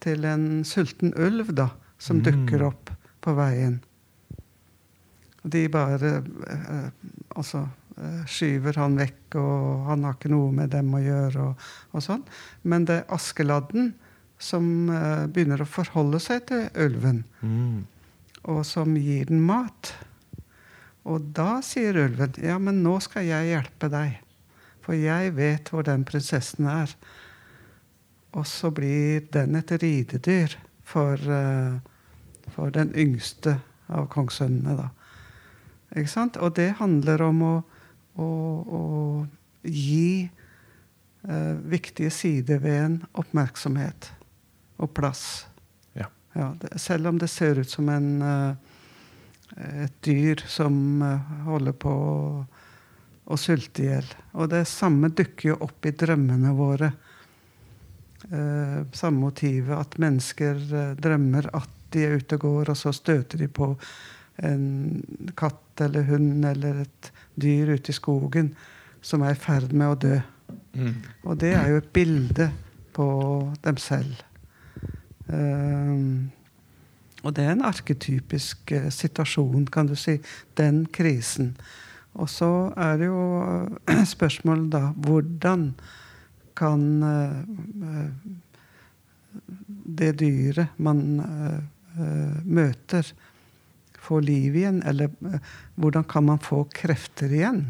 til 0.00 0.24
en 0.24 0.64
sulten 0.64 1.12
ulv 1.12 1.52
da, 1.52 1.68
som 1.98 2.16
Mm. 2.16 2.24
dukker 2.24 2.64
opp 2.64 2.90
på 3.20 3.34
veien. 3.36 3.80
De 5.44 5.68
bare 5.68 6.22
uh, 6.24 6.88
altså, 7.36 7.66
skyver 8.26 8.78
han 8.78 8.96
vekk, 8.98 9.34
og 9.34 9.86
han 9.88 10.04
har 10.04 10.14
ikke 10.14 10.30
noe 10.30 10.52
med 10.54 10.70
dem 10.70 10.92
å 10.94 11.00
gjøre. 11.02 11.48
Og, 11.50 11.70
og 11.92 12.04
sånn. 12.04 12.22
Men 12.62 12.84
det 12.86 13.04
Askeladden 13.10 13.94
som 14.38 14.88
eh, 14.90 15.26
begynner 15.26 15.62
å 15.62 15.68
forholde 15.68 16.20
seg 16.22 16.46
til 16.46 16.68
ulven, 16.78 17.24
Mm. 17.42 17.86
og 18.44 18.64
som 18.66 18.94
gir 18.96 19.26
den 19.26 19.42
mat. 19.42 19.94
Og 21.04 21.32
da 21.34 21.60
sier 21.62 21.96
ulven, 21.96 22.34
'Ja, 22.38 22.58
men 22.58 22.82
nå 22.82 23.00
skal 23.00 23.24
jeg 23.24 23.48
hjelpe 23.52 23.88
deg, 23.90 24.18
for 24.80 24.94
jeg 24.94 25.34
vet 25.36 25.68
hvor 25.70 25.82
den 25.82 26.04
prinsessen 26.04 26.66
er.' 26.66 26.94
Og 28.34 28.46
så 28.46 28.70
blir 28.70 29.20
den 29.32 29.56
et 29.56 29.70
ridedyr 29.70 30.54
for, 30.84 31.14
eh, 31.14 31.78
for 32.50 32.70
den 32.70 32.92
yngste 32.94 33.60
av 33.88 34.08
kongssønnene, 34.08 34.76
da. 34.76 34.88
Ikke 35.96 36.08
sant? 36.08 36.36
Og 36.36 36.54
det 36.54 36.76
handler 36.76 37.22
om 37.22 37.42
å, 37.42 37.64
å, 38.18 38.28
å 38.68 39.26
gi 39.64 40.30
eh, 41.28 41.54
viktige 41.64 42.10
sider 42.10 42.58
ved 42.58 42.84
en 42.84 43.02
oppmerksomhet 43.14 44.12
og 44.78 44.92
plass. 44.94 45.46
Ja. 45.98 46.08
Ja, 46.32 46.52
det, 46.60 46.78
selv 46.78 47.10
om 47.10 47.18
det 47.18 47.30
ser 47.32 47.58
ut 47.58 47.70
som 47.70 47.88
en, 47.92 48.22
eh, 48.22 49.82
et 49.84 49.98
dyr 50.06 50.44
som 50.46 51.02
eh, 51.02 51.34
holder 51.48 51.76
på 51.78 51.92
å, 51.92 52.44
å 53.28 53.38
sulte 53.40 53.84
i 53.84 53.90
hjel. 53.90 54.08
Og 54.38 54.50
det 54.52 54.64
samme 54.70 55.10
dukker 55.10 55.52
jo 55.52 55.58
opp 55.68 55.88
i 55.88 55.94
drømmene 55.98 56.54
våre. 56.56 56.92
Eh, 58.30 58.78
samme 58.92 59.22
motivet 59.22 59.76
at 59.78 59.98
mennesker 60.02 60.62
eh, 60.74 60.94
drømmer 61.00 61.50
at 61.56 61.74
de 61.94 62.04
er 62.04 62.18
ute 62.20 62.36
og 62.36 62.44
går, 62.44 62.72
og 62.72 62.76
så 62.76 62.92
støter 62.92 63.40
de 63.40 63.48
på 63.48 63.72
en 64.44 65.30
katt 65.38 65.80
eller 65.82 66.04
hund 66.10 66.44
eller 66.46 66.82
et 66.84 67.12
dyr 67.40 67.72
ute 67.74 67.90
i 67.90 67.96
skogen 67.96 68.52
som 69.02 69.22
er 69.24 69.34
i 69.34 69.40
ferd 69.40 69.72
med 69.72 69.94
å 69.94 69.98
dø. 70.02 70.16
Mm. 70.74 70.94
Og 71.24 71.38
det 71.40 71.54
er 71.56 71.70
jo 71.72 71.80
et 71.80 71.92
bilde 71.94 72.50
på 72.94 73.08
dem 73.64 73.78
selv. 73.80 74.20
Ehm, 75.28 76.30
og 77.24 77.34
det 77.34 77.44
er 77.44 77.52
en 77.56 77.64
arketypisk 77.66 78.72
eh, 78.72 78.88
situasjon, 78.94 79.66
kan 79.74 79.86
du 79.90 79.94
si. 79.98 80.18
Den 80.56 80.84
krisen. 80.94 81.56
Og 82.18 82.28
så 82.30 82.50
er 82.76 82.96
det 83.00 83.08
jo 83.10 83.22
eh, 83.88 84.04
spørsmålet 84.14 84.70
da 84.72 84.84
hvordan 84.96 85.72
kan 86.58 86.84
eh, 87.06 87.40
eh, 87.88 88.12
det 89.98 90.12
dyret 90.20 90.78
man 90.82 91.02
eh, 91.24 91.58
eh, 91.98 92.38
møter, 92.44 93.10
få 94.08 94.20
liv 94.24 94.56
igjen? 94.56 94.80
Eller 94.88 95.10
eh, 95.26 95.38
hvordan 95.76 96.06
kan 96.08 96.24
man 96.30 96.38
få 96.42 96.64
krefter 96.74 97.32
igjen 97.34 97.64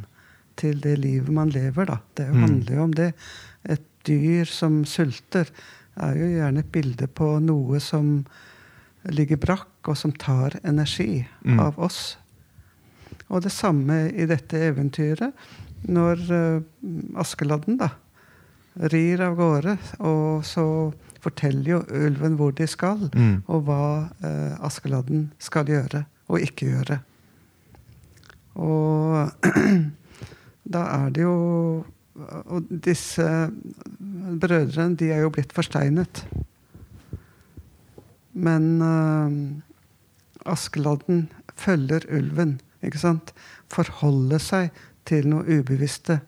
til 0.58 0.80
det 0.82 0.96
livet 1.00 1.30
man 1.34 1.50
lever, 1.54 1.86
da? 1.88 1.98
Det 2.18 2.28
Mm. 2.28 2.40
handler 2.42 2.74
jo 2.74 2.82
om 2.84 2.94
det. 2.94 3.12
Et 3.64 3.82
dyr 4.06 4.44
som 4.48 4.84
sulter, 4.84 5.48
er 6.00 6.16
jo 6.18 6.28
gjerne 6.30 6.62
et 6.64 6.72
bilde 6.72 7.06
på 7.06 7.28
noe 7.42 7.80
som 7.80 8.24
ligger 9.08 9.38
brakk, 9.40 9.70
og 9.88 9.96
som 9.96 10.12
tar 10.12 10.58
energi 10.64 11.26
Mm. 11.44 11.60
av 11.60 11.78
oss. 11.78 12.16
Og 13.30 13.42
det 13.42 13.52
samme 13.52 14.10
i 14.12 14.26
dette 14.26 14.56
eventyret. 14.68 15.32
Når 15.88 16.18
uh, 16.30 16.62
Askeladden 17.20 17.76
da 17.78 17.88
rir 18.92 19.20
av 19.22 19.36
gårde, 19.36 19.76
og 20.00 20.44
så 20.44 20.92
forteller 21.20 21.70
jo 21.70 21.78
ulven 21.90 22.36
hvor 22.36 22.52
de 22.54 22.66
skal, 22.66 23.08
Mm. 23.14 23.42
og 23.48 23.64
hva 23.64 24.08
uh, 24.24 24.56
Askeladden 24.66 25.30
skal 25.38 25.66
gjøre 25.66 26.04
og 26.28 26.40
ikke 26.40 26.66
gjøre. 26.72 27.00
Og 28.58 29.30
da 30.74 30.82
er 30.98 31.10
det 31.14 31.22
jo 31.22 31.84
Og 32.50 32.66
disse 32.84 33.24
brødrene, 34.40 34.96
de 34.98 35.10
er 35.14 35.22
jo 35.22 35.30
blitt 35.34 35.52
forsteinet. 35.54 36.24
Men 38.32 38.82
uh, 38.82 40.52
Askeladden 40.52 41.28
følger 41.58 42.06
ulven, 42.10 42.60
ikke 42.82 42.98
sant? 42.98 43.32
Forholder 43.70 44.42
seg 44.42 44.70
til 45.08 45.28
noen 45.30 45.60
ubevisste 45.60 46.20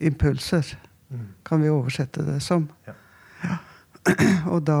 impulser, 0.00 0.76
Mm. 1.12 1.26
kan 1.44 1.60
vi 1.60 1.68
oversette 1.68 2.22
det 2.24 2.38
som. 2.40 2.70
Ja. 2.86 2.94
Ja. 3.44 3.56
Og 4.54 4.62
da 4.66 4.78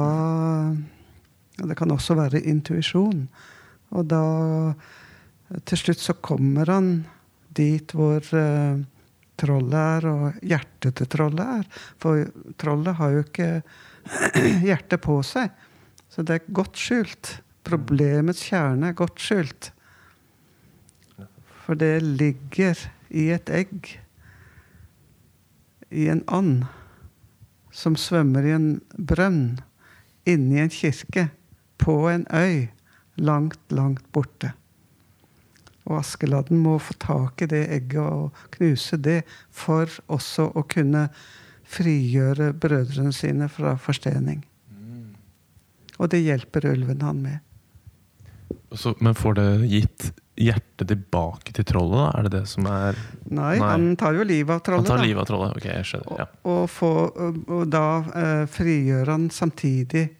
Det 1.60 1.76
kan 1.76 1.90
også 1.90 2.14
være 2.16 2.40
intuisjon. 2.40 3.28
Og 3.90 4.06
da 4.08 4.72
Til 5.66 5.78
slutt 5.78 6.00
så 6.00 6.14
kommer 6.16 6.64
han 6.72 7.04
dit 7.56 7.92
hvor 7.92 8.24
eh, 8.32 8.78
trollet 9.40 9.78
er, 9.78 10.06
og 10.08 10.44
hjertet 10.46 10.96
til 10.98 11.10
trollet 11.10 11.60
er. 11.60 11.68
For 12.02 12.26
trollet 12.60 12.98
har 12.98 13.14
jo 13.14 13.24
ikke 13.24 13.50
hjertet 14.68 15.02
på 15.04 15.18
seg. 15.26 15.52
Så 16.12 16.24
det 16.26 16.36
er 16.36 16.52
godt 16.54 16.78
skjult. 16.78 17.38
Problemets 17.64 18.42
kjerne 18.50 18.90
er 18.90 18.98
godt 18.98 19.22
skjult. 19.22 19.70
For 21.62 21.78
det 21.78 22.02
ligger 22.02 22.78
i 23.14 23.28
et 23.32 23.52
egg. 23.52 23.92
I 25.92 26.08
en 26.12 26.24
and 26.28 26.64
som 27.72 27.96
svømmer 27.96 28.44
i 28.44 28.56
en 28.56 28.70
brønn. 28.98 29.60
Inni 30.28 30.60
en 30.60 30.72
kirke. 30.72 31.30
På 31.78 32.08
en 32.10 32.26
øy. 32.32 32.68
Langt, 33.16 33.60
langt 33.72 34.04
borte. 34.12 34.52
Og 35.88 35.98
Askeladden 35.98 36.60
må 36.62 36.76
få 36.78 36.94
tak 37.02 37.42
i 37.42 37.46
det 37.50 37.64
egget 37.74 37.98
og 38.04 38.36
knuse 38.54 38.96
det 39.02 39.22
for 39.50 39.86
også 40.12 40.50
å 40.54 40.62
kunne 40.70 41.08
frigjøre 41.72 42.52
brødrene 42.60 43.12
sine 43.16 43.48
fra 43.50 43.74
forstening. 43.80 44.42
Og 45.98 46.08
det 46.10 46.22
hjelper 46.24 46.66
ulven 46.72 47.02
han 47.04 47.22
med. 47.22 47.38
Så- 48.74 48.94
men 49.00 49.14
får 49.14 49.34
det 49.34 49.70
gitt 49.70 50.12
hjertet 50.36 50.88
tilbake 50.88 51.52
til 51.52 51.64
trollet, 51.64 51.92
da? 52.12 52.18
Er 52.18 52.22
det 52.22 52.30
det 52.32 52.48
som 52.48 52.66
er 52.66 52.96
Nei, 53.28 53.58
Nei. 53.58 53.68
han 53.68 53.96
tar 53.96 54.14
jo 54.14 54.24
livet 54.24 54.50
av 54.50 54.74
Han 54.74 54.84
trollet. 54.84 54.86
tar 54.86 55.04
livet 55.04 55.20
av 55.20 55.26
trollet? 55.26 55.56
Ok, 55.56 55.64
jeg 55.64 55.84
skjønner. 55.84 56.18
Ja. 56.18 56.26
Og, 56.44 56.68
få, 56.70 56.90
og, 57.16 57.48
og 57.48 57.70
da 57.70 57.84
eh, 58.14 58.46
frigjør 58.46 59.06
han 59.06 59.28
samtidig 59.30 60.10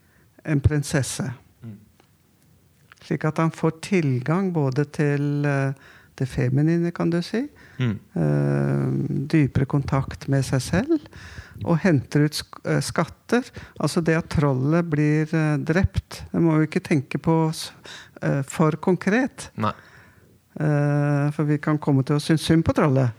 en 0.45 0.61
prinsesse. 0.61 1.33
Slik 3.03 3.25
at 3.27 3.37
han 3.41 3.51
får 3.51 3.77
tilgang 3.83 4.51
både 4.55 4.85
til 4.95 5.45
eh, 5.45 5.73
det 6.15 6.27
feminine, 6.29 6.91
kan 6.93 7.09
du 7.09 7.21
si, 7.25 7.47
Mm. 7.81 7.95
Uh, 8.13 9.25
dypere 9.33 9.65
kontakt 9.65 10.27
med 10.29 10.43
seg 10.45 10.61
selv, 10.61 10.99
og 11.65 11.79
henter 11.81 12.27
ut 12.27 12.35
sk 12.37 12.59
eh, 12.69 12.77
skatter. 12.85 13.47
Altså 13.81 14.03
det 14.05 14.13
at 14.19 14.27
trollet 14.29 14.85
blir 14.91 15.25
uh, 15.33 15.57
drept, 15.57 16.19
det 16.31 16.41
må 16.45 16.59
vi 16.61 16.67
ikke 16.67 16.83
tenke 16.85 17.17
på 17.17 17.37
eh, 17.49 18.43
for 18.45 18.77
konkret. 18.77 19.49
Nei. 19.57 19.73
For 21.33 21.47
vi 21.49 21.57
kan 21.57 21.79
komme 21.81 22.03
til 22.05 22.19
å 22.19 22.21
synes 22.21 22.45
synd 22.45 22.61
på 22.67 22.75
trollet. 22.77 23.09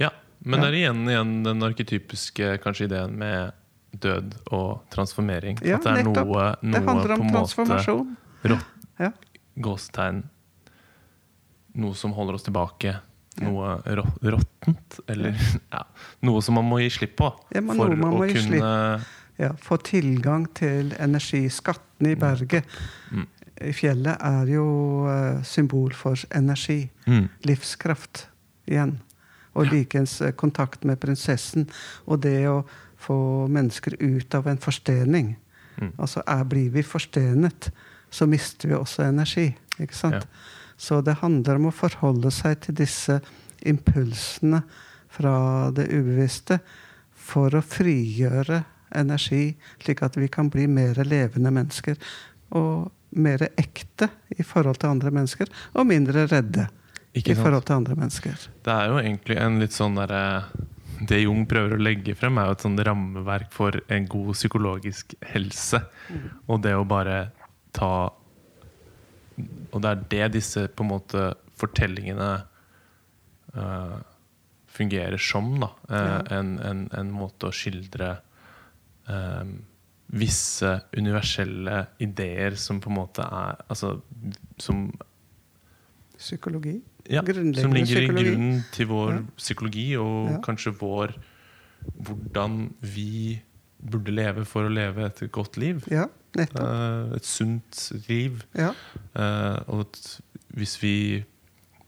Ja, 0.00 0.08
men 0.40 0.56
Ja. 0.58 0.64
det 0.64 0.70
er 0.72 0.76
igjen, 0.78 1.02
igjen 1.12 1.32
den 1.44 1.60
arketypiske 1.68 2.54
kanskje 2.64 2.88
ideen 2.88 3.18
med 3.20 3.52
død 3.92 4.38
og 4.56 4.86
transformering. 4.90 5.60
Ja, 5.60 5.76
At 5.76 5.84
det 5.84 5.92
er 5.92 6.02
nettopp. 6.08 6.32
noe, 6.32 6.46
noe 6.62 6.72
Det 6.72 6.86
handler 6.88 7.08
på 7.08 7.12
om 7.12 7.20
en 7.20 7.26
måte 7.28 7.36
transformasjon. 7.36 8.16
rått, 8.44 8.64
Ja. 8.98 9.12
Gåstegn 9.64 10.22
Noe 11.78 11.94
som 11.94 12.10
holder 12.16 12.34
oss 12.34 12.42
tilbake. 12.46 12.96
Noe 13.44 13.76
rå- 13.84 14.16
råttent. 14.34 14.96
Eller 15.06 15.36
ja, 15.74 15.84
noe 16.26 16.40
som 16.42 16.56
man 16.58 16.66
må 16.66 16.80
gi 16.82 16.88
slipp 16.90 17.12
på. 17.20 17.28
Ja, 17.54 17.62
for 17.68 17.92
å 17.94 18.26
kunne 18.26 18.70
Ja, 19.38 19.52
få 19.62 19.76
tilgang 19.86 20.48
til 20.58 20.90
energiskattene 20.98 22.16
i 22.16 22.18
berget. 22.18 22.66
Mm. 23.14 23.26
I 23.68 23.72
fjellet 23.74 24.18
er 24.26 24.50
jo 24.50 24.64
eh, 25.10 25.38
symbol 25.46 25.94
for 25.94 26.18
energi. 26.34 26.88
mm, 27.06 27.28
Livskraft 27.46 28.24
igjen. 28.66 28.96
Og 29.54 29.70
likens 29.70 30.16
eh, 30.22 30.32
kontakt 30.34 30.82
med 30.88 30.98
prinsessen. 31.02 31.68
Og 32.10 32.24
det 32.26 32.40
å 32.50 32.64
få 32.98 33.46
mennesker 33.46 33.94
ut 34.02 34.34
av 34.34 34.48
en 34.50 34.58
forstening. 34.58 35.36
Mm. 35.78 35.92
Altså 36.02 36.24
er, 36.26 36.42
blir 36.50 36.72
vi 36.74 36.82
forstenet, 36.82 37.70
så 38.10 38.26
mister 38.26 38.70
vi 38.70 38.78
også 38.78 39.06
energi. 39.08 39.50
Ikke 39.78 39.96
sant? 39.96 40.22
Ja. 40.22 40.56
Så 40.78 41.00
det 41.02 41.18
handler 41.22 41.58
om 41.58 41.70
å 41.70 41.74
forholde 41.74 42.30
seg 42.34 42.60
til 42.64 42.76
disse 42.78 43.18
impulsene 43.66 44.62
fra 45.10 45.70
det 45.74 45.88
ubevisste 45.90 46.60
for 47.28 47.54
å 47.58 47.64
frigjøre 47.64 48.62
energi, 48.96 49.56
slik 49.82 50.04
at 50.06 50.16
vi 50.16 50.30
kan 50.32 50.48
bli 50.52 50.68
mer 50.70 51.00
levende 51.04 51.50
mennesker. 51.52 51.98
Og 52.56 52.88
mer 53.18 53.42
ekte 53.56 54.10
i 54.36 54.44
forhold 54.44 54.80
til 54.80 54.92
andre 54.92 55.12
mennesker, 55.12 55.48
og 55.74 55.88
mindre 55.88 56.26
redde 56.28 56.68
i 57.16 57.34
forhold 57.34 57.64
til 57.66 57.80
andre 57.80 57.96
mennesker. 57.96 58.48
Det 58.64 58.72
er 58.72 58.90
jo 58.92 58.98
egentlig 59.00 59.38
en 59.40 59.56
litt 59.62 59.76
sånn 59.76 59.96
der, 59.98 60.44
Det 60.98 61.20
Jung 61.20 61.44
prøver 61.46 61.76
å 61.76 61.82
legge 61.82 62.14
frem, 62.18 62.38
er 62.38 62.48
jo 62.48 62.56
et 62.56 62.64
sånn 62.64 62.78
rammeverk 62.82 63.52
for 63.54 63.76
en 63.86 64.06
god 64.10 64.32
psykologisk 64.34 65.14
helse. 65.30 65.78
Og 66.50 66.62
det 66.64 66.74
å 66.74 66.86
bare 66.88 67.30
ta 67.78 67.90
Og 69.72 69.82
det 69.84 69.90
er 69.90 70.04
det 70.10 70.26
disse 70.40 70.64
på 70.74 70.82
en 70.84 70.90
måte 70.90 71.24
fortellingene 71.60 72.30
uh, 73.54 73.98
fungerer 74.66 75.18
som. 75.22 75.52
da 75.62 75.68
uh, 75.90 75.96
Ja. 76.08 76.20
en, 76.38 76.58
en, 76.58 76.84
en 76.92 77.10
måte 77.14 77.48
å 77.48 77.54
skildre 77.54 78.16
eh, 79.08 79.44
visse 80.08 80.72
universelle 80.96 81.86
ideer 82.04 82.56
som 82.60 82.80
på 82.80 82.90
en 82.90 82.96
måte 82.98 83.24
er 83.24 83.58
Altså 83.68 83.94
som 84.60 84.88
Psykologi. 86.18 86.80
ja, 87.08 87.22
som 87.54 87.72
ligger 87.72 88.02
i 88.02 88.06
grunnen 88.10 88.64
til 88.74 88.88
vår 88.90 89.12
Ja. 89.14 89.22
psykologi, 89.36 89.96
og 89.96 90.30
Ja. 90.32 90.38
kanskje 90.44 90.74
vår 90.80 91.14
Hvordan 91.94 92.74
vi 92.82 93.40
burde 93.80 94.10
leve 94.12 94.44
for 94.44 94.66
å 94.66 94.72
leve 94.72 95.06
et 95.06 95.20
godt 95.32 95.56
liv. 95.56 95.84
Ja, 95.90 96.08
Eh, 96.46 97.16
et 97.16 97.26
sunt 97.26 97.80
liv. 98.08 98.42
Ja. 98.58 98.72
Eh, 99.14 99.58
og 99.66 99.86
at 99.86 100.02
hvis 100.58 100.76
vi 100.82 100.96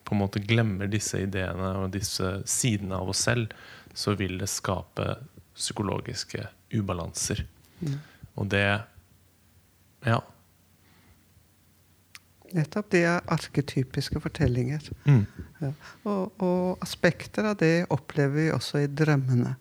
på 0.04 0.16
en 0.16 0.22
måte 0.22 0.42
glemmer 0.42 0.90
disse 0.90 1.20
ideene 1.22 1.74
og 1.84 1.92
disse 1.94 2.40
sidene 2.50 2.98
av 2.98 3.12
oss 3.12 3.22
selv, 3.28 3.52
så 3.94 4.16
vil 4.18 4.38
det 4.40 4.50
skape 4.50 5.14
psykologiske 5.54 6.46
ubalanser. 6.74 7.44
Mm. 7.80 7.98
Og 8.36 8.50
det 8.50 8.82
Ja. 10.06 10.20
Nettopp. 12.52 12.90
Det 12.90 13.04
er 13.04 13.20
arketypiske 13.28 14.20
fortellinger. 14.20 14.80
Mm. 15.04 15.26
Ja. 15.60 15.72
Og, 16.08 16.32
og 16.42 16.78
aspekter 16.82 17.46
av 17.52 17.58
det 17.60 17.86
opplever 17.92 18.34
vi 18.34 18.46
også 18.50 18.80
i 18.82 18.88
drømmene. 18.88 19.54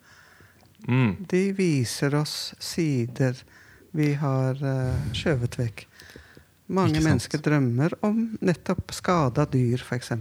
Mm. 0.88 1.26
De 1.28 1.42
viser 1.52 2.16
oss 2.16 2.54
sider 2.58 3.36
vi 3.96 4.12
har 4.20 4.60
uh, 4.62 5.14
skjøvet 5.16 5.58
vekk. 5.58 5.86
Mange 6.70 7.00
mennesker 7.02 7.40
drømmer 7.42 7.96
om 8.06 8.18
nettopp 8.46 8.92
skada 8.94 9.42
dyr, 9.50 9.82
f.eks. 9.82 10.12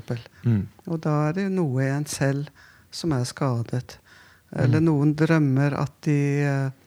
Mm. 0.41 0.63
Og 0.89 1.01
da 1.03 1.15
er 1.27 1.35
det 1.37 1.49
noe 1.53 1.83
i 1.85 1.91
en 1.93 2.07
selv 2.09 2.49
som 2.89 3.13
er 3.13 3.27
skadet. 3.29 3.99
Mm. 4.49 4.61
Eller 4.63 4.81
noen 4.81 5.13
drømmer 5.17 5.77
at 5.77 5.93
de 6.07 6.19
eh, 6.41 6.77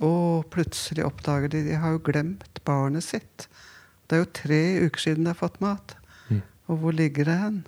Å, 0.00 0.10
plutselig 0.48 1.04
oppdager 1.04 1.50
de 1.52 1.58
De 1.66 1.74
har 1.76 1.92
jo 1.92 2.00
glemt 2.06 2.62
barnet 2.64 3.04
sitt. 3.04 3.50
Det 4.08 4.16
er 4.16 4.22
jo 4.22 4.30
tre 4.32 4.62
uker 4.86 5.02
siden 5.04 5.26
de 5.26 5.34
har 5.34 5.36
fått 5.36 5.60
mat. 5.60 5.92
Mm. 6.30 6.40
Og 6.72 6.80
hvor 6.80 6.96
ligger 6.96 7.28
det 7.28 7.36
hen? 7.42 7.58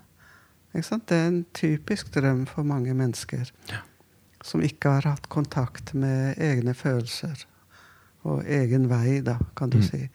Det 0.72 1.18
er 1.18 1.26
en 1.26 1.42
typisk 1.52 2.14
drøm 2.14 2.46
for 2.48 2.64
mange 2.64 2.96
mennesker. 2.96 3.52
Ja. 3.68 3.82
Som 4.40 4.64
ikke 4.64 4.96
har 4.96 5.10
hatt 5.10 5.28
kontakt 5.28 5.92
med 5.92 6.40
egne 6.40 6.72
følelser. 6.72 7.44
Og 8.24 8.44
egen 8.46 8.88
vei, 8.90 9.20
da, 9.20 9.38
kan 9.56 9.70
du 9.70 9.78
Mm. 9.78 9.82
si. 9.82 10.08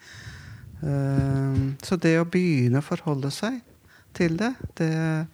Ehm, 0.82 1.76
så 1.82 1.96
det 2.00 2.14
å 2.20 2.24
begynne 2.28 2.78
å 2.80 2.86
forholde 2.86 3.30
seg 3.34 3.60
til 4.14 4.36
det, 4.38 4.52
det, 4.78 5.26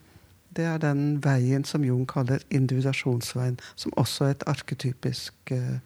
det 0.57 0.65
er 0.65 0.79
den 0.83 1.21
veien 1.25 1.65
som 1.69 1.85
Jung 1.85 2.07
kaller 2.07 2.41
individuasjonsveien. 2.51 3.59
Som 3.77 3.93
også 4.01 4.25
er 4.29 4.35
et 4.37 4.47
arketypisk 4.51 5.53
uh, 5.53 5.79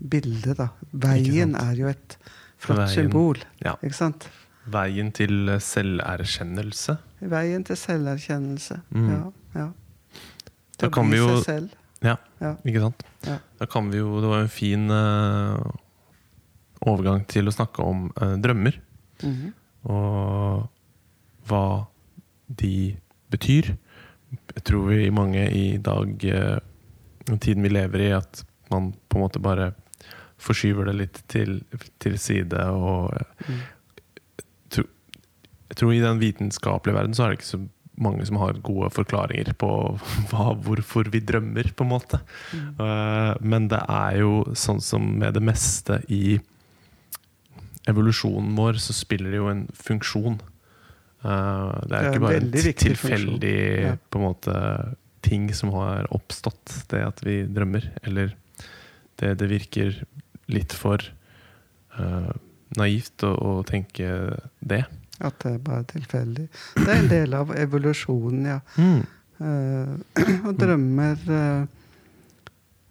bilde, 0.00 0.54
da. 0.58 0.68
Veien 0.92 1.54
er 1.60 1.74
jo 1.78 1.86
et 1.92 2.16
flott 2.58 2.78
Veien. 2.86 2.94
symbol. 2.94 3.38
Ja. 3.64 3.76
Ikke 3.82 3.94
sant? 4.00 4.28
Veien 4.66 5.12
til 5.12 5.52
selverkjennelse. 5.60 6.96
Veien 7.20 7.64
til 7.68 7.76
selverkjennelse. 7.76 8.80
Mm. 8.90 9.08
Ja. 9.10 9.22
ja. 9.60 9.68
Til 10.78 10.88
å 10.88 11.02
bli 11.04 11.10
vi 11.10 11.22
jo- 11.22 11.40
seg 11.42 11.44
selv. 11.44 11.80
Ja, 12.04 12.16
Ja. 12.40 12.54
ikke 12.66 12.80
sant? 12.80 13.02
Ja. 13.24 13.38
Da 13.58 13.66
kan 13.66 13.86
vi 13.90 13.96
jo 13.98 14.20
Det 14.20 14.28
var 14.28 14.40
en 14.42 14.48
fin 14.52 14.90
eh, 14.90 15.56
overgang 16.90 17.24
til 17.30 17.48
å 17.48 17.54
snakke 17.54 17.82
om 17.84 18.06
eh, 18.20 18.36
drømmer. 18.44 18.78
Mhm. 19.22 19.52
Og 19.84 20.68
hva 21.48 21.64
de 22.48 22.96
betyr. 23.32 23.74
Jeg 24.54 24.64
tror 24.64 24.88
vi 24.88 25.10
mange 25.12 25.44
i 25.52 25.76
dag, 25.76 26.24
eh, 26.24 26.58
tiden 27.36 27.62
vi 27.62 27.72
lever 27.72 28.00
i, 28.06 28.10
at 28.16 28.44
man 28.72 28.92
på 29.08 29.18
en 29.18 29.24
måte 29.26 29.42
bare 29.44 29.72
forskyver 30.40 30.88
det 30.88 30.94
litt 30.98 31.22
til, 31.28 31.58
til 32.02 32.18
side. 32.18 32.64
Og 32.72 33.12
eh, 33.12 33.54
Mm. 34.74 34.84
jeg 35.68 35.76
tror 35.80 35.92
i 35.94 36.00
den 36.02 36.20
vitenskapelige 36.20 36.94
verden 36.96 37.14
så 37.16 37.24
er 37.24 37.32
det 37.32 37.38
ikke 37.40 37.50
så 37.56 37.60
mange 38.04 38.24
som 38.26 38.36
har 38.40 38.56
gode 38.62 38.90
forklaringer 38.94 39.52
på 39.58 39.68
hva, 40.30 40.54
hvorfor 40.54 41.08
vi 41.12 41.20
drømmer, 41.20 41.70
på 41.76 41.84
en 41.86 41.90
måte. 41.92 42.20
Mm. 42.52 42.66
Uh, 42.80 43.34
men 43.42 43.68
det 43.70 43.80
er 43.88 44.18
jo 44.20 44.42
sånn 44.58 44.80
som 44.82 45.06
med 45.18 45.34
det 45.36 45.42
meste 45.44 46.00
i 46.08 46.38
evolusjonen 47.90 48.54
vår, 48.56 48.78
så 48.80 48.94
spiller 48.96 49.30
det 49.34 49.40
jo 49.42 49.48
en 49.50 49.64
funksjon. 49.76 50.38
Uh, 51.24 51.72
det 51.88 51.96
er 51.96 52.06
jo 52.06 52.12
ikke 52.14 52.24
bare 52.24 52.40
en 52.40 52.50
en 52.50 52.78
tilfeldig. 52.82 53.54
Ja. 53.84 53.94
på 54.10 54.20
en 54.20 54.24
måte, 54.26 54.56
ting 55.24 55.46
som 55.56 55.70
har 55.72 56.08
oppstått, 56.12 56.74
det 56.92 57.00
at 57.04 57.22
vi 57.24 57.42
drømmer. 57.48 57.86
Eller 58.04 58.34
det, 59.20 59.34
det 59.40 59.48
virker 59.48 60.02
litt 60.52 60.72
for 60.76 61.00
uh, 61.98 62.32
naivt 62.76 63.24
å, 63.24 63.32
å 63.32 63.54
tenke 63.68 64.36
det. 64.60 64.82
At 65.24 65.38
det 65.44 65.54
er 65.54 65.62
bare 65.64 65.86
tilfeldig. 65.88 66.48
Det 66.76 66.88
er 66.90 66.98
en 66.98 67.08
del 67.12 67.34
av 67.38 67.52
evolusjonen, 67.56 68.48
ja. 68.50 68.58
Eh, 69.38 69.92
og 70.48 70.56
drømmer 70.58 71.20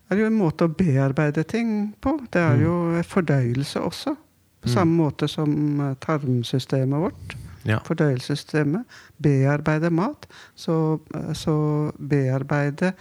er 0.09 0.19
jo 0.21 0.27
en 0.29 0.37
måte 0.39 0.67
å 0.67 0.71
bearbeide 0.71 1.43
ting 1.47 1.93
på. 2.01 2.15
Det 2.31 2.39
er 2.41 2.55
Mm. 2.57 2.63
jo 2.63 3.03
fordøyelse 3.07 3.81
også. 3.83 4.15
På 4.63 4.69
Mm. 4.69 4.73
samme 4.75 4.95
måte 5.03 5.27
som 5.27 5.79
eh, 5.83 5.93
tarmsystemet 5.99 6.99
vårt. 7.03 7.35
Ja. 7.67 7.79
Fordøyelsessystemet. 7.83 8.85
Bearbeider 9.17 9.89
mat. 9.91 10.27
Så, 10.55 10.99
eh, 11.15 11.33
så 11.33 11.91
bearbeider, 11.99 12.93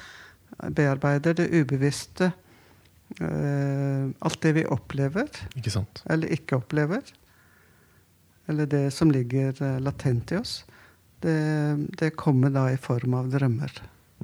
bearbeider 0.75 1.35
det 1.39 1.49
ubevisste 1.55 2.33
eh, 3.21 4.11
alt 4.21 4.41
det 4.43 4.53
vi 4.57 4.65
opplever, 4.67 5.29
Ikke 5.57 5.71
sant? 5.71 6.03
eller 6.11 6.29
ikke 6.33 6.57
opplever. 6.59 7.03
Eller 8.49 8.67
det 8.67 8.91
som 8.93 9.11
ligger 9.11 9.55
eh, 9.63 9.79
latent 9.81 10.33
i 10.33 10.37
oss. 10.41 10.65
Det, 11.23 11.87
det 11.99 12.17
kommer 12.19 12.51
da 12.51 12.67
i 12.73 12.77
form 12.81 13.15
av 13.15 13.29
drømmer. 13.31 13.77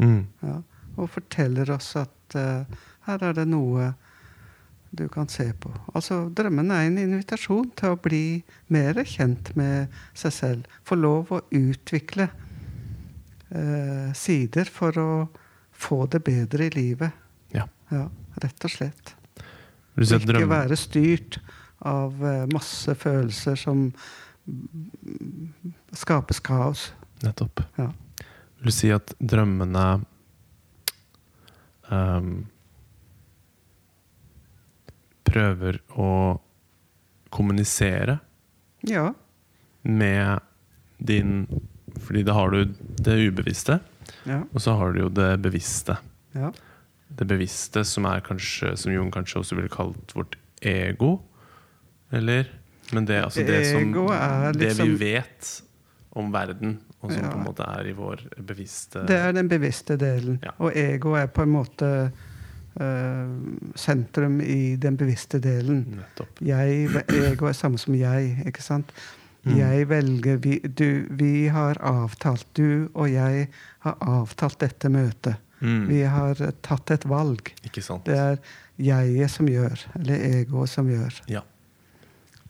Mm. 0.02 0.24
Ja, 0.42 0.56
og 0.98 1.10
forteller 1.14 1.70
oss 1.70 1.92
at 2.00 2.34
eh, 2.34 2.64
her 3.06 3.22
er 3.28 3.32
det 3.38 3.46
noe 3.48 3.92
du 4.90 5.08
kan 5.08 5.28
se 5.28 5.50
på. 5.52 5.70
Altså, 5.94 6.28
Drømmen 6.34 6.70
er 6.72 6.86
en 6.86 6.98
invitasjon 7.00 7.70
til 7.76 7.94
å 7.94 8.00
bli 8.00 8.40
mer 8.72 9.02
kjent 9.04 9.52
med 9.58 9.92
seg 10.16 10.34
selv. 10.34 10.78
Få 10.88 10.96
lov 10.98 11.32
å 11.34 11.42
utvikle 11.54 12.28
eh, 13.50 14.08
sider 14.16 14.70
for 14.72 14.98
å 15.02 15.10
få 15.78 16.04
det 16.10 16.22
bedre 16.26 16.68
i 16.68 16.74
livet. 16.74 17.24
Ja. 17.54 17.68
Ja, 17.92 18.08
rett 18.42 18.64
og 18.66 18.74
slett. 18.74 19.14
Ikke 19.98 20.22
drømmen. 20.24 20.50
være 20.52 20.78
styrt 20.78 21.40
av 21.86 22.18
eh, 22.24 22.44
masse 22.52 22.94
følelser 22.98 23.58
som 23.58 23.88
skapes 25.92 26.40
kaos. 26.40 26.92
Nettopp. 27.22 27.62
Ja. 27.76 27.90
Vil 28.58 28.70
du 28.70 28.74
si 28.74 28.90
at 28.94 29.12
drømmene 29.20 29.84
ehm, 31.92 32.32
prøver 35.32 35.78
å 35.96 36.40
kommunisere 37.30 38.18
Ja. 38.82 39.12
med 39.82 40.40
din 41.04 41.46
Fordi 41.98 42.22
da 42.24 42.32
har 42.36 42.50
du 42.52 42.64
det 43.02 43.14
ubevisste, 43.32 43.80
Ja. 44.24 44.42
og 44.54 44.60
så 44.60 44.76
har 44.78 44.92
du 44.92 45.00
jo 45.00 45.08
det 45.08 45.40
bevisste. 45.42 45.96
ja. 46.34 46.52
Det 47.16 47.26
bevisste 47.26 47.84
som 47.86 48.04
er 48.04 48.20
kanskje 48.20 48.76
Som 48.76 48.92
Jon 48.92 49.10
kanskje 49.10 49.38
også 49.40 49.56
ville 49.56 49.68
kalt 49.68 50.12
vårt 50.14 50.36
ego. 50.62 51.22
Eller? 52.12 52.46
Men 52.92 53.04
det, 53.06 53.22
altså 53.24 53.44
det, 53.46 53.64
som, 53.66 53.94
er 54.10 54.52
det 54.52 54.76
liksom- 54.76 54.96
vi 54.98 55.14
vet 55.14 55.62
om 56.12 56.30
verden, 56.32 56.78
og 57.02 57.12
som 57.12 57.22
på 57.22 57.34
en 57.38 57.44
måte 57.44 57.64
er 57.78 57.86
i 57.88 57.92
vår 57.92 58.16
bevisste 58.42 59.06
Det 59.06 59.16
er 59.16 59.32
den 59.32 59.48
bevisste 59.48 59.96
delen. 59.96 60.38
Og 60.58 60.72
ego 60.76 61.14
er 61.14 61.26
på 61.26 61.42
en 61.42 61.48
måte 61.52 62.12
sentrum 63.74 64.36
i 64.40 64.76
den 64.78 64.96
bevisste 64.96 65.40
delen. 65.42 66.00
Jeg, 66.38 66.88
Jeg, 67.10 67.32
er 67.34 67.52
samme 67.52 67.78
som 67.78 67.96
jeg, 67.98 68.36
ikke 68.46 68.62
sant? 68.62 68.92
Mm. 69.42 69.56
Jeg 69.58 69.88
velger 69.88 70.36
vi, 70.36 70.58
du, 70.62 71.06
vi 71.10 71.46
har 71.46 71.78
avtalt, 71.82 72.46
du 72.56 72.88
og 72.94 73.10
jeg 73.10 73.48
har 73.84 73.98
avtalt 74.00 74.60
dette 74.60 74.90
møtet. 74.92 75.38
Mm. 75.60 75.86
Vi 75.88 76.02
har 76.06 76.42
eh, 76.42 76.54
tatt 76.62 76.90
et 76.94 77.06
valg. 77.08 77.52
Det 78.06 78.18
er 78.18 78.38
jeget 78.78 79.32
som 79.32 79.48
gjør, 79.50 79.86
eller 79.98 80.26
egoet 80.40 80.70
som 80.70 80.90
gjør. 80.90 81.22
Ja. 81.30 81.44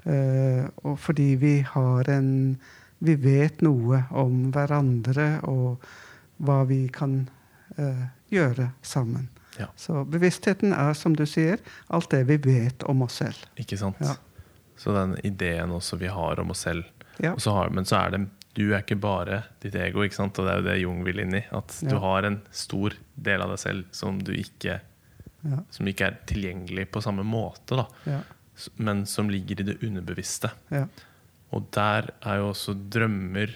Uh, 0.09 0.65
og 0.87 0.95
fordi 1.03 1.35
vi 1.37 1.59
har 1.67 2.09
en 2.09 2.57
Vi 2.99 3.15
vet 3.15 3.61
noe 3.63 4.01
om 4.11 4.49
hverandre 4.51 5.41
og 5.47 5.83
hva 6.43 6.65
vi 6.67 6.89
kan 6.91 7.29
uh, 7.79 8.07
gjøre 8.27 8.73
sammen. 8.83 9.29
Ja. 9.59 9.69
Så 9.77 10.05
bevisstheten 10.09 10.73
er, 10.73 10.95
som 10.95 11.17
du 11.19 11.25
sier, 11.27 11.63
alt 11.89 12.11
det 12.15 12.25
vi 12.29 12.39
vet 12.45 12.85
om 12.89 13.03
oss 13.07 13.21
selv. 13.23 13.39
Ikke 13.59 13.79
sant? 13.81 14.01
Ja. 14.05 14.17
Så 14.79 14.95
den 14.95 15.17
ideen 15.27 15.75
også 15.75 15.99
vi 15.99 16.11
har 16.13 16.41
om 16.41 16.55
oss 16.55 16.63
selv. 16.69 16.87
Ja. 17.19 17.35
Og 17.35 17.43
så 17.43 17.55
har, 17.57 17.73
men 17.75 17.89
så 17.89 17.99
er 17.99 18.15
det 18.15 18.27
du 18.59 18.73
er 18.73 18.83
ikke 18.83 18.99
bare 18.99 19.43
ditt 19.63 19.77
ego, 19.79 20.03
ikke 20.03 20.17
sant? 20.17 20.39
og 20.41 20.49
det 20.49 20.53
er 20.53 20.59
jo 20.59 20.67
det 20.67 20.79
Jung 20.81 21.03
vil 21.07 21.21
inn 21.23 21.37
i. 21.39 21.45
At 21.55 21.77
du 21.87 21.95
har 22.03 22.27
en 22.27 22.41
stor 22.51 22.97
del 23.15 23.45
av 23.45 23.53
deg 23.55 23.61
selv 23.63 23.91
som 23.95 24.23
du 24.23 24.35
ikke 24.37 24.81
Ja. 25.47 25.61
Som 25.71 25.87
ikke 25.87 26.09
er 26.09 26.17
tilgjengelig 26.27 26.89
på 26.91 26.99
samme 26.99 27.23
måte, 27.23 27.77
da. 27.79 27.85
Ja. 28.11 28.17
Men 28.83 29.05
som 29.07 29.29
ligger 29.31 29.61
i 29.63 29.67
det 29.69 29.77
underbevisste. 29.87 30.51
Ja. 30.75 30.89
Og 31.55 31.69
der 31.71 32.11
er 32.27 32.41
jo 32.41 32.49
også 32.51 32.75
drømmer 32.75 33.53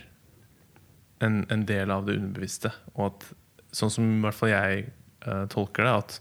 en, 1.27 1.41
en 1.51 1.65
del 1.67 1.91
av 1.91 2.07
det 2.07 2.21
underbevisste. 2.21 2.71
Og 2.95 3.09
at, 3.09 3.27
sånn 3.75 3.91
som 3.91 4.07
i 4.07 4.23
hvert 4.23 4.39
fall 4.39 4.53
jeg 4.53 4.87
eh, 5.27 5.45
tolker 5.53 5.85
det, 5.89 5.93
at 5.99 6.21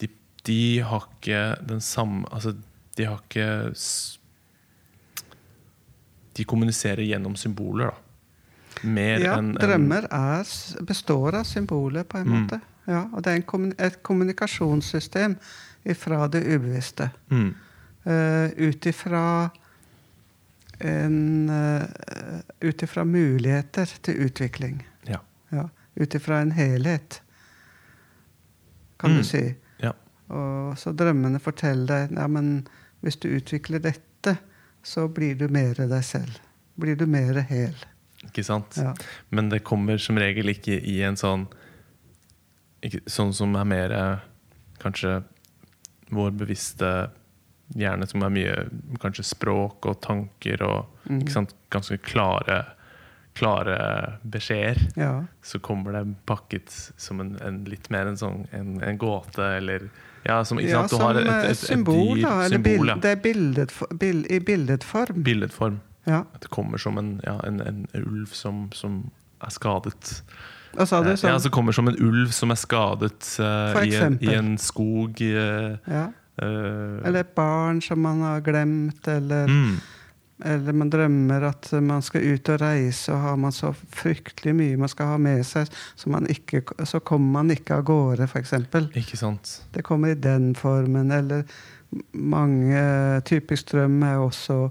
de, 0.00 0.08
de 0.46 0.60
har 0.80 1.06
ikke 1.08 1.42
den 1.68 1.80
samme 1.80 2.26
Altså, 2.32 2.54
de 2.96 3.04
har 3.06 3.20
ikke 3.22 3.74
De 6.36 6.44
kommuniserer 6.44 7.02
gjennom 7.04 7.36
symboler, 7.36 7.90
da. 7.90 8.86
Mer 8.86 9.20
ja, 9.20 9.34
enn 9.36 9.50
en, 9.50 9.56
drømmer 9.60 10.06
er, 10.14 10.50
består 10.88 11.34
av 11.40 11.44
symboler, 11.44 12.04
på 12.08 12.18
en 12.18 12.28
Mm. 12.28 12.36
måte. 12.38 12.60
Ja, 12.88 13.02
og 13.12 13.22
det 13.22 13.32
er 13.32 13.36
en 13.36 13.42
kommun 13.42 13.74
et 13.78 14.02
kommunikasjonssystem 14.02 15.34
fra 15.98 16.28
det 16.28 16.40
ubevisste. 16.46 17.10
Mm. 17.30 17.50
Uh, 18.06 18.48
Ut 18.56 18.86
ifra 18.86 19.50
en 20.80 21.50
uh, 21.50 22.40
Ut 22.60 22.82
ifra 22.82 23.04
muligheter 23.04 23.90
til 24.02 24.24
utvikling. 24.26 24.80
Ja. 25.06 25.18
Ja, 25.52 25.68
Ut 25.96 26.14
ifra 26.14 26.40
en 26.40 26.52
helhet, 26.52 27.20
kan 29.00 29.14
Mm. 29.14 29.18
du 29.18 29.24
si. 29.24 29.42
Ja. 29.80 29.92
Og 30.28 30.76
så 30.78 30.92
drømmene 30.92 31.40
forteller 31.42 32.06
deg 32.08 32.18
ja, 32.18 32.26
men 32.28 32.66
hvis 33.00 33.16
du 33.16 33.30
utvikler 33.32 33.80
dette, 33.80 34.36
så 34.82 35.08
blir 35.08 35.34
du 35.40 35.48
mer 35.48 35.74
deg 35.74 36.04
selv. 36.04 36.38
Blir 36.80 36.96
du 36.96 37.06
mer 37.06 37.40
hel. 37.48 37.74
Ikke 38.24 38.44
sant? 38.44 38.76
Ja. 38.76 38.92
Men 39.30 39.48
det 39.48 39.62
kommer 39.64 39.98
som 40.00 40.18
regel 40.20 40.52
ikke 40.52 40.76
i 40.76 41.00
en 41.02 41.16
sånn 41.16 41.48
ikke, 42.84 43.00
Sånn 43.12 43.32
som 43.36 43.56
er 43.60 43.66
mer 43.68 43.92
eh, 43.92 44.18
kanskje 44.80 45.22
vår 46.10 46.30
bevisste 46.32 47.10
hjerne, 47.76 48.06
som 48.08 48.24
er 48.24 48.32
mye 48.34 48.54
kanskje 49.02 49.24
språk 49.28 49.86
og 49.86 50.00
tanker 50.02 50.62
og 50.66 51.10
mm. 51.10 51.26
sant, 51.30 51.52
ganske 51.70 52.00
klare, 52.02 52.64
klare 53.40 53.78
beskjeder. 54.22 54.80
Ja. 55.00 55.12
Så 55.42 55.60
kommer 55.64 55.96
det 55.96 56.04
pakket 56.28 56.70
som 57.00 57.20
en, 57.24 57.34
en 57.44 57.62
litt 57.68 57.90
mer 57.90 58.10
en 58.10 58.20
sånn 58.20 58.44
en, 58.56 58.76
en 58.84 59.00
gåte, 59.00 59.44
eller 59.56 59.88
Ja, 60.22 60.42
som 60.44 60.60
ja, 60.60 60.82
som 60.88 61.00
har 61.00 61.16
et, 61.16 61.26
eh, 61.26 61.36
et, 61.46 61.54
et, 61.54 61.58
symbol, 61.58 62.18
dyr, 62.18 62.26
da. 62.26 62.34
Eller 62.44 62.58
symbol, 62.60 62.90
ja. 62.92 62.96
det 63.00 63.14
er 63.16 63.22
bildet, 63.24 63.72
bild, 64.02 64.26
i 64.28 64.40
billedform. 64.44 65.22
Billedform. 65.24 65.80
Ja. 66.04 66.24
At 66.34 66.44
det 66.44 66.50
kommer 66.52 66.78
som 66.78 66.98
en, 67.00 67.14
ja, 67.24 67.38
en, 67.46 67.60
en 67.64 67.86
ulv 67.96 68.32
som, 68.36 68.66
som 68.76 69.02
er 69.40 69.52
skadet. 69.54 70.20
Hva 70.74 70.86
sa 70.86 71.00
du? 71.02 71.10
Eh, 71.12 71.18
Sånn? 71.18 71.32
Ja, 71.32 71.40
som 71.42 71.54
kommer 71.54 71.76
som 71.76 71.90
en 71.90 71.98
ulv 71.98 72.32
som 72.34 72.52
er 72.54 72.58
skadet 72.60 73.32
uh, 73.42 73.80
i, 73.82 73.94
en, 73.98 74.18
i 74.22 74.34
en 74.36 74.54
skog. 74.60 75.20
Uh, 75.20 75.76
ja. 75.90 76.06
eh, 76.40 77.08
Eller 77.08 77.24
et 77.24 77.32
barn 77.36 77.80
som 77.84 78.02
man 78.04 78.22
har 78.26 78.44
glemt, 78.46 79.08
eller 79.08 79.50
mm, 79.50 79.74
Eller 80.44 80.76
man 80.76 80.90
drømmer 80.92 81.44
at 81.50 81.70
man 81.84 82.02
skal 82.04 82.24
ut 82.34 82.48
og 82.52 82.60
reise, 82.62 83.12
og 83.12 83.20
har 83.24 83.40
man 83.40 83.52
så 83.54 83.72
fryktelig 83.74 84.54
mye 84.56 84.78
man 84.80 84.92
skal 84.92 85.12
ha 85.12 85.18
med 85.20 85.42
seg, 85.46 85.68
så, 85.94 86.12
man 86.12 86.28
ikke, 86.32 86.62
så 86.88 87.02
kommer 87.04 87.40
man 87.40 87.52
ikke 87.54 87.76
av 87.76 87.84
gårde, 87.88 88.28
f.eks. 88.28 88.54
Ikke 88.98 89.20
sant? 89.20 89.52
Det 89.74 89.84
kommer 89.86 90.14
i 90.14 90.18
den 90.18 90.54
formen. 90.58 91.12
Eller 91.14 91.44
mange 92.12 92.80
Typisk 93.26 93.72
drøm 93.72 94.00
er 94.06 94.22
også 94.22 94.62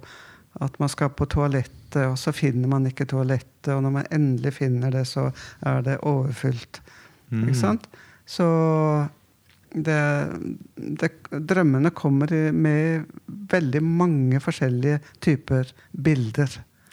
at 0.60 0.80
man 0.82 0.90
skal 0.92 1.12
på 1.14 1.28
toalettet, 1.30 2.02
og 2.06 2.18
så 2.20 2.34
finner 2.36 2.68
man 2.72 2.88
ikke 2.90 3.08
toalettet. 3.10 3.72
Og 3.76 3.84
når 3.86 3.94
man 3.94 4.10
endelig 4.12 4.56
finner 4.58 4.92
det, 4.94 5.06
så 5.08 5.30
er 5.62 5.84
det 5.86 6.00
overfylt. 6.08 6.82
Mm. 7.30 7.46
Ikke 7.48 7.60
sant? 7.60 7.86
Så 8.30 8.48
det, 9.74 10.00
det, 10.76 11.10
drømmene 11.30 11.92
kommer 11.96 12.32
med 12.52 13.10
veldig 13.52 13.82
mange 13.86 14.42
forskjellige 14.42 15.00
typer 15.22 15.70
bilder 15.94 16.50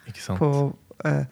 Ikke 0.07 0.23
sant? 0.23 0.41
på 0.41 0.51
eh, 1.09 1.25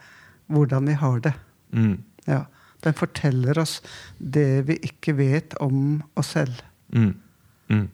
hvordan 0.53 0.89
vi 0.89 0.97
har 1.01 1.21
det. 1.25 1.35
Mm. 1.77 1.99
Ja. 2.29 2.45
Den 2.85 2.97
forteller 2.97 3.59
oss 3.61 3.79
det 4.19 4.67
vi 4.69 4.79
ikke 4.85 5.17
vet 5.17 5.57
om 5.65 6.03
oss 6.21 6.35
selv. 6.37 6.61
Mm. 6.93 7.15
Mm. 7.73 7.87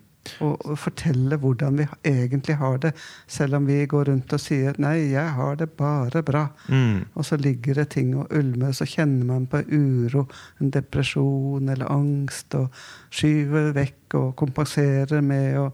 Og, 0.44 0.66
og 0.68 0.76
forteller 0.78 1.40
hvordan 1.40 1.78
vi 1.80 1.86
egentlig 2.06 2.56
har 2.60 2.76
det, 2.82 2.90
selv 3.26 3.56
om 3.56 3.66
vi 3.66 3.78
går 3.88 4.04
rundt 4.10 4.32
og 4.36 4.40
sier 4.40 4.76
'nei, 4.78 5.10
jeg 5.12 5.32
har 5.36 5.56
det 5.56 5.70
bare 5.78 6.22
bra'. 6.22 6.48
Mm. 6.68 7.06
Og 7.14 7.24
så 7.24 7.36
ligger 7.36 7.74
det 7.74 7.88
ting 7.96 8.12
og 8.16 8.28
ulmer, 8.30 8.72
så 8.72 8.84
kjenner 8.84 9.24
man 9.26 9.46
på 9.46 9.62
uro, 9.72 10.26
en 10.60 10.70
depresjon 10.70 11.68
eller 11.68 11.90
angst, 11.90 12.54
og 12.54 12.68
skyver 13.10 13.72
vekk 13.72 14.14
og 14.14 14.36
kompenserer 14.36 15.20
med 15.20 15.58
å 15.58 15.70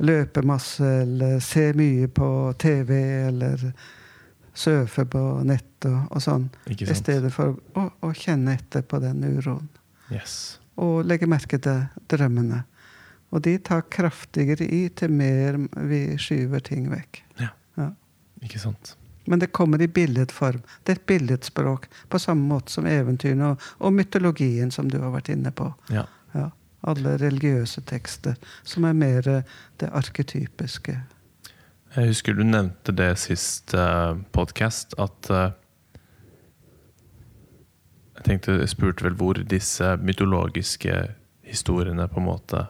løpe 0.00 0.42
masse 0.42 0.84
eller 0.84 1.40
se 1.44 1.72
mye 1.76 2.08
på 2.08 2.54
TV 2.58 2.92
eller 3.28 3.72
surfe 4.54 5.04
på 5.04 5.20
nett 5.44 5.86
og, 5.88 6.00
og 6.10 6.22
sånn. 6.22 6.48
I 6.72 6.96
stedet 6.96 7.32
for 7.32 7.56
å, 7.76 7.86
å 8.00 8.12
kjenne 8.16 8.56
etter 8.56 8.82
på 8.82 9.00
den 9.02 9.22
uroen. 9.24 9.68
Yes. 10.10 10.58
Og 10.80 11.04
legge 11.06 11.28
merke 11.30 11.60
til 11.62 11.84
drømmene. 12.10 12.64
Og 13.30 13.42
de 13.46 13.58
tar 13.58 13.84
kraftigere 13.90 14.66
i 14.66 14.88
til 14.88 15.12
mer 15.14 15.58
vi 15.90 16.00
skyver 16.18 16.62
ting 16.66 16.90
vekk. 16.90 17.22
Ja, 17.40 17.52
Ikke 18.42 18.58
sant? 18.58 18.96
Men 19.24 19.38
det 19.38 19.52
kommer 19.52 19.82
i 19.82 19.86
billedform. 19.86 20.62
Det 20.82 20.92
er 20.92 20.96
et 20.98 21.06
billedspråk, 21.06 21.86
på 22.08 22.18
samme 22.18 22.42
måte 22.48 22.72
som 22.72 22.86
eventyrene 22.88 23.52
og, 23.52 23.66
og 23.78 23.92
mytologien, 23.92 24.70
som 24.70 24.88
du 24.90 24.98
har 24.98 25.12
vært 25.14 25.28
inne 25.30 25.52
på. 25.54 25.68
Ja. 25.92 26.06
Ja. 26.34 26.48
Alle 26.88 27.18
religiøse 27.20 27.84
tekster, 27.86 28.38
som 28.64 28.88
er 28.88 28.96
mer 28.96 29.28
eh, 29.28 29.56
det 29.80 29.90
arketypiske. 29.92 30.96
Jeg 31.96 32.06
husker 32.08 32.34
du 32.34 32.42
nevnte 32.46 32.94
det 32.96 33.10
sist 33.20 33.74
uh, 33.74 34.16
podkast, 34.32 34.94
at 34.98 35.30
uh, 35.30 35.50
Jeg 38.20 38.24
tenkte, 38.24 38.58
jeg 38.60 38.68
spurte 38.68 39.04
vel 39.04 39.14
hvor 39.16 39.38
disse 39.48 39.94
mytologiske 39.96 40.96
historiene 41.46 42.08
på 42.08 42.20
en 42.20 42.26
måte 42.26 42.66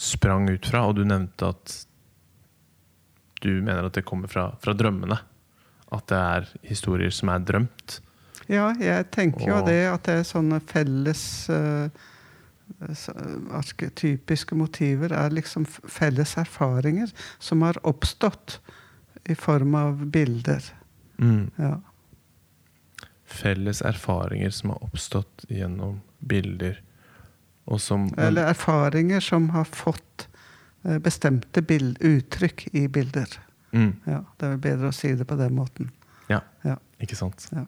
sprang 0.00 0.48
ut 0.48 0.66
fra, 0.66 0.86
og 0.88 0.96
du 0.96 1.04
nevnte 1.04 1.50
at 1.52 1.74
du 3.40 3.52
mener 3.60 3.86
at 3.88 3.96
det 3.96 4.04
kommer 4.08 4.28
fra, 4.32 4.50
fra 4.60 4.72
drømmene. 4.76 5.18
At 5.92 6.06
det 6.08 6.20
er 6.20 6.48
historier 6.70 7.12
som 7.14 7.32
er 7.32 7.44
drømt. 7.44 7.98
Ja, 8.50 8.70
jeg 8.80 9.10
tenker 9.14 9.46
jo 9.46 9.60
det 9.66 9.82
at 9.90 10.06
det 10.08 10.16
er 10.20 10.26
sånne 10.26 10.58
felles 10.66 11.22
uh, 11.52 11.86
så- 12.96 13.14
Arketypiske 13.60 14.56
motiver 14.58 15.12
er 15.14 15.30
liksom 15.34 15.66
felles 15.66 16.36
erfaringer 16.40 17.12
som 17.38 17.62
har 17.62 17.78
oppstått 17.86 18.58
i 19.30 19.36
form 19.38 19.74
av 19.78 20.06
bilder. 20.10 20.64
Mm. 21.20 21.50
Ja. 21.60 21.76
Felles 23.30 23.82
erfaringer 23.86 24.50
som 24.50 24.72
har 24.74 24.84
oppstått 24.84 25.44
gjennom 25.48 26.00
bilder, 26.18 26.80
og 26.80 26.89
som 27.78 28.08
Eller 28.18 28.46
erfaringer 28.50 29.20
som 29.20 29.48
har 29.50 29.64
fått 29.64 30.28
eh, 30.84 30.98
bestemte 30.98 31.62
bild, 31.62 31.98
uttrykk 32.00 32.68
i 32.72 32.86
bilder. 32.88 33.28
mm. 33.72 33.92
Ja, 34.06 34.24
det 34.38 34.46
er 34.48 34.56
bedre 34.56 34.88
å 34.88 34.92
si 34.94 35.14
det 35.14 35.24
på 35.28 35.36
den 35.36 35.54
måten. 35.54 35.90
Ja, 36.28 36.40
Ja. 36.64 36.76
ikke 37.00 37.16
sant? 37.16 37.46
Ja. 37.52 37.64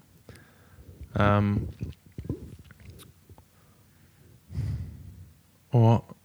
Um, 1.14 1.68
og 5.72 6.16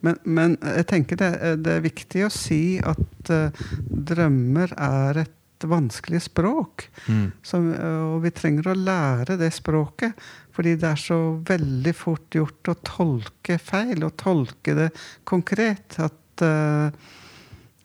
Men, 0.00 0.16
men 0.24 0.56
jeg 0.62 0.86
tenker 0.86 1.16
det, 1.16 1.28
er- 1.40 1.56
det 1.56 1.72
er 1.72 1.80
viktig 1.84 2.24
å 2.26 2.30
si 2.32 2.78
at 2.84 3.30
uh, 3.30 3.50
drømmer 3.88 4.72
er 4.76 5.18
et 5.22 5.34
vanskelig 5.68 6.22
språk. 6.28 6.86
mm, 7.06 7.26
Som, 7.42 7.70
og 8.14 8.22
vi 8.24 8.30
trenger 8.34 8.70
å 8.70 8.78
lære 8.78 9.36
det 9.40 9.52
språket. 9.56 10.16
Fordi 10.60 10.74
det 10.76 10.88
er 10.90 11.00
så 11.00 11.18
veldig 11.48 11.92
fort 11.96 12.36
gjort 12.36 12.68
å 12.68 12.78
tolke 12.84 13.58
feil, 13.62 14.02
og 14.04 14.16
tolke 14.20 14.74
det 14.76 14.88
konkret. 15.24 15.96
At 16.02 16.44
uh, 16.44 16.90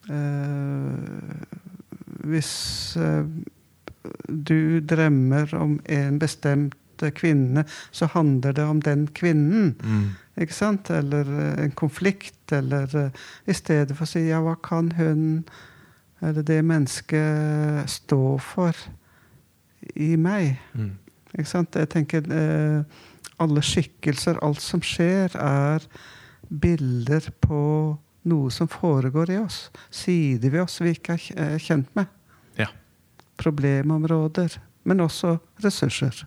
uh, 0.09 0.95
hvis 2.25 2.55
uh, 2.99 3.23
du 4.27 4.81
drømmer 4.83 5.55
om 5.55 5.77
en 5.87 6.19
bestemt 6.19 7.05
kvinne, 7.15 7.65
så 7.95 8.09
handler 8.11 8.55
det 8.55 8.65
om 8.67 8.81
den 8.83 9.07
kvinnen. 9.07 9.75
mm, 9.79 10.09
Ikke 10.43 10.55
sant? 10.55 10.89
Eller 10.91 11.31
en 11.63 11.71
konflikt. 11.71 12.51
Eller 12.51 13.11
i 13.47 13.55
stedet 13.55 13.95
for 13.95 14.03
å 14.03 14.09
si 14.09 14.27
ja, 14.27 14.41
hva 14.43 14.55
kan 14.59 14.91
hun 14.99 15.45
eller 16.29 16.45
det 16.45 16.61
mennesket 16.65 17.89
står 17.91 18.39
for 18.43 18.85
i 19.95 20.15
meg? 20.17 20.55
mm, 20.73 20.93
Ikke 21.35 21.49
sant? 21.49 21.75
Jeg 21.75 21.89
tenker 21.93 22.25
eh, 22.31 23.01
alle 23.41 23.63
skikkelser, 23.65 24.39
alt 24.45 24.61
som 24.63 24.81
skjer, 24.83 25.35
er 25.37 25.85
bilder 26.49 27.29
på 27.43 27.61
noe 28.25 28.51
som 28.53 28.69
foregår 28.71 29.33
i 29.35 29.39
oss. 29.41 29.67
Sider 29.93 30.53
ved 30.53 30.63
oss 30.65 30.79
vi 30.81 30.95
ikke 30.95 31.17
er 31.35 31.57
kjent 31.61 31.91
med. 31.97 32.09
Ja. 32.57 32.69
Problemområder. 33.41 34.57
Men 34.85 35.01
også 35.01 35.35
ressurser. 35.63 36.23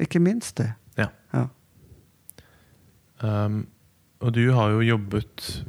Ikke 0.00 0.20
minst 0.20 0.58
det. 0.60 0.72
Ja. 0.98 1.08
Ja. 1.32 1.46
Um, 3.24 3.66
og 4.20 4.34
du 4.36 4.50
har 4.52 4.74
jo 4.74 4.84
jobbet 4.84 5.64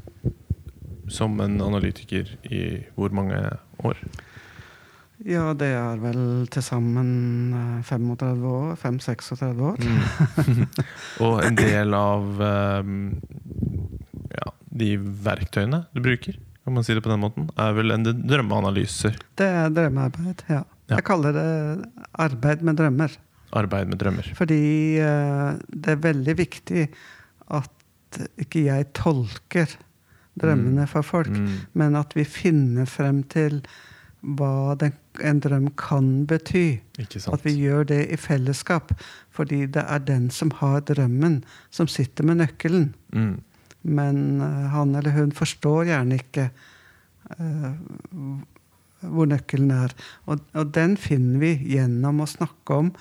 som 1.12 1.40
en 1.44 1.60
analytiker 1.62 2.30
i 2.44 2.64
hvor 2.96 3.14
mange 3.16 3.40
år? 3.86 4.02
Ja, 5.26 5.50
det 5.58 5.72
er 5.74 5.98
vel 6.02 6.46
til 6.54 6.62
sammen 6.62 7.54
eh, 7.58 7.86
35 7.88 8.50
år. 8.52 8.76
5-36 8.78 9.64
år. 9.66 9.80
Mm. 9.82 10.66
og 11.26 11.40
en 11.42 11.58
del 11.58 11.96
av 11.98 12.44
um, 12.86 13.00
ja, 14.30 14.52
de 14.84 14.92
verktøyene 15.02 15.88
du 15.96 16.04
bruker, 16.06 16.38
kan 16.64 16.76
man 16.76 16.86
si 16.86 16.94
det 16.94 17.02
på 17.06 17.10
den 17.10 17.24
måten, 17.24 17.48
er 17.58 17.74
vel 17.78 17.96
en 17.96 18.06
drømmeanalyser. 18.06 19.18
Det 19.40 19.48
er 19.64 19.74
drømmearbeid, 19.74 20.46
ja. 20.52 20.62
Ja. 20.88 21.00
Jeg 21.00 21.08
kaller 21.10 21.34
det 21.36 21.48
arbeid 22.24 22.62
med 22.64 22.78
drømmer. 22.80 23.18
Arbeid 23.58 23.90
med 23.92 24.00
drømmer. 24.00 24.30
Fordi 24.38 24.62
eh, 25.02 25.58
det 25.68 25.96
er 25.96 26.06
veldig 26.06 26.38
viktig 26.38 26.86
at 27.58 28.22
ikke 28.40 28.68
jeg 28.70 28.88
tolker 28.96 29.74
drømmene 30.42 30.88
for 30.88 31.02
folk, 31.02 31.30
Mm. 31.30 31.48
men 31.74 31.96
at 31.96 32.16
vi 32.16 32.24
finner 32.24 32.86
frem 32.86 33.24
til 33.24 33.62
hva 34.22 34.76
den, 34.76 34.94
en 35.24 35.40
drøm 35.40 35.70
kan 35.78 36.26
bety. 36.26 36.80
At 37.32 37.46
vi 37.46 37.54
gjør 37.54 37.86
det 37.86 38.00
i 38.12 38.18
fellesskap. 38.18 38.92
Fordi 39.30 39.66
det 39.66 39.84
er 39.88 40.00
den 40.00 40.30
som 40.30 40.52
har 40.52 40.82
drømmen, 40.82 41.44
som 41.70 41.88
sitter 41.88 42.24
med 42.24 42.42
nøkkelen. 42.42 42.94
Mm. 43.14 43.42
Men 43.84 44.42
uh, 44.42 44.68
han 44.74 44.96
eller 44.96 45.12
hun 45.12 45.32
forstår 45.32 45.86
gjerne 45.86 46.18
ikke 46.18 46.50
uh, 47.40 47.74
hvor 49.02 49.30
nøkkelen 49.30 49.72
er. 49.72 49.94
Og, 50.26 50.42
og 50.54 50.74
den 50.74 50.98
finner 50.98 51.40
vi 51.40 51.54
gjennom 51.76 52.22
å 52.24 52.30
snakke 52.30 52.82
om 52.82 52.92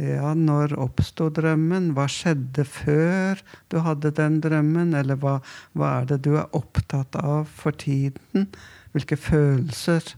ja, 0.00 0.32
når 0.36 0.72
oppsto 0.80 1.28
drømmen? 1.34 1.90
Hva 1.96 2.06
skjedde 2.10 2.64
før 2.68 3.40
du 3.72 3.80
hadde 3.84 4.12
den 4.16 4.38
drømmen? 4.44 4.94
Eller 4.96 5.18
hva, 5.20 5.38
hva 5.76 5.92
er 6.00 6.08
det 6.12 6.22
du 6.26 6.32
er 6.40 6.48
opptatt 6.56 7.18
av 7.20 7.50
for 7.52 7.76
tiden? 7.76 8.48
Hvilke 8.94 9.18
følelser, 9.20 10.14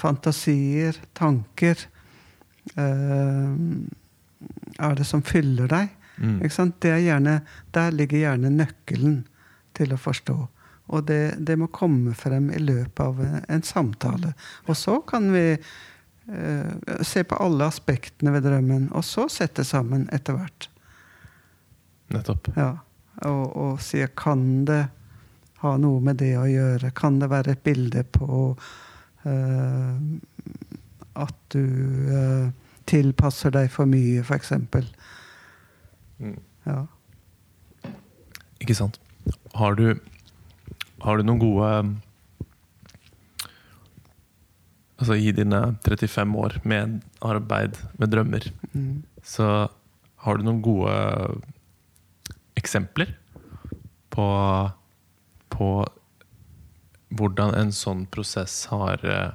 fantasier, 0.00 0.96
tanker 1.14 1.84
eh, 2.80 3.52
er 4.88 4.98
det 4.98 5.06
som 5.08 5.22
fyller 5.26 5.70
deg? 5.70 5.94
Mm. 6.16 6.40
Ikke 6.40 6.56
sant? 6.56 6.80
Det 6.82 6.94
er 6.94 7.04
gjerne, 7.04 7.38
der 7.74 7.94
ligger 7.94 8.22
gjerne 8.22 8.52
nøkkelen 8.54 9.22
til 9.76 9.94
å 9.94 10.00
forstå. 10.00 10.36
Og 10.94 11.06
det, 11.08 11.36
det 11.40 11.56
må 11.58 11.70
komme 11.72 12.12
frem 12.16 12.50
i 12.52 12.60
løpet 12.60 13.00
av 13.04 13.20
en, 13.24 13.40
en 13.48 13.64
samtale. 13.64 14.34
Og 14.68 14.76
så 14.78 15.00
kan 15.08 15.30
vi 15.32 15.46
se 17.04 17.20
på 17.28 17.36
alle 17.36 17.66
aspektene 17.68 18.32
ved 18.32 18.46
drømmen, 18.46 18.86
og 18.96 19.04
så 19.04 19.26
sette 19.28 19.64
sammen 19.68 20.06
etter 20.14 20.38
hvert. 20.38 20.68
Nettopp. 22.14 22.48
Ja. 22.56 22.70
Og, 23.28 23.44
og 23.56 23.82
si 23.84 24.00
kan 24.16 24.64
det 24.68 24.82
ha 25.64 25.74
noe 25.80 26.02
med 26.04 26.20
det 26.20 26.34
å 26.38 26.46
gjøre? 26.48 26.92
Kan 26.96 27.20
det 27.22 27.30
være 27.32 27.54
et 27.54 27.62
bilde 27.64 28.04
på 28.14 28.52
uh, 28.54 29.94
at 31.24 31.38
du 31.54 31.64
uh, 32.10 32.50
tilpasser 32.90 33.54
deg 33.54 33.70
for 33.72 33.88
mye, 33.88 34.24
f.eks.? 34.24 34.52
Mm. 36.20 36.36
Ja. 36.68 36.80
Ikke 38.64 38.76
sant. 38.76 39.00
Har 39.56 39.78
du, 39.78 39.94
har 41.04 41.16
du 41.16 41.24
noen 41.24 41.40
gode 41.40 41.70
Altså, 44.98 45.16
i 45.18 45.32
dine 45.34 45.60
35 45.82 46.36
år 46.38 46.60
med 46.64 47.00
arbeid 47.26 47.76
med 47.98 48.10
drømmer, 48.12 48.46
Mm. 48.74 49.02
så 49.22 49.68
har 50.24 50.36
du 50.38 50.42
noen 50.46 50.62
gode 50.62 50.94
eksempler 52.56 53.10
på, 54.10 54.26
på 55.50 55.68
hvordan 57.14 57.54
en 57.58 57.72
sånn 57.74 58.06
prosess 58.10 58.66
har 58.70 59.02
eh, 59.04 59.32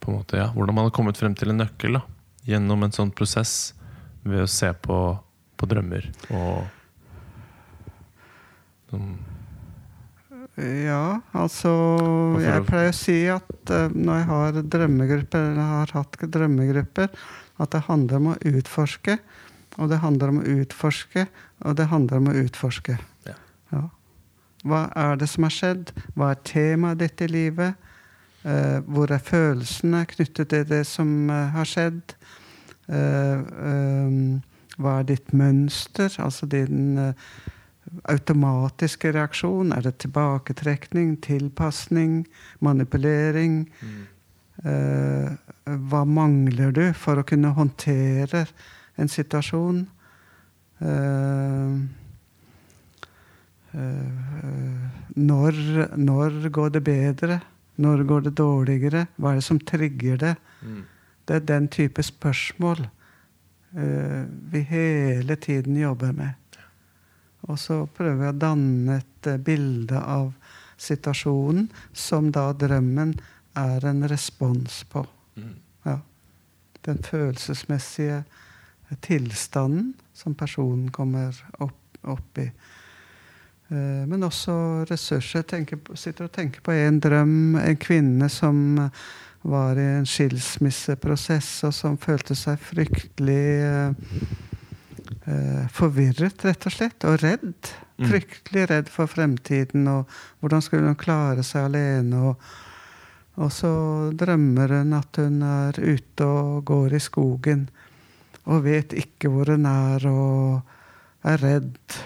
På 0.00 0.10
en 0.12 0.16
måte, 0.20 0.36
ja, 0.38 0.46
Hvordan 0.54 0.74
man 0.74 0.84
har 0.86 0.94
kommet 0.94 1.16
frem 1.18 1.34
til 1.34 1.50
en 1.50 1.58
nøkkel 1.64 1.96
da, 1.98 2.02
gjennom 2.46 2.84
en 2.84 2.92
sånn 2.94 3.10
prosess 3.16 3.72
ved 4.22 4.44
å 4.44 4.50
se 4.50 4.70
på, 4.84 4.98
på 5.58 5.66
drømmer 5.66 6.06
og 6.30 6.62
sånn 8.90 9.16
Ja, 10.62 11.20
altså 11.36 11.70
Jeg 12.42 12.64
pleier 12.68 12.92
å 12.92 12.96
si 12.96 13.16
at 13.32 13.72
eh, 13.72 13.94
når 13.94 14.20
jeg 14.20 14.28
har 14.28 14.58
drømmegrupper, 14.74 15.48
eller 15.52 15.70
har 15.72 15.94
hatt 15.96 16.18
drømmegrupper, 16.36 17.08
at 17.62 17.72
det 17.74 17.82
handler 17.88 18.20
om 18.20 18.28
å 18.32 18.36
utforske. 18.52 19.18
Og 19.80 19.88
det 19.88 20.02
handler 20.02 20.32
om 20.32 20.42
å 20.42 20.46
utforske, 20.60 21.26
og 21.64 21.76
det 21.78 21.88
handler 21.88 22.20
om 22.20 22.28
å 22.28 22.36
utforske. 22.42 22.98
Ja. 23.24 23.36
Ja. 23.72 23.86
Hva 24.68 24.82
er 24.98 25.16
det 25.18 25.30
som 25.32 25.46
har 25.48 25.54
skjedd? 25.54 25.94
Hva 26.14 26.34
er 26.34 26.42
temaet 26.46 27.00
ditt 27.00 27.24
i 27.24 27.30
livet? 27.30 27.88
Eh, 28.42 28.78
hvor 28.90 29.10
er 29.14 29.22
følelsene 29.22 30.04
knyttet 30.10 30.50
til 30.52 30.66
det 30.68 30.82
som 30.90 31.30
eh, 31.30 31.50
har 31.56 31.68
skjedd? 31.68 32.16
Hva 34.82 34.98
er 34.98 35.08
ditt 35.08 35.32
mønster? 35.36 36.12
Altså 36.22 36.48
din 36.50 36.98
eh, 36.98 37.14
automatiske 38.08 39.12
reaksjon? 39.12 39.72
Er 39.72 39.84
det 39.86 39.98
tilbaketrekning, 40.04 41.16
tilpasning, 41.24 42.22
manipulering? 42.60 43.66
Eh, 44.64 45.32
hva 45.64 46.04
mangler 46.06 46.72
du 46.74 46.84
for 46.94 47.18
å 47.20 47.26
kunne 47.26 47.54
håndtere 47.56 48.46
en 49.00 49.10
situasjon? 49.10 49.84
Uh, 50.82 51.78
uh, 53.70 54.86
når, 55.14 55.60
når 55.94 56.48
går 56.50 56.72
det 56.74 56.82
bedre? 56.86 57.38
Når 57.82 58.02
går 58.08 58.24
det 58.26 58.34
dårligere? 58.40 59.04
Hva 59.16 59.32
er 59.32 59.38
det 59.38 59.46
som 59.46 59.60
trigger 59.62 60.18
det? 60.18 60.34
Mm. 60.62 60.82
Det 61.28 61.38
er 61.38 61.46
den 61.52 61.70
type 61.70 62.02
spørsmål 62.02 62.88
vi 63.72 64.60
hele 64.68 65.36
tiden 65.40 65.78
jobber 65.80 66.10
med. 66.12 66.41
Og 67.50 67.58
så 67.58 67.82
prøver 67.96 68.28
jeg 68.28 68.34
å 68.34 68.42
danne 68.44 68.98
et 69.00 69.30
eh, 69.30 69.40
bilde 69.42 69.98
av 69.98 70.30
situasjonen 70.82 71.68
som 71.92 72.30
da 72.34 72.50
drømmen 72.58 73.16
er 73.58 73.86
en 73.86 74.06
respons 74.10 74.82
på. 74.90 75.04
Mm. 75.36 75.56
Ja. 75.86 75.98
Den 76.86 77.02
følelsesmessige 77.06 78.22
tilstanden 79.00 79.92
som 80.14 80.34
personen 80.34 80.90
kommer 80.90 81.36
opp, 81.58 81.98
opp 82.02 82.38
i. 82.38 82.48
Eh, 83.72 84.06
Men 84.06 84.22
også 84.22 84.84
ressurser. 84.90 85.42
Tenker, 85.42 85.78
sitter 85.94 86.28
og 86.28 86.32
tenker 86.32 86.60
på 86.60 86.74
en 86.76 87.00
drøm. 87.00 87.56
En 87.56 87.76
kvinne 87.76 88.28
som 88.30 88.80
var 89.42 89.78
i 89.78 89.86
en 89.98 90.06
skilsmisseprosess, 90.06 91.64
og 91.66 91.74
som 91.74 91.98
følte 91.98 92.36
seg 92.38 92.60
fryktelig 92.62 93.46
eh, 93.66 93.88
eh, 93.90 94.51
forvirret, 95.72 96.44
rett 96.44 96.66
og 96.68 96.74
slett. 96.74 97.06
Og 97.08 97.18
redd. 97.22 97.70
Mm. 97.98 98.08
Fryktelig 98.10 98.66
redd 98.70 98.90
for 98.92 99.10
fremtiden. 99.10 99.86
Og 99.90 100.10
hvordan 100.40 100.64
skulle 100.64 100.90
hun 100.90 100.98
klare 101.00 101.44
seg 101.46 101.68
alene? 101.70 102.22
Og, 102.30 102.46
og 103.42 103.52
så 103.54 103.72
drømmer 104.18 104.78
hun 104.78 104.96
at 104.98 105.20
hun 105.22 105.42
er 105.46 105.78
ute 105.78 106.26
og 106.26 106.64
går 106.68 106.96
i 106.98 107.02
skogen. 107.02 107.66
Og 108.50 108.64
vet 108.64 108.94
ikke 108.98 109.30
hvor 109.30 109.52
hun 109.54 109.68
er, 109.70 110.08
og 110.10 111.28
er 111.28 111.38
redd. 111.42 112.00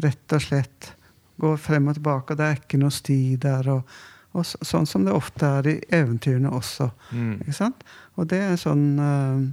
Rett 0.00 0.36
og 0.36 0.46
slett. 0.46 0.94
Går 1.40 1.60
frem 1.60 1.88
og 1.88 1.96
tilbake, 1.96 2.32
og 2.32 2.40
det 2.40 2.46
er 2.46 2.62
ikke 2.62 2.80
noe 2.80 2.94
sti 2.94 3.20
der. 3.40 3.68
Og, 3.74 4.00
og 4.36 4.46
så, 4.46 4.60
sånn 4.64 4.88
som 4.88 5.04
det 5.04 5.16
ofte 5.16 5.48
er 5.60 5.68
i 5.68 5.76
eventyrene 6.00 6.52
også. 6.52 6.90
Mm. 7.12 7.36
Og 8.16 8.28
det 8.30 8.40
er 8.40 8.54
en 8.54 8.60
sånn 8.60 8.86
uh, 9.00 9.44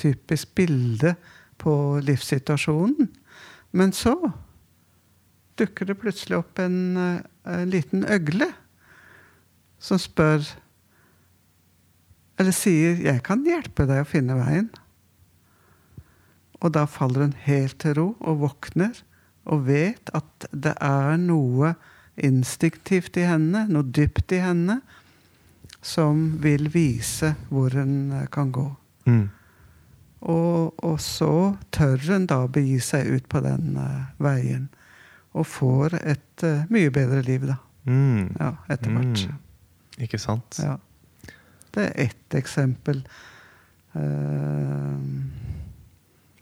typisk 0.00 0.54
bilde 0.56 1.14
på 1.58 2.00
livssituasjonen. 2.04 3.08
Men 3.76 3.92
så 3.96 4.14
dukker 5.56 5.88
det 5.88 5.98
plutselig 6.00 6.38
opp 6.40 6.60
en, 6.62 6.96
eh, 6.96 7.20
en 7.44 7.70
liten 7.70 8.04
øgle 8.04 8.52
som 9.78 9.98
spør 9.98 10.44
Eller 12.38 12.52
sier 12.52 12.98
'Jeg 13.00 13.22
kan 13.22 13.46
hjelpe 13.46 13.86
deg 13.86 14.02
å 14.02 14.04
finne 14.04 14.34
veien'. 14.36 14.68
Og 16.60 16.72
da 16.72 16.84
faller 16.84 17.22
hun 17.22 17.32
helt 17.32 17.78
til 17.78 17.94
ro 17.94 18.16
og 18.20 18.40
våkner 18.40 18.92
og 19.46 19.66
vet 19.66 20.10
at 20.12 20.46
det 20.52 20.74
er 20.82 21.16
noe 21.16 21.74
instinktivt 22.16 23.16
i 23.16 23.24
henne, 23.28 23.66
noe 23.68 23.82
dypt 23.82 24.32
i 24.32 24.42
henne, 24.42 24.80
som 25.80 26.38
vil 26.42 26.68
vise 26.72 27.34
hvor 27.48 27.70
hun 27.76 28.12
eh, 28.12 28.26
kan 28.32 28.52
gå. 28.52 28.66
Mm. 29.06 29.30
Og, 30.24 30.72
og 30.84 30.96
så 31.02 31.56
tør 31.74 32.10
en 32.16 32.26
da 32.30 32.40
begi 32.48 32.78
seg 32.82 33.08
ut 33.12 33.28
på 33.28 33.42
den 33.44 33.76
uh, 33.76 34.08
veien. 34.22 34.68
Og 35.36 35.46
får 35.48 35.98
et 36.00 36.46
uh, 36.46 36.64
mye 36.72 36.90
bedre 36.94 37.20
liv, 37.26 37.46
da. 37.50 37.58
Mm. 37.86 38.32
Ja, 38.40 38.52
etter 38.72 38.94
hvert. 38.96 39.26
Mm. 39.28 39.42
Ikke 40.06 40.20
sant? 40.20 40.58
Ja. 40.62 40.76
Det 41.76 41.84
er 41.84 42.06
ett 42.08 42.38
eksempel. 42.38 43.04
Uh, 43.92 44.96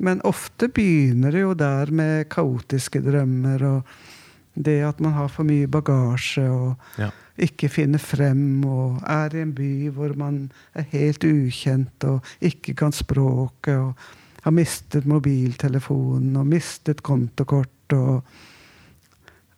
men 0.05 0.23
ofte 0.27 0.69
begynner 0.75 1.35
det 1.35 1.45
jo 1.45 1.53
der 1.59 1.91
med 1.95 2.29
kaotiske 2.33 3.03
drømmer 3.05 3.63
og 3.69 3.95
det 4.55 4.81
at 4.87 5.01
man 5.03 5.15
har 5.17 5.31
for 5.33 5.47
mye 5.47 5.69
bagasje 5.71 6.47
og 6.51 6.75
Ja. 6.99 7.11
Ikke 7.39 7.69
finner 7.69 7.99
frem 7.99 8.63
og 8.69 9.01
er 9.11 9.35
i 9.35 9.41
en 9.43 9.55
by 9.57 9.71
hvor 9.97 10.13
man 10.17 10.53
er 10.79 10.87
helt 10.93 11.25
ukjent 11.27 12.05
og 12.07 12.23
ikke 12.45 12.75
kan 12.79 12.93
språket 12.95 13.75
og 13.75 13.95
har 14.45 14.53
mistet 14.55 15.07
mobiltelefonen 15.09 16.37
og 16.37 16.47
mistet 16.47 17.03
kontokort 17.03 17.95
og 17.97 18.23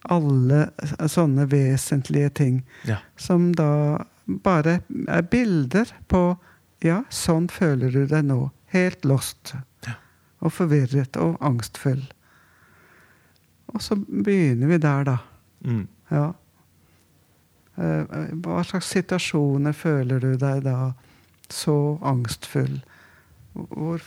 alle 0.09 0.69
sånne 1.11 1.49
vesentlige 1.51 2.31
ting 2.31 2.61
Ja. 2.87 2.97
som 3.17 3.53
da 3.55 4.05
bare 4.27 4.81
er 5.09 5.23
bilder 5.23 5.91
på 6.09 6.37
Ja, 6.85 7.03
sånn 7.11 7.49
føler 7.49 7.91
du 7.91 8.03
deg 8.07 8.25
nå. 8.29 8.51
Helt 8.69 9.05
lost. 9.09 9.55
Ja. 9.87 9.95
Og 10.45 10.53
forvirret 10.53 11.17
og 11.17 11.39
angstfull. 11.41 12.03
Og 13.73 13.81
så 13.83 13.97
begynner 13.97 14.69
vi 14.69 14.77
der, 14.79 15.05
da. 15.09 15.15
Mm. 15.65 15.87
Ja. 16.13 16.27
Eh, 17.77 18.19
Hva 18.43 18.63
slags 18.65 18.91
situasjoner 18.95 19.77
føler 19.77 20.21
du 20.23 20.37
deg 20.41 20.65
da 20.67 20.93
så 21.53 21.97
angstfull? 22.05 22.81
Hvor, 23.57 24.03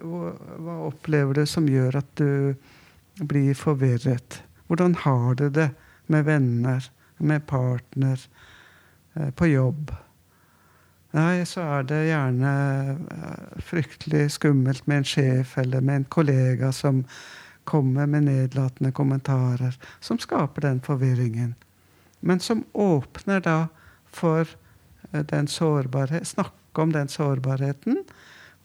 hva 0.00 0.76
opplever 0.86 1.36
du 1.36 1.46
som 1.48 1.68
gjør 1.68 1.98
at 2.00 2.10
du 2.20 2.54
blir 3.20 3.56
forvirret? 3.56 4.40
Hvordan 4.68 4.96
har 5.04 5.36
du 5.36 5.48
det 5.52 5.70
med 6.12 6.24
venner, 6.24 6.88
med 7.18 7.46
partner, 7.46 8.20
eh, 9.14 9.30
på 9.30 9.50
jobb? 9.52 9.92
Nei, 11.16 11.44
så 11.48 11.64
er 11.78 11.86
det 11.88 12.02
gjerne 12.10 12.52
eh, 13.16 13.60
fryktelig 13.64 14.30
skummelt 14.36 14.86
med 14.86 15.02
en 15.02 15.08
sjef 15.08 15.56
eller 15.60 15.84
med 15.84 16.02
en 16.02 16.08
kollega 16.12 16.72
som 16.72 17.04
kommer 17.66 18.06
med 18.06 18.28
nedlatende 18.28 18.92
kommentarer, 18.92 19.76
som 20.00 20.18
skaper 20.22 20.68
den 20.68 20.80
forvirringen. 20.84 21.54
Men 22.20 22.40
som 22.40 22.64
åpner 22.72 23.40
da 23.44 23.58
for 24.12 24.46
eh, 25.12 25.22
den 25.22 25.48
sårbarhet, 25.48 26.26
snakke 26.26 26.82
om 26.82 26.92
den 26.92 27.08
sårbarheten. 27.08 28.02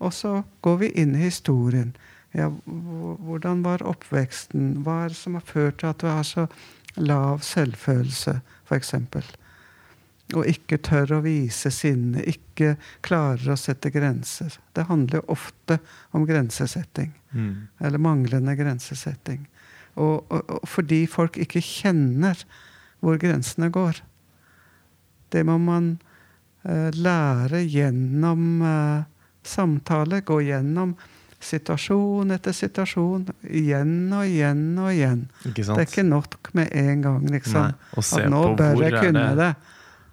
Og 0.02 0.14
så 0.14 0.42
går 0.62 0.78
vi 0.78 0.90
inn 1.02 1.16
i 1.16 1.28
historien. 1.28 1.94
Ja, 2.32 2.48
hvordan 2.66 3.62
var 3.66 3.84
oppveksten? 3.84 4.82
Hva 4.86 5.04
er 5.06 5.12
det 5.12 5.20
som 5.20 5.36
har 5.38 5.46
ført 5.46 5.82
til 5.82 5.92
at 5.92 6.02
du 6.02 6.08
har 6.08 6.24
så 6.28 6.48
lav 6.96 7.44
selvfølelse, 7.46 8.40
f.eks.? 8.70 8.96
Og 10.32 10.48
ikke 10.48 10.80
tør 10.80 11.18
å 11.18 11.22
vise 11.26 11.70
sinne, 11.76 12.24
ikke 12.24 12.78
klarer 13.04 13.52
å 13.52 13.60
sette 13.60 13.92
grenser. 13.92 14.56
Det 14.72 14.88
handler 14.88 15.20
jo 15.20 15.36
ofte 15.36 15.82
om 16.16 16.24
grensesetting. 16.28 17.12
Mm. 17.36 17.68
Eller 17.84 18.02
manglende 18.02 18.56
grensesetting. 18.56 19.44
Og, 20.00 20.24
og, 20.32 20.40
og 20.56 20.68
fordi 20.72 21.04
folk 21.12 21.36
ikke 21.42 21.60
kjenner 21.60 22.40
hvor 23.02 23.18
grensene 23.22 23.70
går. 23.74 24.02
Det 25.32 25.44
må 25.48 25.58
man 25.62 25.94
eh, 26.64 26.90
lære 26.94 27.64
gjennom 27.72 28.62
eh, 28.68 29.04
samtale. 29.48 30.22
Gå 30.28 30.42
gjennom 30.46 30.96
situasjon 31.42 32.32
etter 32.36 32.54
situasjon. 32.54 33.24
Igjen 33.50 34.12
og 34.14 34.26
igjen 34.30 34.66
og 34.78 34.92
igjen. 34.94 35.24
Det 35.48 35.66
er 35.74 35.86
ikke 35.88 36.06
nok 36.06 36.52
med 36.58 36.70
en 36.78 37.02
gang, 37.08 37.24
liksom. 37.34 37.72
Nei, 37.72 38.02
At 38.04 38.28
nå 38.30 38.42
bør 38.60 38.84
jeg 38.86 38.98
kunne 39.00 39.24
det- 39.32 39.38
det. 39.42 39.54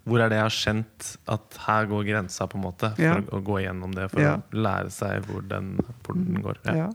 Hvor 0.08 0.22
er 0.24 0.30
det 0.32 0.38
jeg 0.38 0.46
har 0.46 0.54
kjent 0.56 1.08
at 1.28 1.56
her 1.66 1.84
går 1.90 2.04
grensa, 2.08 2.46
på 2.48 2.56
en 2.56 2.62
måte? 2.64 2.94
For 2.96 3.02
Ja. 3.02 3.16
å, 3.20 3.42
gå 3.44 3.58
gjennom 3.60 3.92
det, 3.94 4.10
for 4.10 4.20
Ja. 4.22 4.36
å 4.38 4.42
lære 4.56 4.90
seg 4.90 5.26
hvor 5.26 5.42
den, 5.46 5.76
hvor 6.02 6.14
den 6.14 6.40
går. 6.42 6.56
Ja. 6.64 6.74
Ja. 6.74 6.88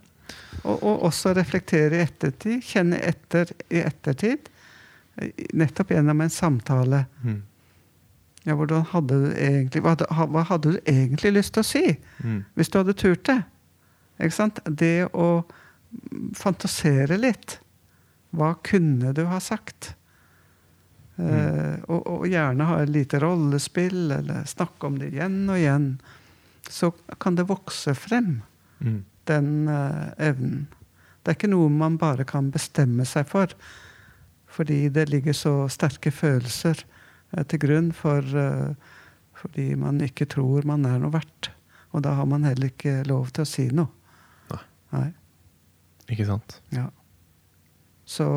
Og, 0.63 0.81
og 0.81 1.03
også 1.11 1.35
reflektere 1.35 1.99
i 1.99 2.01
ettertid. 2.07 2.63
Kjenne 2.63 2.97
etter 3.05 3.51
i 3.69 3.83
ettertid. 3.85 4.49
Nettopp 5.53 5.91
gjennom 5.93 6.21
en 6.21 6.29
samtale. 6.33 7.05
Mm. 7.23 7.41
Ja, 8.43 8.55
hadde 8.91 9.17
du 9.21 9.27
egentlig, 9.39 9.83
hva, 9.85 9.93
hadde, 9.95 10.31
hva 10.33 10.43
hadde 10.49 10.73
du 10.73 10.79
egentlig 10.89 11.31
lyst 11.37 11.53
til 11.55 11.63
å 11.63 11.67
si? 11.67 11.83
Mm. 12.23 12.39
Hvis 12.57 12.71
du 12.73 12.79
hadde 12.81 12.95
turt 12.99 13.23
det. 13.29 13.37
Ikke 14.19 14.35
sant? 14.35 14.59
Det 14.67 15.05
å 15.15 15.27
mm, 15.43 16.33
fantasere 16.35 17.17
litt. 17.21 17.59
Hva 18.35 18.55
kunne 18.65 19.13
du 19.15 19.23
ha 19.29 19.39
sagt? 19.43 19.93
Eh, 21.21 21.77
og, 21.87 22.01
og 22.09 22.25
gjerne 22.27 22.65
ha 22.65 22.79
et 22.81 22.89
lite 22.91 23.19
rollespill, 23.21 24.07
eller 24.17 24.47
snakke 24.49 24.89
om 24.89 24.97
det 24.99 25.11
igjen 25.13 25.43
og 25.45 25.59
igjen. 25.61 25.87
Så 26.73 26.89
kan 27.21 27.37
det 27.39 27.49
vokse 27.51 27.95
frem, 27.97 28.41
Mm. 28.83 29.03
den 29.29 29.67
eh, 29.71 30.09
evnen. 30.27 30.65
Det 31.23 31.31
er 31.31 31.35
ikke 31.37 31.47
noe 31.53 31.69
man 31.71 31.93
bare 32.01 32.25
kan 32.27 32.49
bestemme 32.51 33.05
seg 33.07 33.29
for. 33.29 33.53
Fordi 34.53 34.87
det 34.93 35.07
ligger 35.09 35.33
så 35.33 35.53
sterke 35.71 36.11
følelser 36.13 36.83
eh, 37.33 37.43
til 37.49 37.61
grunn 37.65 37.91
for 37.95 38.21
eh, 38.21 38.75
Fordi 39.43 39.73
man 39.75 39.99
ikke 40.05 40.29
tror 40.29 40.63
man 40.69 40.85
er 40.87 41.01
noe 41.01 41.11
verdt. 41.11 41.49
Og 41.91 42.03
da 42.05 42.13
har 42.15 42.25
man 42.29 42.45
heller 42.47 42.69
ikke 42.69 43.01
lov 43.09 43.33
til 43.33 43.43
å 43.43 43.49
si 43.49 43.65
noe. 43.75 43.89
Nei. 44.53 44.61
Nei. 44.93 45.09
Ikke 46.13 46.27
sant? 46.29 46.61
Ja. 46.71 46.87
Så 48.05 48.27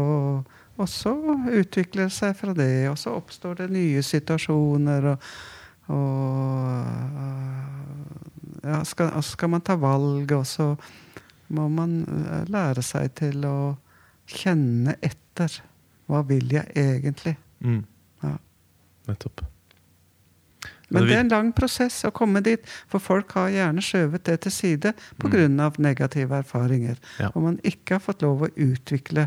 Og 0.77 0.89
så 0.93 1.15
utvikler 1.57 2.05
det 2.05 2.13
seg 2.13 2.35
fra 2.37 2.53
det, 2.53 2.89
og 2.91 2.99
så 3.01 3.15
oppstår 3.17 3.55
det 3.63 3.71
nye 3.73 4.03
situasjoner, 4.05 5.07
og, 5.09 5.19
og 5.89 6.85
ja, 8.61 8.83
skal, 8.85 9.23
skal 9.25 9.49
man 9.55 9.65
ta 9.65 9.79
valg, 9.81 10.33
og 10.37 10.45
så 10.45 10.77
må 11.57 11.69
man 11.73 12.03
eh, 12.05 12.45
lære 12.53 12.85
seg 12.85 13.15
til 13.17 13.47
å 13.49 13.77
kjenne 14.29 14.99
etter. 15.01 15.63
Hva 16.07 16.23
vil 16.29 16.51
jeg 16.55 16.71
egentlig? 16.79 17.37
Mm. 17.61 17.83
Ja. 18.23 18.37
Nettopp. 19.11 19.45
Men 20.89 21.07
det 21.09 21.17
er 21.17 21.25
en 21.25 21.33
lang 21.33 21.49
prosess 21.57 21.99
å 22.07 22.13
komme 22.15 22.41
dit, 22.47 22.63
for 22.91 23.03
folk 23.03 23.33
har 23.35 23.51
gjerne 23.51 23.83
skjøvet 23.83 24.27
det 24.29 24.37
til 24.45 24.55
side 24.55 24.93
pga. 25.19 25.47
av 25.65 25.81
negative 25.83 26.39
erfaringer. 26.45 27.01
Ja. 27.19 27.33
Og 27.35 27.43
man 27.43 27.59
ikke 27.67 27.97
har 27.97 28.05
fått 28.05 28.23
lov 28.23 28.47
å 28.47 28.53
utvikle 28.55 29.27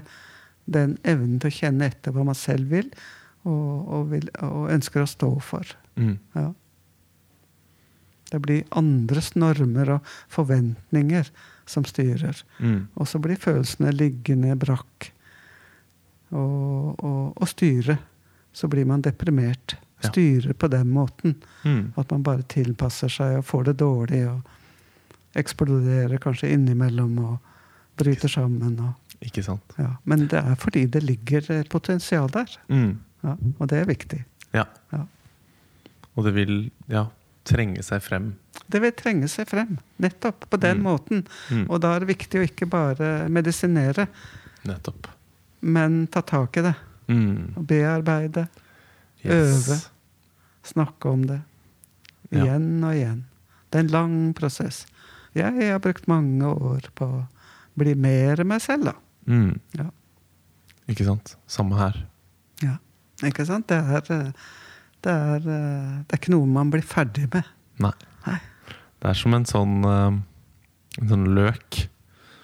den 0.65 0.97
evnen 1.03 1.39
til 1.41 1.51
å 1.51 1.57
kjenne 1.57 1.89
etter 1.91 2.15
hva 2.15 2.23
man 2.23 2.38
selv 2.38 2.71
vil, 2.71 2.88
og, 3.43 3.91
og, 3.91 4.07
vil, 4.13 4.32
og 4.45 4.71
ønsker 4.71 5.03
å 5.03 5.09
stå 5.09 5.30
for. 5.43 5.75
Mm. 5.99 6.15
Ja. 6.38 6.47
Det 8.30 8.39
blir 8.45 8.67
andres 8.77 9.34
normer 9.36 9.95
og 9.97 10.11
forventninger 10.32 11.32
som 11.69 11.86
styrer. 11.88 12.38
Mm. 12.59 12.88
Og 12.95 13.09
så 13.09 13.19
blir 13.21 13.39
følelsene 13.41 13.91
liggende 13.95 14.55
brakk 14.59 15.11
og, 16.32 16.99
og, 17.03 17.34
og 17.41 17.47
styre. 17.49 17.97
Så 18.53 18.67
blir 18.67 18.86
man 18.89 19.01
deprimert. 19.05 19.75
Ja. 20.01 20.09
Styrer 20.09 20.53
på 20.53 20.67
den 20.71 20.89
måten. 20.95 21.36
Mm. 21.65 21.93
At 21.99 22.11
man 22.11 22.23
bare 22.23 22.45
tilpasser 22.49 23.11
seg 23.11 23.38
og 23.41 23.45
får 23.45 23.63
det 23.69 23.77
dårlig 23.82 24.21
og 24.30 24.41
eksploderer 25.39 26.17
kanskje 26.23 26.49
innimellom 26.55 27.17
og 27.21 27.38
bryter 27.99 28.32
sammen. 28.32 28.80
Og, 28.80 29.15
Ikke 29.25 29.43
sant? 29.45 29.75
ja. 29.77 29.91
Men 30.09 30.27
det 30.32 30.39
er 30.41 30.55
fordi 30.59 30.86
det 30.88 31.03
ligger 31.03 31.51
et 31.59 31.69
potensial 31.69 32.30
der. 32.34 32.49
Mm. 32.71 32.97
Ja. 33.23 33.36
Og 33.59 33.67
det 33.69 33.82
er 33.84 33.89
viktig. 33.89 34.21
Ja. 34.55 34.65
Ja. 34.93 35.03
Og 36.15 36.25
det 36.25 36.34
vil 36.36 36.55
ja, 36.91 37.05
trenge 37.47 37.84
seg 37.86 38.01
frem. 38.03 38.32
Det 38.69 38.82
vil 38.84 38.95
trenge 38.97 39.27
seg 39.32 39.47
frem. 39.51 39.77
Nettopp 40.01 40.47
på 40.49 40.57
den 40.59 40.80
Mm. 40.80 40.84
måten. 40.88 41.21
Mm. 41.51 41.65
Og 41.69 41.80
da 41.84 41.95
er 41.95 41.99
det 42.05 42.09
viktig 42.15 42.39
å 42.41 42.47
ikke 42.47 42.67
bare 42.69 43.27
medisinere, 43.30 44.07
Nettopp. 44.67 45.07
Men 45.62 46.05
ta 46.12 46.22
tak 46.22 46.57
i 46.57 46.66
det. 46.70 46.76
Mm. 47.10 47.66
Bearbeide. 47.68 48.47
Yes. 49.24 49.68
Øve. 49.70 49.80
Snakke 50.64 51.10
om 51.10 51.26
det. 51.28 51.41
Ja. 52.30 52.43
Igjen 52.43 52.84
og 52.86 52.93
igjen. 52.95 53.24
Det 53.70 53.80
er 53.80 53.86
en 53.86 53.93
lang 53.93 54.16
prosess. 54.38 54.86
Jeg 55.38 55.53
har 55.72 55.82
brukt 55.84 56.07
mange 56.10 56.45
år 56.49 56.89
på 56.97 57.05
å 57.05 57.24
bli 57.80 57.93
mer 57.95 58.41
meg 58.47 58.62
selv, 58.64 58.89
da. 58.89 58.95
Mm. 59.30 59.60
Ja. 59.78 59.89
Ikke 60.89 61.05
sant? 61.05 61.36
Samme 61.49 61.78
her. 61.80 61.99
Ja. 62.64 62.78
Ikke 63.26 63.45
sant? 63.47 63.70
Det 63.70 63.78
er, 63.78 64.32
det 65.05 65.14
er, 65.14 65.43
det 65.45 66.16
er 66.16 66.18
ikke 66.22 66.34
noe 66.34 66.49
man 66.49 66.72
blir 66.74 66.86
ferdig 66.86 67.28
med. 67.34 67.47
Nei. 67.84 67.93
Nei. 68.26 68.39
Det 68.99 69.12
er 69.12 69.16
som 69.20 69.36
en 69.38 69.45
sånn, 69.47 69.78
eh, 69.88 70.18
en 70.99 71.12
sånn 71.14 71.30
løk 71.38 71.86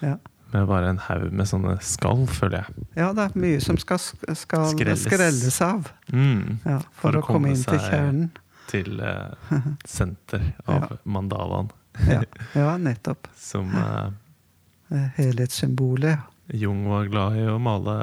Ja. 0.03 0.17
Med 0.55 0.65
bare 0.71 0.89
en 0.93 1.01
haug 1.09 1.27
med 1.35 1.47
sånne 1.51 1.75
skall, 1.83 2.23
føler 2.31 2.63
jeg. 2.63 2.85
ja, 3.01 3.11
det 3.17 3.25
er 3.27 3.37
mye 3.43 3.59
som 3.63 3.77
skal, 3.81 3.99
skal 4.39 4.69
Skrelles. 4.71 5.03
skrelles. 5.05 5.59
av 5.65 5.91
Mm. 6.13 6.59
ja, 6.65 6.79
for, 6.95 7.17
å 7.19 7.23
komme 7.27 7.51
inn 7.53 7.61
til 7.63 7.79
kjernen. 7.83 8.29
Til 8.71 8.97
uh, 9.03 9.35
senter 9.85 10.41
av 10.65 10.87
Ja. 10.89 10.97
mandalaen, 11.05 11.69
Ja, 12.09 12.21
ja 12.61 12.71
nettopp. 12.81 13.27
som 13.37 13.69
Eh, 13.75 15.07
Helhetssymbolet. 15.17 16.19
Jung 16.53 16.83
var 16.91 17.07
glad 17.09 17.37
i 17.41 17.45
å 17.49 17.55
male. 17.57 17.93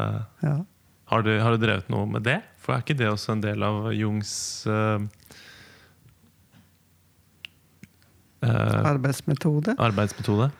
Ja. 0.42 0.56
Har 1.12 1.22
du, 1.22 1.30
har 1.38 1.54
du 1.54 1.60
drevet 1.62 1.88
noe 1.92 2.08
med 2.10 2.24
det? 2.26 2.40
For 2.58 2.74
er 2.74 2.82
ikke 2.82 2.96
det 2.98 3.06
også 3.12 3.36
en 3.36 3.42
del 3.44 3.62
av 3.62 3.92
Jungs 3.94 4.32
uh, 4.66 4.98
Arbeidsmetode. 8.42 9.76
arbeidsmetode? 9.78 10.50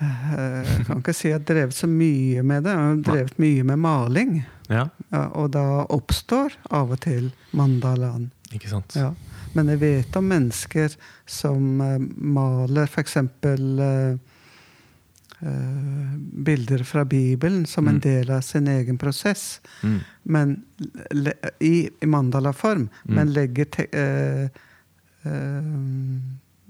Eh, 0.00 0.76
Jeg 0.78 0.86
kan 0.86 0.98
ikke 1.02 1.14
si 1.14 1.28
jeg 1.28 1.38
har 1.40 1.44
drevet 1.46 1.74
så 1.74 1.86
mye 1.86 2.42
med 2.42 2.64
det. 2.64 2.70
Jeg 2.70 2.78
har 2.78 3.02
drevet 3.06 3.38
mye 3.38 3.62
med 3.64 3.78
maling. 3.78 4.44
Ja, 4.68 4.88
Ja, 5.12 5.26
og 5.36 5.50
da 5.52 5.84
oppstår 5.92 6.52
av 6.70 6.90
og 6.92 7.00
til 7.00 7.32
mandalaen. 7.52 8.30
ikke 8.52 8.68
sant? 8.70 8.94
Ja. 8.96 9.12
Men 9.54 9.68
jeg 9.68 9.80
vet 9.80 10.16
om 10.16 10.24
mennesker 10.28 10.94
som 11.26 11.80
eh, 11.80 11.98
maler 12.16 12.86
f.eks. 12.88 13.16
Uh, 15.42 16.14
bilder 16.46 16.84
fra 16.86 17.02
Bibelen 17.04 17.64
som 17.66 17.88
en 17.88 17.94
Mm. 17.96 18.00
del 18.00 18.30
av 18.30 18.40
sin 18.42 18.68
egen 18.68 18.98
prosess. 18.98 19.60
Mm. 19.82 19.98
Men 20.22 20.64
i, 21.60 21.88
i 22.00 22.06
mandalaform, 22.06 22.88
Mm. 23.08 23.14
men 23.14 23.32
legger 23.32 23.64
te, 23.64 23.86
uh, 23.92 24.48
eh, 25.24 25.62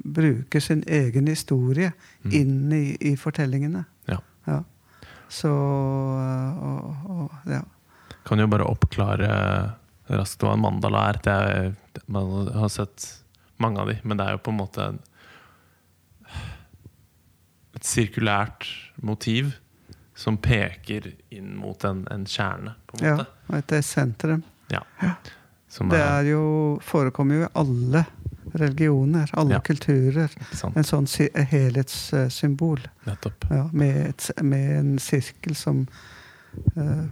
Bruker 0.03 0.61
sin 0.61 0.82
egen 0.86 1.26
historie 1.30 1.92
Mm. 2.24 2.32
inn 2.32 2.72
i, 2.72 2.96
i 3.00 3.16
fortellingene. 3.16 3.84
Ja. 4.07 4.18
Ja. 4.46 4.61
Så 5.28 5.48
eh, 5.48 6.59
og, 6.62 7.09
og, 7.11 7.32
ja. 7.50 7.62
Kan 8.26 8.38
jo 8.38 8.46
bare 8.46 8.66
oppklare 8.68 9.30
raskt 10.12 10.42
hva 10.44 10.53
en 10.55 10.62
mandala 10.62 11.09
er. 11.11 11.18
Det 11.24 11.32
er. 11.32 11.72
Man 12.07 12.48
har 12.55 12.68
sett 12.70 13.09
mange 13.62 13.80
av 13.82 13.90
de, 13.90 13.96
men 14.05 14.18
det 14.18 14.26
er 14.26 14.36
jo 14.36 14.42
på 14.46 14.53
en 14.55 14.61
måte 14.61 14.86
en, 14.92 15.00
et 17.74 17.84
sirkulært 17.86 18.66
motiv 19.03 19.55
som 20.14 20.36
peker 20.38 21.12
inn 21.34 21.55
mot 21.59 21.84
en, 21.88 22.05
en 22.12 22.26
kjerne, 22.28 22.74
på 22.86 22.98
en 23.00 23.07
ja. 23.07 23.14
måte. 23.18 23.30
Og 23.48 23.59
et 23.59 23.76
sentrum. 23.86 24.42
Ja. 24.70 24.82
Det 25.03 25.98
er, 25.98 26.18
er 26.20 26.26
jo, 26.30 26.42
forekommer 26.84 27.40
jo 27.40 27.46
i 27.46 27.53
alle 27.59 28.05
religioner, 28.55 29.30
alle 29.32 29.55
Ja. 29.55 29.61
kulturer. 29.61 30.30
En 30.74 30.84
sånn 30.84 31.07
si- 31.09 31.30
helhetssymbol. 31.34 32.80
Nettopp. 33.07 33.44
Ja, 33.50 33.68
med, 33.72 33.96
et, 34.09 34.30
med 34.42 34.78
en 34.78 34.98
sirkel 34.98 35.55
som 35.57 35.86
uh, 36.76 37.05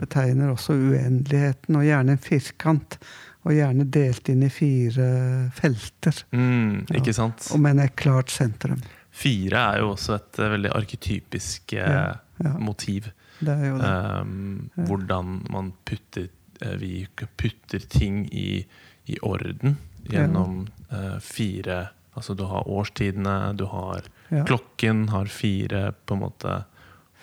betegner 0.00 0.52
også 0.54 0.74
uendeligheten, 0.76 1.76
og 1.76 1.84
gjerne 1.86 2.16
en 2.16 2.18
firkant. 2.18 2.98
Og 3.44 3.52
gjerne 3.52 3.84
delt 3.92 4.28
inn 4.32 4.42
i 4.46 4.48
fire 4.48 5.50
felter, 5.52 6.22
Mm, 6.32 6.86
ikke 6.96 7.12
sant? 7.12 7.50
og 7.52 7.60
med 7.60 7.78
et 7.82 7.94
klart 7.96 8.30
sentrum. 8.32 8.80
Fire 9.12 9.58
er 9.74 9.78
jo 9.82 9.90
også 9.92 10.14
et 10.16 10.38
eh, 10.40 10.48
veldig 10.50 10.70
arketypisk 10.74 11.74
uh, 11.76 12.14
motiv. 12.58 13.10
Det 13.44 13.58
jo 13.68 13.76
det. 13.78 13.90
Um, 14.22 14.70
Hvordan 14.88 15.34
man 15.52 15.72
putter 15.84 16.28
eh, 16.62 16.76
Vi 16.80 17.06
putter 17.36 17.78
ting 17.90 18.24
i, 18.32 18.64
i 19.06 19.18
orden 19.22 19.76
gjennom 20.10 20.66
eh, 20.90 21.18
fire 21.20 21.88
Altså 22.14 22.36
du 22.38 22.44
har 22.46 22.68
årstidene, 22.70 23.56
du 23.58 23.64
har 23.66 24.02
Ja, 24.30 24.44
Klokken 24.46 25.08
har 25.10 25.26
fire 25.26 25.92
på 26.06 26.14
en 26.14 26.20
måte 26.22 26.64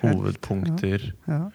hovedpunkter. 0.02 1.14
ja. 1.28 1.52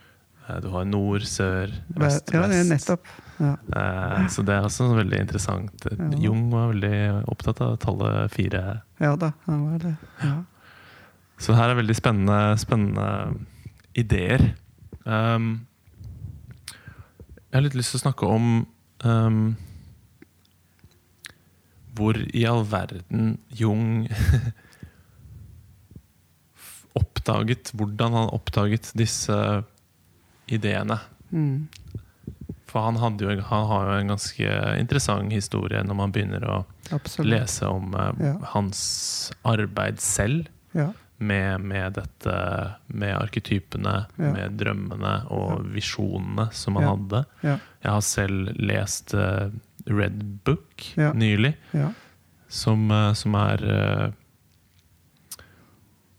Eh, 0.49 0.61
Du 0.63 0.69
har 0.71 0.85
nord, 0.85 1.21
sør, 1.27 1.67
Vest, 1.89 2.31
vest, 2.31 2.33
ja, 2.33 2.47
det 2.49 2.61
er 2.63 2.69
nettopp. 2.71 3.07
Ja. 3.41 3.53
Eh, 3.77 4.27
Så 4.29 4.43
det 4.47 4.55
er 4.55 4.63
også 4.65 4.87
veldig 4.97 5.21
interessant. 5.21 5.87
Ja. 5.91 6.09
Jung 6.23 6.51
var 6.51 6.73
veldig 6.73 7.25
opptatt 7.29 7.61
av 7.61 7.77
tallet 7.83 8.31
fire. 8.33 8.83
ja 9.01 9.17
da, 9.17 9.33
han 9.47 9.71
var 9.73 9.79
det. 9.79 9.97
Ja. 10.23 10.37
Så 11.39 11.53
her 11.55 11.69
er 11.71 11.75
veldig 11.83 11.97
spennende, 11.97 12.57
spennende 12.59 13.37
ideer. 13.95 14.55
Um, 15.05 15.67
jeg 17.53 17.53
har 17.59 17.61
litt 17.67 17.75
lyst 17.77 17.93
til 17.93 18.01
å 18.01 18.05
snakke 18.07 18.27
om 18.27 18.67
um, 19.05 19.57
hvor 21.97 22.19
i 22.37 22.45
all 22.47 22.65
verden 22.69 23.39
Jung 23.57 24.07
oppdaget 26.97 27.73
Hvordan 27.77 28.15
han 28.17 28.31
oppdaget 28.33 28.93
disse 28.97 29.37
ideene. 30.49 30.99
Mm. 31.31 31.67
For 32.71 32.81
han, 32.87 33.19
jo, 33.21 33.31
han 33.49 33.67
har 33.71 33.89
jo 33.91 33.97
en 34.01 34.13
ganske 34.15 34.53
interessant 34.81 35.33
historie 35.35 35.81
når 35.87 35.99
man 35.99 36.13
begynner 36.15 36.45
å 36.47 36.61
Absolutt. 36.95 37.31
lese 37.33 37.67
om 37.71 37.95
eh, 37.99 38.13
Ja. 38.29 38.35
hans 38.55 39.33
arbeid 39.45 40.01
selv 40.01 40.47
Ja. 40.77 40.93
med, 41.19 41.61
med 41.61 41.95
dette 41.95 42.75
Med 42.89 43.15
arketypene, 43.17 44.07
Ja. 44.19 44.33
med 44.33 44.57
drømmene 44.59 45.27
og 45.31 45.65
visjonene 45.75 46.51
som 46.53 46.77
han 46.77 46.85
hadde. 46.85 47.25
Ja. 47.43 47.59
Jeg 47.83 47.91
har 47.93 48.01
selv 48.01 48.53
lest 48.59 49.15
eh, 49.15 49.49
Red 49.87 50.23
Book 50.45 50.93
Ja. 50.97 51.13
nylig, 51.13 51.55
Ja. 51.73 51.93
som, 52.49 52.91
eh, 52.91 53.13
som 53.13 53.35
er 53.35 53.65
eh, 53.65 54.13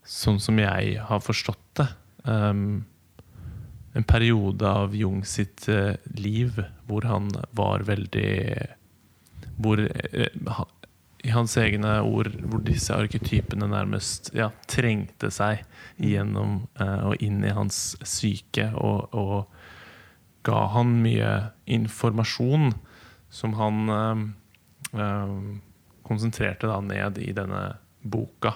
Sånn 0.08 0.40
som 0.40 0.58
jeg 0.58 1.02
har 1.04 1.20
forstått 1.20 1.66
det. 1.76 1.88
Um, 2.24 2.86
en 3.94 4.06
periode 4.08 4.64
av 4.64 4.96
Jung 4.96 5.26
sitt 5.28 5.68
eh, 5.68 5.98
liv 6.16 6.62
hvor 6.88 7.04
han 7.04 7.28
var 7.52 7.84
veldig 7.84 8.68
Hvor 9.60 9.82
i 11.28 11.30
hans 11.34 11.58
egne 11.58 11.98
ord 12.06 12.30
hvor 12.46 12.62
disse 12.64 12.94
arketypene 12.96 13.68
nærmest 13.68 14.32
ja, 14.38 14.52
trengte 14.70 15.32
seg 15.34 15.64
gjennom 16.00 16.68
uh, 16.80 17.10
og 17.10 17.24
inn 17.26 17.42
i 17.44 17.52
hans 17.52 17.98
syke 18.08 18.70
og, 18.78 19.10
og 19.18 19.48
ga 20.48 20.68
han 20.76 21.02
mye 21.04 21.32
informasjon 21.66 22.72
som 23.38 23.54
han 23.60 23.84
eh, 23.94 24.24
eh, 25.00 25.34
konsentrerte 26.08 26.70
da 26.72 26.80
ned 26.82 27.20
i 27.22 27.32
denne 27.38 27.64
boka. 28.02 28.56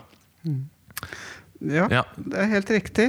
Ja, 1.61 1.87
Ja. 1.91 2.03
det 2.17 2.37
er 2.41 2.47
helt 2.49 2.69
riktig. 2.73 3.07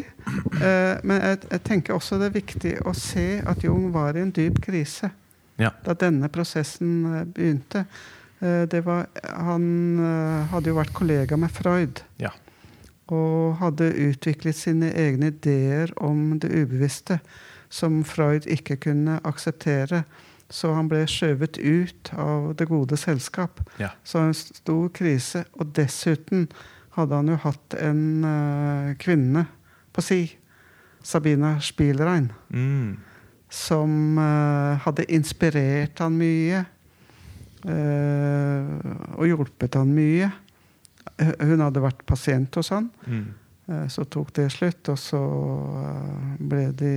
Eh, 0.60 0.98
men 1.02 1.20
jeg, 1.22 1.38
jeg 1.50 1.62
tenker 1.64 1.94
også 1.96 2.18
det 2.20 2.26
er 2.28 2.34
viktig 2.40 2.72
å 2.84 2.92
se 2.96 3.24
at 3.48 3.62
Jung 3.64 3.86
var 3.94 4.16
i 4.18 4.20
en 4.26 4.32
dyp 4.34 4.60
krise 4.64 5.08
Ja. 5.60 5.70
da 5.86 5.94
denne 5.96 6.28
prosessen 6.32 6.90
eh, 7.14 7.24
begynte. 7.24 7.86
Eh, 8.42 8.66
det 8.68 8.82
var, 8.84 9.06
han 9.24 9.64
hadde 10.52 10.68
jo 10.72 10.76
vært 10.76 10.92
kollega 10.92 11.38
med 11.40 11.50
Freud. 11.54 12.02
Ja. 12.20 12.32
Og 13.12 13.56
hadde 13.60 13.88
utviklet 14.10 14.56
sine 14.56 14.90
egne 14.96 15.30
ideer 15.32 15.92
om 16.02 16.38
det 16.42 16.50
ubevisste 16.52 17.20
som 17.72 18.02
Freud 18.04 18.44
ikke 18.50 18.76
kunne 18.76 19.18
akseptere. 19.24 20.04
Så 20.52 20.74
han 20.76 20.88
ble 20.90 21.06
skjøvet 21.08 21.56
ut 21.58 22.10
av 22.20 22.50
det 22.60 22.66
gode 22.68 22.98
selskap. 23.00 23.62
Ja. 23.80 23.88
Så 24.04 24.20
en 24.20 24.34
stor 24.36 24.90
krise. 24.92 25.46
Og 25.56 25.70
dessuten 25.76 26.44
hadde 26.98 27.16
han 27.16 27.30
jo 27.32 27.38
hatt 27.40 27.76
en 27.80 28.02
uh, 28.26 28.90
kvinne 29.00 29.46
på 29.96 30.04
si, 30.04 30.20
Sabina 31.02 31.56
Spielrein, 31.64 32.28
Mm. 32.52 32.98
som 33.48 34.18
uh, 34.20 34.76
hadde 34.84 35.08
inspirert 35.08 35.98
han 36.04 36.14
mye. 36.20 36.62
Uh, 37.64 39.16
og 39.16 39.26
hjulpet 39.30 39.74
han 39.80 39.92
mye. 39.96 40.28
Hun 41.40 41.60
hadde 41.64 41.82
vært 41.82 42.04
pasient 42.08 42.54
hos 42.60 42.70
han. 42.74 42.90
Mm. 43.06 43.30
Så 43.88 44.04
tok 44.10 44.32
det 44.34 44.48
slutt, 44.52 44.88
og 44.90 44.98
så 44.98 45.20
ble 46.42 46.64
de 46.76 46.94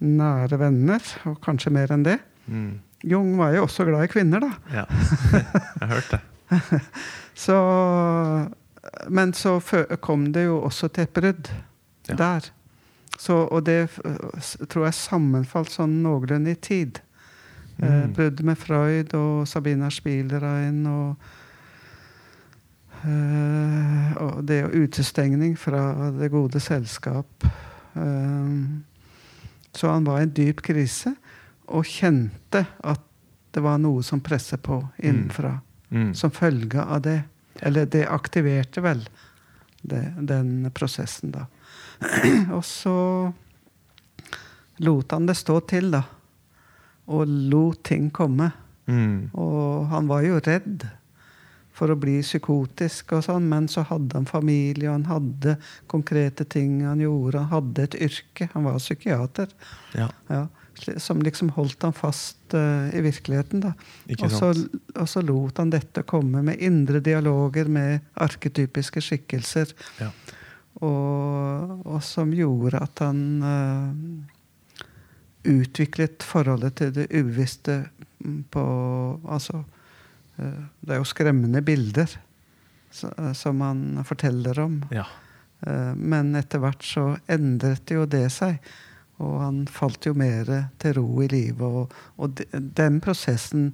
nære 0.00 0.58
venner, 0.60 1.00
og 1.24 1.38
kanskje 1.44 1.70
mer 1.72 1.92
enn 1.94 2.04
det. 2.04 2.18
Mm. 2.46 2.80
Jung 3.04 3.36
var 3.38 3.52
jo 3.54 3.62
også 3.66 3.84
glad 3.88 4.04
i 4.04 4.10
kvinner, 4.12 4.40
da. 4.40 4.50
Ja. 4.72 4.84
Jeg 5.32 5.88
har 5.88 5.94
hørt 5.94 6.10
det. 6.10 6.20
Så, 7.34 7.56
men 9.08 9.32
så 9.34 9.56
kom 10.00 10.28
det 10.32 10.44
jo 10.46 10.60
også 10.64 10.88
til 10.88 11.02
et 11.08 11.12
brudd 11.16 11.48
Ja. 12.08 12.14
der. 12.14 12.50
Så, 13.18 13.34
og 13.50 13.64
det 13.66 13.88
tror 14.68 14.84
jeg 14.84 14.94
sammenfalt 14.94 15.70
sånn 15.72 16.02
noenlunde 16.04 16.50
i 16.52 16.54
tid. 16.54 17.00
Eh, 17.82 18.04
Mm. 18.06 18.12
brudd 18.14 18.42
med 18.44 18.56
Freud 18.56 19.14
og 19.14 19.48
Sabina 19.48 19.90
Spielrein 19.90 20.86
og 20.86 21.16
eh, 23.04 24.16
Og 24.22 24.44
det 24.48 24.62
og 24.64 24.74
utestengning 24.74 25.56
fra 25.58 26.10
det 26.18 26.30
gode 26.32 26.60
selskap. 26.60 27.26
Eh, 27.96 28.54
så 29.76 29.90
han 29.92 30.04
var 30.08 30.20
i 30.20 30.26
en 30.26 30.34
dyp 30.36 30.62
krise 30.64 31.14
og 31.66 31.84
kjente 31.88 32.64
at 32.86 33.02
det 33.56 33.62
var 33.64 33.78
noe 33.80 34.02
som 34.04 34.20
presset 34.20 34.62
på 34.62 34.80
innenfra 34.98 35.58
Mm. 35.90 36.14
som 36.18 36.30
følge 36.34 36.82
av 36.82 37.02
det. 37.02 37.20
Eller 37.62 37.86
det 37.86 38.08
aktiverte 38.10 38.82
vel 38.82 39.04
det, 39.86 40.00
den 40.18 40.66
prosessen, 40.74 41.30
da. 41.30 41.44
og 42.56 42.64
så 42.66 43.32
lot 44.82 45.12
han 45.14 45.28
det 45.30 45.36
stå 45.38 45.60
til, 45.70 45.90
da. 45.94 46.02
Og 47.06 47.26
lot 47.26 47.84
ting 47.86 48.10
komme. 48.10 48.50
Mm. 48.90 49.30
Og 49.38 49.86
han 49.92 50.10
var 50.10 50.26
jo 50.26 50.40
redd 50.42 50.88
for 51.76 51.92
å 51.92 51.98
bli 52.00 52.18
psykotisk 52.24 53.12
og 53.16 53.24
sånn, 53.26 53.48
men 53.50 53.68
så 53.68 53.84
hadde 53.90 54.16
han 54.16 54.28
familie, 54.28 54.88
og 54.88 54.94
han 54.96 55.08
hadde 55.10 55.56
konkrete 55.92 56.46
ting 56.48 56.80
han 56.86 57.02
gjorde. 57.04 57.42
Han 57.44 57.52
hadde 57.52 57.88
et 57.88 57.98
yrke. 58.08 58.48
Han 58.54 58.68
var 58.68 58.78
psykiater. 58.80 59.52
Ja, 59.96 60.08
Ja, 60.32 60.46
som 61.00 61.22
liksom 61.24 61.50
holdt 61.56 61.82
han 61.86 61.94
fast 61.96 62.54
uh, 62.54 62.88
i 62.92 63.00
virkeligheten, 63.00 63.62
da. 63.64 63.72
Og 64.20 64.32
så, 64.32 64.50
og 64.92 65.08
så 65.08 65.22
lot 65.24 65.56
han 65.60 65.72
dette 65.72 66.04
komme 66.08 66.42
med 66.44 66.60
indre 66.60 67.00
dialoger 67.00 67.70
med 67.72 68.04
arketypiske 68.12 69.00
skikkelser. 69.04 69.72
Ja. 70.00 70.10
Og, 70.84 71.86
og 71.88 72.02
som 72.04 72.34
gjorde 72.36 72.82
at 72.84 73.00
han 73.00 73.22
uh, 73.40 73.88
utviklet 75.48 76.26
forholdet 76.26 76.76
til 76.80 76.92
det 76.98 77.08
ubevisste 77.14 77.86
mm, 78.20 78.44
på 78.52 78.66
Altså 79.24 79.62
Det 80.36 80.92
er 80.92 81.00
jo 81.00 81.08
skremmende 81.08 81.62
bilder 81.64 82.10
eh, 82.12 83.32
som 83.32 83.60
han 83.64 84.04
forteller 84.04 84.58
om. 84.60 84.82
Ja. 84.94 85.06
Eh, 85.60 85.94
Men 85.94 86.34
etter 86.36 86.60
hvert 86.62 86.84
så 86.84 87.14
endret 87.26 87.90
jo 87.90 88.06
det 88.06 88.28
seg. 88.34 88.60
Og 89.24 89.38
han 89.40 89.62
falt 89.72 90.04
jo 90.04 90.12
mer 90.16 90.50
til 90.82 90.98
ro 90.98 91.22
i 91.24 91.28
livet. 91.32 91.62
Og, 91.64 91.94
og 92.20 92.42
den 92.52 93.00
prosessen 93.04 93.70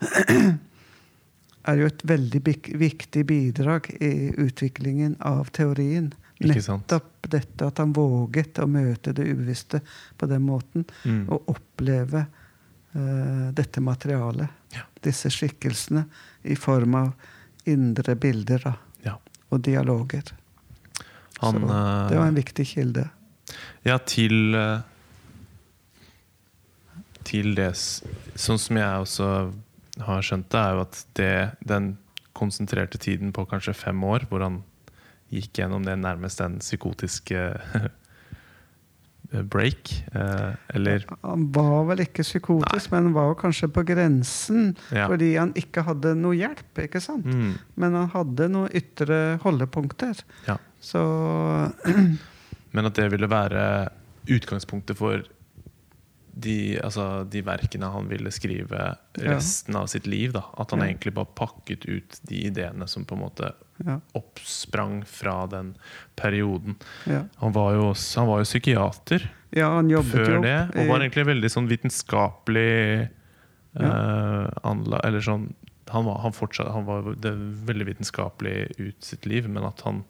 er 1.68 1.82
jo 1.82 1.90
et 1.90 2.04
veldig 2.08 2.40
viktig 2.80 3.26
bidrag 3.28 3.90
i 4.00 4.30
utviklingen 4.32 5.18
av 5.20 5.52
teorien. 5.56 6.14
Nettopp 6.40 7.28
dette 7.32 7.68
at 7.68 7.80
han 7.80 7.94
våget 7.96 8.60
å 8.60 8.66
møte 8.68 9.12
det 9.16 9.24
ubevisste 9.28 9.80
på 10.16 10.28
den 10.30 10.44
måten. 10.48 10.84
Mm. 11.04 11.26
Og 11.32 11.52
oppleve 11.56 12.24
eh, 12.24 12.35
dette 13.56 13.80
materialet. 13.84 14.48
Ja. 14.72 14.84
Disse 15.04 15.28
skikkelsene 15.30 16.04
i 16.48 16.56
form 16.56 16.94
av 16.98 17.12
indre 17.68 18.14
bilder 18.16 18.62
da, 18.64 18.72
Ja. 19.04 19.16
og 19.50 19.60
dialoger. 19.66 20.32
Han, 21.42 21.60
Så 21.60 21.68
eh, 21.68 22.08
det 22.10 22.18
var 22.18 22.26
en 22.30 22.38
viktig 22.38 22.66
kilde. 22.70 23.08
Ja, 23.84 23.98
til 23.98 24.54
eh, 24.54 24.80
Til 27.26 27.54
det 27.58 27.72
Sånn 27.76 28.58
som 28.60 28.76
jeg 28.78 29.02
også 29.02 29.28
har 30.06 30.22
skjønt 30.26 30.48
det, 30.52 30.60
er 30.60 30.74
jo 30.76 30.80
at 30.84 30.98
det, 31.16 31.30
den 31.66 31.86
konsentrerte 32.36 32.98
tiden 33.00 33.32
på 33.32 33.46
kanskje 33.48 33.72
fem 33.74 34.02
år, 34.04 34.26
hvor 34.28 34.42
han 34.44 34.58
gikk 35.32 35.56
gjennom 35.62 35.86
det 35.86 35.94
nærmest 35.98 36.38
den 36.42 36.58
psykotiske 36.60 37.40
break, 39.50 40.04
eh, 40.14 40.54
eller 40.74 41.04
Han 41.22 41.50
var 41.52 41.84
vel 41.90 41.98
ikke 42.04 42.22
psykotisk, 42.22 42.90
men 42.92 43.04
han 43.08 43.12
var 43.16 43.34
kanskje 43.34 43.68
på 43.72 43.84
grensen 43.84 44.76
Ja. 44.92 45.08
fordi 45.08 45.36
han 45.36 45.52
ikke 45.54 45.82
hadde 45.84 46.14
noe 46.16 46.34
hjelp. 46.36 46.78
ikke 46.78 47.00
sant? 47.02 47.24
mm, 47.26 47.54
Men 47.76 47.92
han 47.94 48.08
hadde 48.08 48.48
noen 48.48 48.70
ytre 48.74 49.38
holdepunkter. 49.42 50.22
Ja. 50.46 50.56
Så 50.80 51.02
Men 52.72 52.84
at 52.86 52.94
det 52.94 53.10
ville 53.10 53.28
være 53.30 53.88
utgangspunktet 54.28 54.96
for 54.98 55.22
de, 56.36 56.76
altså, 56.84 57.24
de 57.32 57.40
verkene 57.46 57.88
han 57.90 58.08
ville 58.10 58.30
skrive 58.34 58.96
Ja. 59.16 59.32
resten 59.32 59.76
av 59.76 59.86
sitt 59.88 60.06
liv. 60.06 60.32
Da. 60.34 60.42
At 60.58 60.70
han 60.70 60.80
Ja. 60.80 60.86
egentlig 60.92 61.14
bare 61.14 61.32
pakket 61.34 61.86
ut 61.88 62.20
de 62.28 62.42
ideene 62.50 62.86
som 62.88 63.04
på 63.04 63.14
en 63.16 63.22
måte 63.22 63.52
Ja. 63.84 63.98
oppsprang 64.16 65.02
fra 65.04 65.46
den 65.52 65.74
perioden. 66.16 66.78
Ja. 67.04 67.26
Han 67.42 67.52
var 67.52 67.74
jo, 67.76 67.90
han 68.16 68.30
var 68.30 68.40
jo 68.40 68.48
psykiater 68.48 69.26
ja, 69.56 69.68
han 69.72 69.90
før 70.04 70.34
jo 70.36 70.40
det, 70.44 70.56
og 70.74 70.88
var 70.90 71.00
egentlig 71.04 71.26
veldig 71.28 71.50
sånn 71.52 71.68
vitenskapelig 71.70 72.72
eh, 73.04 74.48
anla... 74.68 75.00
Eller 75.06 75.24
sånn 75.24 75.50
han 75.88 76.04
var, 76.04 76.18
han, 76.18 76.32
fortsatt, 76.34 76.72
han 76.74 76.84
var 76.84 77.14
det 77.22 77.30
veldig 77.68 77.86
vitenskapelig 77.86 78.56
ut 78.78 79.04
sitt 79.04 79.26
liv, 79.26 79.48
men 79.48 79.66
at 79.68 79.84
han 79.86 80.04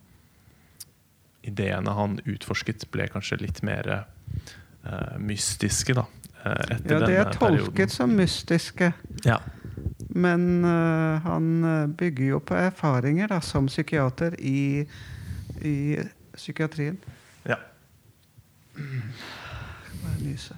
Ideene 1.47 1.93
han 1.95 2.17
utforsket, 2.27 2.89
ble 2.91 3.05
kanskje 3.07 3.37
litt 3.39 3.61
mer 3.63 3.87
uh, 3.93 5.13
mystiske, 5.23 5.95
da. 5.95 6.03
eh, 6.43 6.73
etter 6.75 6.97
ja, 6.97 6.99
det 7.05 7.19
er 7.21 7.29
tolket 7.37 7.93
som 7.95 8.17
mystiske. 8.19 8.89
Ja. 9.23 9.37
Men 10.17 10.65
uh, 10.65 11.21
han 11.27 11.49
øh, 11.65 11.89
bygger 11.99 12.27
jo 12.27 12.39
på 12.39 12.55
erfaringer 12.57 13.29
da, 13.29 13.41
som 13.45 13.67
psykiater 13.69 14.35
i, 14.39 14.87
i 15.61 15.77
psykiatrien. 16.37 16.97
ja. 17.47 17.59
Bare 20.03 20.23
nyse. 20.25 20.57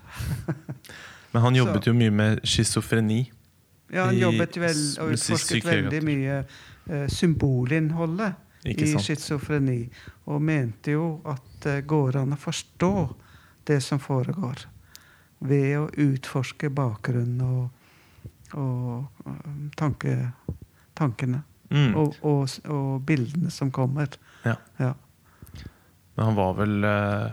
Men 1.33 1.43
han 1.43 1.55
Så- 1.55 1.59
jobbet 1.59 1.87
jo 1.87 1.93
mye 1.93 2.11
med 2.11 2.41
schizofreni. 2.45 3.33
Ja, 3.93 4.05
han 4.05 4.19
jobbet 4.19 4.57
vel 4.61 4.81
og 5.01 5.13
utforsket 5.13 5.65
veldig 5.67 6.01
mye 6.05 6.39
uh, 6.91 7.07
symbolinnholdet 7.09 8.33
i 8.65 8.87
schizofreni. 8.99 9.89
Og 10.27 10.43
mente 10.43 10.93
jo 10.97 11.21
at 11.27 11.43
det 11.65 11.87
går 11.87 12.17
an 12.23 12.35
å 12.37 12.41
forstå 12.41 12.93
det 13.69 13.81
som 13.83 14.01
foregår. 14.01 14.67
Ved 15.41 15.77
å 15.79 15.87
utforske 15.97 16.71
bakgrunnen 16.75 17.41
og, 17.45 17.69
og 18.55 19.27
øh, 19.27 19.69
tanke, 19.77 20.17
tankene. 20.99 21.43
Mm. 21.71 21.93
Og, 22.01 22.15
og, 22.25 22.49
og 22.73 23.03
bildene 23.07 23.51
som 23.53 23.71
kommer. 23.75 24.15
Ja. 24.47 24.57
Ja. 24.81 24.95
Men 26.17 26.31
han 26.31 26.39
var 26.39 26.55
vel 26.59 26.85
eh, 26.89 27.27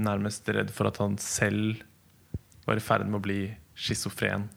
nærmest 0.00 0.48
redd 0.48 0.72
for 0.74 0.88
at 0.88 1.00
han 1.02 1.18
selv 1.22 1.82
var 2.66 2.80
i 2.80 2.84
ferd 2.84 3.06
med 3.08 3.20
å 3.20 3.26
bli 3.26 3.42
schizofren. 3.78 4.48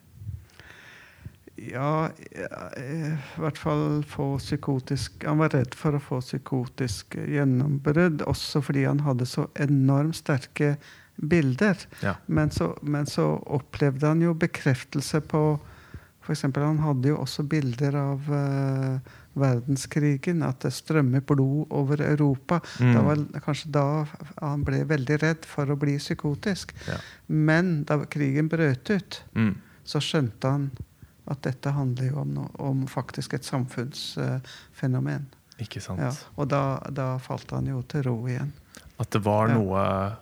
Ja, 1.62 2.10
ja, 2.34 2.62
eh, 2.80 3.12
i 3.14 3.42
hvert 3.44 3.60
fall 3.60 4.02
få 4.08 4.32
psykotisk 4.40 5.26
Han 5.28 5.38
var 5.44 5.52
redd 5.54 5.76
for 5.78 5.94
å 5.94 6.02
få 6.02 6.18
psykotisk 6.24 7.14
gjennombrudd, 7.20 8.24
også 8.26 8.64
fordi 8.66 8.88
han 8.88 9.04
hadde 9.06 9.28
så 9.30 9.46
enormt 9.62 10.18
sterke 10.18 10.74
bilder. 11.22 11.78
Ja. 12.02 12.16
Men 12.26 12.52
så, 12.52 12.72
men 12.82 13.06
så 13.10 13.28
opplevde 13.46 14.08
han 14.08 14.22
jo 14.26 14.34
bekreftelse 14.34 15.22
på 15.22 15.44
for 16.22 16.36
eksempel, 16.36 16.62
Han 16.64 16.78
hadde 16.78 17.10
jo 17.10 17.16
også 17.18 17.42
bilder 17.50 17.96
av 17.98 18.28
uh, 18.30 19.00
verdenskrigen, 19.34 20.44
at 20.46 20.60
det 20.62 20.70
strømmer 20.76 21.24
blod 21.26 21.72
over 21.74 22.02
Europa. 22.06 22.60
Mm. 22.80 22.92
Det 22.94 23.02
var 23.08 23.24
kanskje 23.48 23.72
da 23.74 23.86
han 24.38 24.62
ble 24.68 24.84
veldig 24.86 25.18
redd 25.24 25.48
for 25.50 25.66
å 25.74 25.78
bli 25.82 25.96
psykotisk. 25.98 26.76
Ja. 26.86 27.00
Men 27.28 27.84
da 27.90 27.98
krigen 28.06 28.52
brøt 28.54 28.94
ut, 28.94 29.24
Mm. 29.34 29.56
så 29.84 29.98
skjønte 30.00 30.48
han 30.48 30.70
at 31.28 31.42
dette 31.42 31.74
handler 31.74 32.12
jo 32.12 32.22
om, 32.22 32.34
no, 32.38 32.48
om 32.60 32.86
faktisk 32.88 33.34
et 33.34 33.44
samfunnsfenomen. 33.46 35.26
Ikke 35.62 35.82
sant? 35.82 36.00
ja, 36.02 36.12
og 36.38 36.48
da, 36.50 36.80
da 36.90 37.18
falt 37.22 37.52
han 37.52 37.68
jo 37.70 37.82
til 37.90 38.04
ro 38.08 38.16
igjen. 38.30 38.52
At 39.02 39.10
det 39.14 39.22
var 39.26 39.50
noe 39.50 39.82
Ja, 39.82 40.16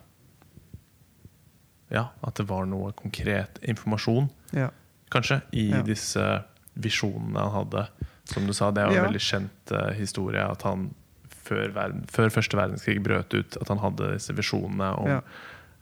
at 1.90 2.34
det 2.38 2.46
var 2.48 2.66
noe 2.66 2.92
konkret 2.92 3.58
informasjon, 3.62 4.28
Ja, 4.52 4.70
kanskje, 5.10 5.40
i 5.52 5.70
Ja. 5.70 5.82
disse 5.82 6.44
visjonene 6.78 7.38
han 7.40 7.50
hadde. 7.52 7.88
Som 8.24 8.46
du 8.46 8.52
sa, 8.52 8.70
det 8.70 8.82
er 8.82 8.86
jo 8.90 8.96
en 8.96 9.02
Ja. 9.04 9.08
veldig 9.08 9.20
kjent 9.20 9.72
uh, 9.72 9.92
historie 9.92 10.40
at 10.50 10.62
han 10.62 10.94
før, 11.28 11.72
verden, 11.74 12.04
før 12.06 12.28
første 12.30 12.56
verdenskrig 12.56 13.02
brøt 13.02 13.34
ut, 13.34 13.56
at 13.60 13.68
han 13.68 13.78
hadde 13.78 14.12
disse 14.14 14.32
visjonene 14.32 14.92
om 14.98 15.06
Ja. 15.08 15.20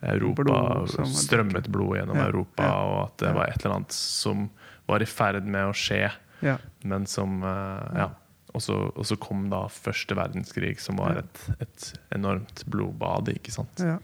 Europa, 0.00 0.42
Blod 0.44 0.88
strømmet 1.10 1.68
blod 1.68 1.96
gjennom 1.98 2.16
Ja, 2.16 2.26
Europa, 2.28 2.62
ja, 2.62 2.72
og 2.86 3.04
at 3.08 3.16
det 3.18 3.28
ja. 3.28 3.34
var 3.34 3.46
et 3.48 3.64
eller 3.64 3.74
annet 3.76 3.92
som 3.92 4.50
var 4.88 5.00
i 5.02 5.04
ferd 5.04 5.44
med 5.44 5.66
å 5.66 5.74
skje, 5.74 6.10
ja, 6.40 6.56
men 6.84 7.04
som 7.06 7.42
eh, 7.42 7.98
Ja. 7.98 8.08
Og 8.56 8.62
så, 8.64 8.74
og 8.96 9.04
så 9.06 9.16
kom 9.20 9.48
da 9.52 9.66
første 9.68 10.16
verdenskrig, 10.16 10.78
som 10.80 10.96
var 10.96 11.18
et, 11.20 11.40
et 11.60 11.88
enormt 12.16 12.62
blodbad, 12.72 13.28
ikke 13.34 13.52
sant? 13.52 13.82
ja. 13.84 13.98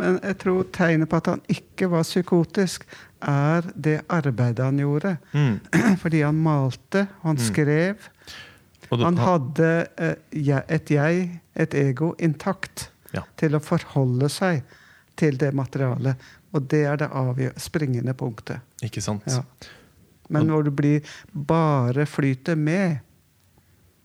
Men 0.00 0.18
jeg 0.24 0.38
tror 0.42 0.64
tegnet 0.74 1.08
på 1.08 1.16
at 1.20 1.30
han 1.30 1.42
ikke 1.48 1.88
var 1.92 2.02
psykotisk, 2.02 2.84
er 3.22 3.62
det 3.74 4.00
arbeidet 4.10 4.64
han 4.66 4.78
gjorde. 4.82 5.16
Mm. 5.32 5.60
Fordi 6.02 6.22
han 6.26 6.42
malte, 6.42 7.06
han 7.22 7.36
Mm. 7.38 7.44
skrev. 7.44 7.96
Og 8.90 8.98
det- 8.98 9.04
Han 9.04 9.16
hadde 9.18 9.70
eh, 9.98 10.14
et 10.68 10.90
jeg, 10.90 11.40
et 11.54 11.74
ego, 11.74 12.14
intakt 12.18 12.88
Ja. 13.14 13.22
til 13.36 13.54
å 13.56 13.60
forholde 13.62 14.28
seg 14.28 14.62
til 15.16 15.36
det 15.38 15.54
materialet. 15.54 16.16
Og 16.52 16.68
det 16.68 16.84
er 16.86 16.96
det 16.96 17.10
avgjør, 17.10 17.54
springende 17.58 18.14
punktet. 18.14 18.60
Ikke 18.82 19.00
sant? 19.02 19.22
Ja. 19.26 19.42
Men 20.30 20.46
når 20.46 20.64
du 20.64 20.70
blir 20.70 21.00
bare 21.32 22.04
flyter 22.06 22.56
med, 22.56 23.00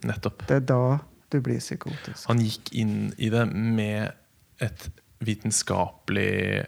Nettopp. 0.03 0.45
det 0.47 0.55
er 0.61 0.65
da 0.67 0.99
du 1.33 1.39
blir 1.41 1.59
psykotisk. 1.59 2.27
Han 2.29 2.39
gikk 2.43 2.69
inn 2.77 3.13
i 3.17 3.29
det 3.33 3.47
med 3.53 4.11
et 4.61 4.89
vitenskapelig 5.23 6.65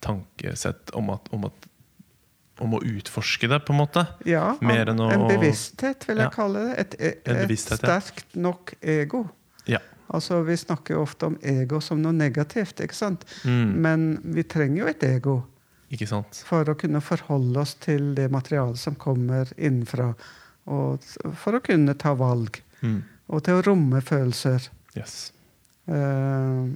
tankesett 0.00 0.90
om, 0.94 1.10
at, 1.10 1.26
om, 1.34 1.44
at, 1.48 1.66
om 2.62 2.74
å 2.78 2.80
utforske 2.84 3.48
det, 3.50 3.60
på 3.66 3.74
en 3.74 3.80
måte. 3.80 4.04
Ja, 4.28 4.52
Mer 4.62 4.92
enn 4.92 5.00
å- 5.02 5.10
en 5.12 5.26
bevissthet, 5.28 6.06
vil 6.08 6.16
jeg 6.22 6.28
Ja. 6.28 6.30
kalle 6.30 6.64
det. 6.68 6.78
Et, 6.78 6.94
et, 7.00 7.28
et 7.28 7.50
ja. 7.50 7.76
sterkt 7.76 8.36
nok 8.36 8.74
ego. 8.82 9.24
Ja. 9.66 9.78
Altså, 10.08 10.42
Vi 10.46 10.56
snakker 10.56 10.94
jo 10.94 11.02
ofte 11.02 11.26
om 11.26 11.38
ego 11.42 11.80
som 11.80 12.00
noe 12.02 12.12
negativt, 12.12 12.80
ikke 12.80 12.94
sant? 12.94 13.24
Mm. 13.44 13.74
men 13.82 14.20
vi 14.34 14.42
trenger 14.42 14.78
jo 14.84 14.86
et 14.86 15.02
ego. 15.02 15.44
For 16.44 16.64
å 16.64 16.74
kunne 16.76 17.00
forholde 17.00 17.56
oss 17.60 17.74
til 17.74 18.14
det 18.14 18.30
materialet 18.30 18.76
som 18.78 18.94
kommer 18.94 19.48
innenfra. 19.56 20.14
Og 20.68 21.04
for 21.40 21.58
å 21.58 21.62
kunne 21.64 21.96
ta 21.98 22.12
valg. 22.18 22.60
Mm. 22.84 23.00
Og 23.32 23.44
til 23.44 23.58
å 23.58 23.64
romme 23.64 24.00
følelser. 24.04 24.68
Yes. 24.96 25.30
Uh, 25.88 26.68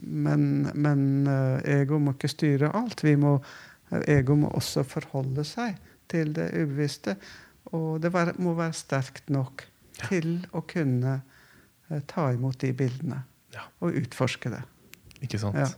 men 0.00 0.46
men 0.72 1.02
uh, 1.28 1.60
ego 1.68 1.98
må 2.00 2.14
ikke 2.16 2.32
styre 2.32 2.72
alt. 2.76 3.04
Vi 3.04 3.16
må, 3.20 3.36
ego 4.08 4.38
må 4.40 4.52
også 4.56 4.84
forholde 4.88 5.44
seg 5.44 5.76
til 6.10 6.32
det 6.36 6.50
ubevisste. 6.56 7.16
Og 7.76 8.00
det 8.02 8.12
var, 8.14 8.32
må 8.40 8.54
være 8.58 8.76
sterkt 8.76 9.30
nok 9.30 9.66
til 10.00 10.40
å 10.56 10.62
kunne 10.66 11.20
eh, 11.90 12.00
ta 12.08 12.30
imot 12.34 12.58
de 12.62 12.72
bildene. 12.76 13.22
Ja. 13.54 13.66
Og 13.84 13.98
utforske 14.00 14.52
det. 14.52 14.62
Ikke 15.20 15.40
sant? 15.42 15.58
Ja. 15.60 15.68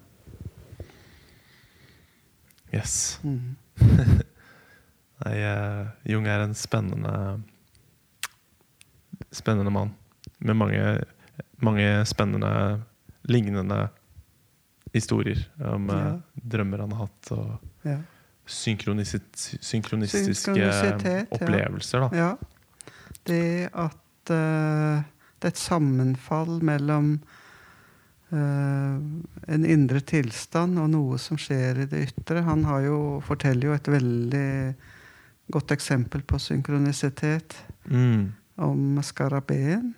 Yes. 2.73 3.19
Mm. 3.27 3.56
Nei, 5.23 5.39
eh, 5.39 5.86
Jung 6.11 6.27
er 6.27 6.40
en 6.47 6.55
spennende 6.55 7.40
Spennende 9.32 9.70
mann. 9.73 9.94
Med 10.39 10.57
mange, 10.57 11.05
mange 11.62 12.05
spennende, 12.07 12.81
lignende 13.31 13.89
historier 14.93 15.39
om 15.65 15.89
eh, 15.90 15.97
Ja. 15.97 16.20
drømmer 16.35 16.78
han 16.85 16.93
har 16.93 16.99
hatt, 17.07 17.32
og 17.32 17.59
Ja. 17.86 17.97
synkronistiske 18.47 20.53
opplevelser. 21.31 22.09
Ja. 22.12 22.36
Det 23.24 23.70
at 23.73 24.31
uh, 24.31 25.03
det 25.39 25.47
er 25.47 25.55
et 25.55 25.57
sammenfall 25.57 26.61
mellom 26.62 27.20
Uh, 28.32 28.97
en 29.53 29.65
indre 29.69 30.01
tilstand 30.01 30.78
og 30.81 30.86
noe 30.89 31.19
som 31.20 31.36
skjer 31.36 31.82
i 31.82 31.85
det 31.85 31.99
ytre. 32.07 32.40
Han 32.47 32.65
har 32.65 32.81
jo, 32.81 33.20
forteller 33.20 33.66
jo 33.66 33.74
et 33.77 33.89
veldig 33.93 34.74
godt 35.52 35.72
eksempel 35.76 36.22
på 36.26 36.38
synkronisitet 36.40 37.56
Mm. 37.90 38.32
om 38.62 38.98
skarabeen. 39.02 39.94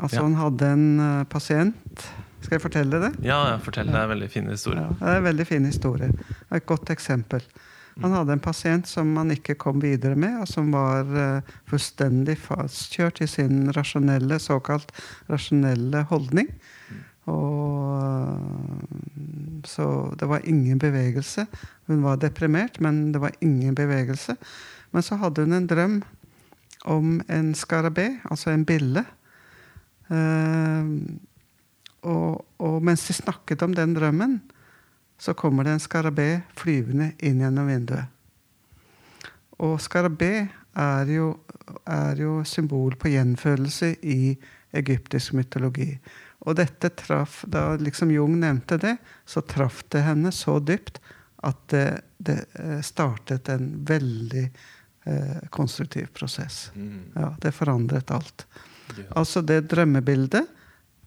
Altså, 0.00 0.16
Ja. 0.16 0.22
han 0.22 0.34
hadde 0.34 0.66
en 0.72 1.00
uh, 1.00 1.24
pasient 1.24 2.06
Skal 2.40 2.56
jeg 2.56 2.62
fortelle 2.64 3.00
det? 3.02 3.10
Ja, 3.22 3.36
ja, 3.50 3.56
fortell. 3.60 3.86
Det 3.92 3.94
er 4.00 4.06
en 4.06 4.14
veldig 4.14 4.30
fin 4.32 4.46
historie. 4.48 4.80
Ja, 4.80 4.94
det 4.96 5.10
er 5.12 5.18
en 5.18 5.24
veldig 5.28 5.46
fin 5.46 5.64
historie. 5.68 6.08
Et 6.56 6.64
godt 6.66 6.88
eksempel. 6.90 7.42
Han 8.00 8.14
hadde 8.16 8.32
en 8.32 8.40
pasient 8.40 8.88
som 8.88 9.10
han 9.18 9.30
ikke 9.34 9.58
kom 9.60 9.78
videre 9.82 10.16
med, 10.16 10.38
og 10.40 10.48
som 10.48 10.70
var 10.72 11.04
uh, 11.04 11.42
fullstendig 11.68 12.38
fastkjørt 12.40 13.20
i 13.20 13.26
sin 13.28 13.68
rasjonelle, 13.76 14.38
såkalt 14.40 14.88
rasjonelle 15.28 16.02
holdning. 16.08 16.48
Og 17.30 18.38
Så 19.64 20.14
det 20.18 20.26
var 20.26 20.40
ingen 20.48 20.78
bevegelse. 20.78 21.46
Hun 21.86 22.02
var 22.02 22.16
deprimert, 22.16 22.80
men 22.80 23.12
det 23.12 23.20
var 23.20 23.30
ingen 23.40 23.74
bevegelse. 23.74 24.36
Men 24.90 25.02
så 25.02 25.18
hadde 25.20 25.44
hun 25.44 25.52
en 25.52 25.66
drøm 25.66 26.02
om 26.84 27.20
en 27.28 27.54
skarabé, 27.54 28.20
altså 28.24 28.50
en 28.50 28.64
bille. 28.64 29.04
Eh, 30.10 30.84
og, 32.02 32.46
og 32.58 32.82
mens 32.82 33.06
de 33.06 33.12
snakket 33.12 33.62
om 33.62 33.74
den 33.76 33.94
drømmen, 33.94 34.40
så 35.20 35.32
kommer 35.36 35.64
det 35.64 35.76
en 35.76 35.84
skarabé 35.84 36.40
flyvende 36.56 37.12
inn 37.20 37.42
gjennom 37.44 37.68
vinduet. 37.68 38.08
Og 39.60 39.76
skarabé 39.84 40.48
er 40.72 41.12
jo, 41.12 41.34
er 41.84 42.16
jo 42.22 42.40
symbol 42.48 42.96
på 42.96 43.12
gjenfølelse 43.12 43.92
i 44.00 44.32
egyptisk 44.72 45.34
mytologi. 45.36 45.92
Og 46.40 46.56
dette 46.56 46.88
traff, 46.96 47.42
da 47.48 47.74
liksom 47.76 48.10
Jung 48.10 48.38
nevnte 48.40 48.78
det, 48.80 48.96
så 49.28 49.42
traff 49.44 49.82
det 49.92 50.04
henne 50.06 50.32
så 50.32 50.58
dypt 50.58 51.00
at 51.44 51.68
det, 51.72 52.00
det 52.16 52.44
eh, 52.54 52.80
startet 52.84 53.48
en 53.48 53.84
veldig 53.84 54.46
eh, 55.04 55.36
konstruktiv 55.50 56.06
prosess. 56.16 56.70
Mm. 56.74 57.12
Ja, 57.14 57.34
det 57.40 57.52
forandret 57.52 58.10
alt. 58.10 58.46
Ja. 58.96 59.04
Altså 59.10 59.42
det 59.42 59.60
drømmebildet 59.60 60.46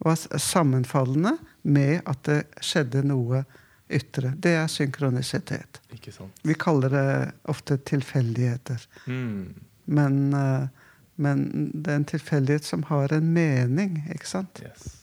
var 0.03 0.15
sammenfallende 0.39 1.37
med 1.61 2.01
at 2.05 2.23
det 2.29 2.39
skjedde 2.61 3.03
noe 3.07 3.43
ytre. 3.89 4.33
Det 4.37 4.55
er 4.57 4.67
synkronisitet. 4.71 5.81
Ikke 5.93 6.13
sant. 6.13 6.41
Vi 6.43 6.55
kaller 6.57 6.93
det 6.93 7.11
ofte 7.49 7.77
tilfeldigheter. 7.77 8.85
Mm. 9.05 9.53
Men, 9.85 10.33
eh, 10.33 10.67
men 11.15 11.45
det 11.73 11.91
er 11.91 12.01
en 12.01 12.11
tilfeldighet 12.13 12.65
som 12.65 12.83
har 12.89 13.13
en 13.13 13.33
mening, 13.33 14.01
ikke 14.13 14.29
sant? 14.29 14.61
Yes. 14.65 15.02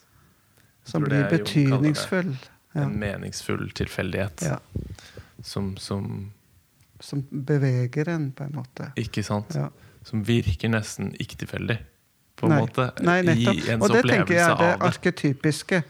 Som 0.91 1.05
blir 1.07 1.29
betydningsfull. 1.31 2.35
Ja. 2.73 2.83
En 2.85 2.99
meningsfull 3.01 3.71
tilfeldighet 3.75 4.43
Ja. 4.47 4.59
som, 5.43 5.77
som 5.77 6.33
Som 7.01 7.23
beveger 7.31 8.09
en, 8.09 8.33
på 8.33 8.45
en 8.45 8.53
måte. 8.55 8.91
Ikke 9.01 9.23
sant? 9.25 9.55
Ja. 9.57 9.71
Som 10.05 10.23
virker 10.25 10.69
nesten 10.69 11.15
ikke-tilfeldig, 11.17 11.79
på 12.37 12.47
en 12.47 12.53
Nei. 12.53 12.59
måte. 12.61 12.87
Nei, 13.05 13.23
nettopp. 13.25 13.57
I 13.57 13.71
ens 13.73 13.83
Og 13.85 13.95
det 13.95 14.03
tenker 14.05 14.35
jeg 14.35 14.45
er 14.51 14.57
det 14.61 14.69
det. 14.69 14.83
arketypiske, 14.89 15.83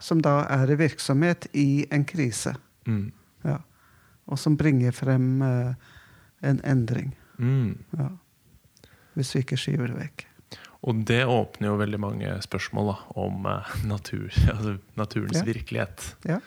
som 0.00 0.20
da 0.24 0.34
er 0.52 0.70
i 0.72 0.76
virksomhet 0.80 1.46
i 1.56 1.86
en 1.90 2.04
krise. 2.04 2.52
Mm. 2.86 3.12
Ja. 3.44 3.56
Og 4.28 4.38
som 4.38 4.56
bringer 4.60 4.92
frem 4.92 5.40
uh, 5.42 5.74
en 6.42 6.60
endring. 6.64 7.14
Mm. 7.38 7.78
Ja. 7.98 8.08
Hvis 9.14 9.34
vi 9.34 9.40
ikke 9.44 9.56
skyver 9.56 9.86
det 9.92 9.96
vekk. 10.02 10.26
Og 10.86 11.00
det 11.08 11.24
åpner 11.26 11.68
jo 11.72 11.78
veldig 11.80 11.98
mange 12.00 12.34
spørsmål 12.44 12.92
da, 12.92 12.96
om 13.18 13.46
eh, 13.50 13.72
natur, 13.92 14.28
altså 14.52 14.76
naturens 14.96 15.40
Ja. 15.40 15.44
virkelighet. 15.44 16.16
Ja, 16.28 16.38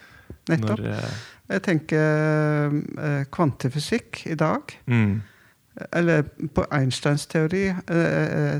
nettopp. 0.49 0.80
Når, 0.80 0.86
eh, 0.94 1.12
Jeg 1.52 1.62
tenker 1.64 2.72
eh, 3.03 3.26
kvantefysikk 3.32 4.22
i 4.32 4.36
dag 4.40 4.62
mm. 4.88 5.22
Eller 5.91 6.24
på 6.56 6.64
Einsteins 6.72 7.26
teori 7.28 7.72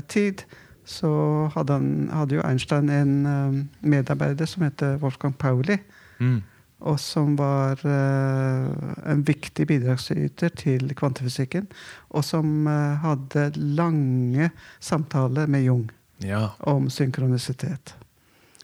tid 0.08 0.42
så 0.84 1.10
hadde, 1.54 1.72
han, 1.72 2.08
hadde 2.12 2.34
jo 2.34 2.42
Einstein 2.42 2.88
en 2.90 3.68
medarbeider 3.80 4.48
som 4.48 4.64
heter 4.64 4.96
Wolfgang 4.98 5.34
Pauli. 5.38 5.76
Mm. 6.18 6.42
Og 6.82 6.98
som 7.00 7.36
var 7.38 7.78
eh, 7.86 9.10
en 9.12 9.22
viktig 9.26 9.66
bidragsyter 9.70 10.50
til 10.58 10.90
kvantefysikken. 10.98 11.68
Og 12.10 12.24
som 12.26 12.66
eh, 12.66 12.96
hadde 13.04 13.52
lange 13.56 14.50
samtaler 14.82 15.46
med 15.46 15.62
Jung 15.68 15.90
Ja. 16.22 16.48
om 16.60 16.88
synkronisitet. 16.90 17.94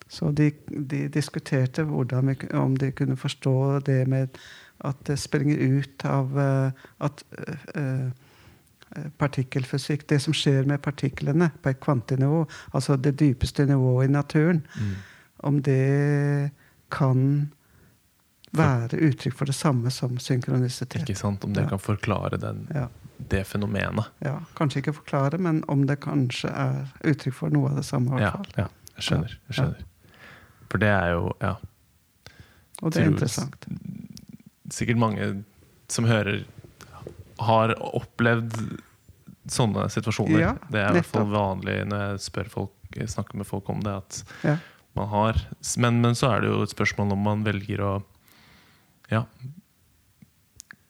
Så 0.09 0.31
de, 0.31 0.53
de 0.69 1.09
diskuterte 1.09 1.85
vi, 1.85 2.37
om 2.55 2.77
de 2.77 2.91
kunne 2.93 3.17
forstå 3.17 3.81
det 3.87 4.07
med 4.09 4.29
at 4.81 4.97
det 5.07 5.19
springer 5.19 5.59
ut 5.59 6.05
av 6.07 6.39
eh, 6.39 6.71
at 7.01 7.25
partikkelfysikk 9.19 10.07
Det 10.09 10.21
som 10.23 10.33
skjer 10.33 10.65
med 10.67 10.81
partiklene 10.83 11.51
på 11.63 11.69
et 11.73 11.81
kvantenivå, 11.81 12.47
altså 12.75 12.97
det 12.97 13.19
dypeste 13.21 13.67
nivået 13.67 14.09
i 14.09 14.13
naturen, 14.13 14.63
Mm. 14.77 14.95
om 15.39 15.63
det 15.63 16.51
kan 16.91 17.51
være 18.57 18.99
uttrykk 19.11 19.35
for 19.35 19.45
det 19.47 19.55
samme 19.55 19.91
som 19.93 20.17
synkronisitet. 20.19 21.03
Ikke 21.05 21.17
sant? 21.17 21.45
Om 21.45 21.53
det 21.53 21.63
Ja. 21.65 21.69
kan 21.69 21.79
forklare 21.79 22.39
den, 22.41 22.67
Ja, 22.75 22.89
det 23.29 23.47
fenomenet. 23.47 24.07
ja. 24.25 24.41
Kanskje 24.57 24.83
ikke 24.83 24.95
forklare, 24.95 25.39
men 25.39 25.65
om 25.69 25.87
det 25.87 26.01
kanskje 26.01 26.51
er 26.51 26.87
uttrykk 27.05 27.35
for 27.35 27.51
noe 27.51 27.71
av 27.71 27.77
det 27.77 27.85
samme. 27.85 28.17
i 28.19 28.21
Ja, 28.23 28.31
hvert 28.31 28.47
fall. 28.47 28.65
ja, 28.65 28.69
jeg 28.97 29.05
skjønner. 29.05 29.29
Jeg 29.29 29.39
Ja. 29.57 29.63
skjønner. 29.63 29.85
For 30.71 30.79
det 30.79 30.89
er 30.89 31.11
jo 31.13 31.33
ja, 31.41 31.57
Og 32.83 32.93
det 32.93 33.03
er 33.03 33.11
interessant. 33.11 33.67
sikkert 34.71 34.97
mange 34.99 35.45
som 35.89 36.05
hører, 36.05 36.45
har 37.41 37.75
opplevd 37.75 38.81
sånne 39.49 39.89
situasjoner. 39.91 40.41
Ja, 40.41 40.53
det 40.71 40.75
er 40.83 40.91
i 40.91 40.93
hvert 41.01 41.07
fall 41.07 41.27
vanlig 41.27 41.87
når 41.89 42.11
jeg 42.11 42.19
spør 42.21 42.49
folk, 42.51 42.71
snakker 42.93 43.35
med 43.37 43.47
folk 43.47 43.69
om 43.71 43.81
det. 43.81 43.93
at 43.97 44.23
Ja. 44.45 44.57
man 44.97 45.09
har, 45.09 45.35
men, 45.79 46.01
men 46.03 46.15
så 46.15 46.37
er 46.37 46.41
det 46.41 46.51
jo 46.51 46.63
et 46.63 46.71
spørsmål 46.75 47.13
om 47.13 47.23
man 47.23 47.45
velger 47.45 47.79
å 47.81 48.03
ja, 49.11 49.25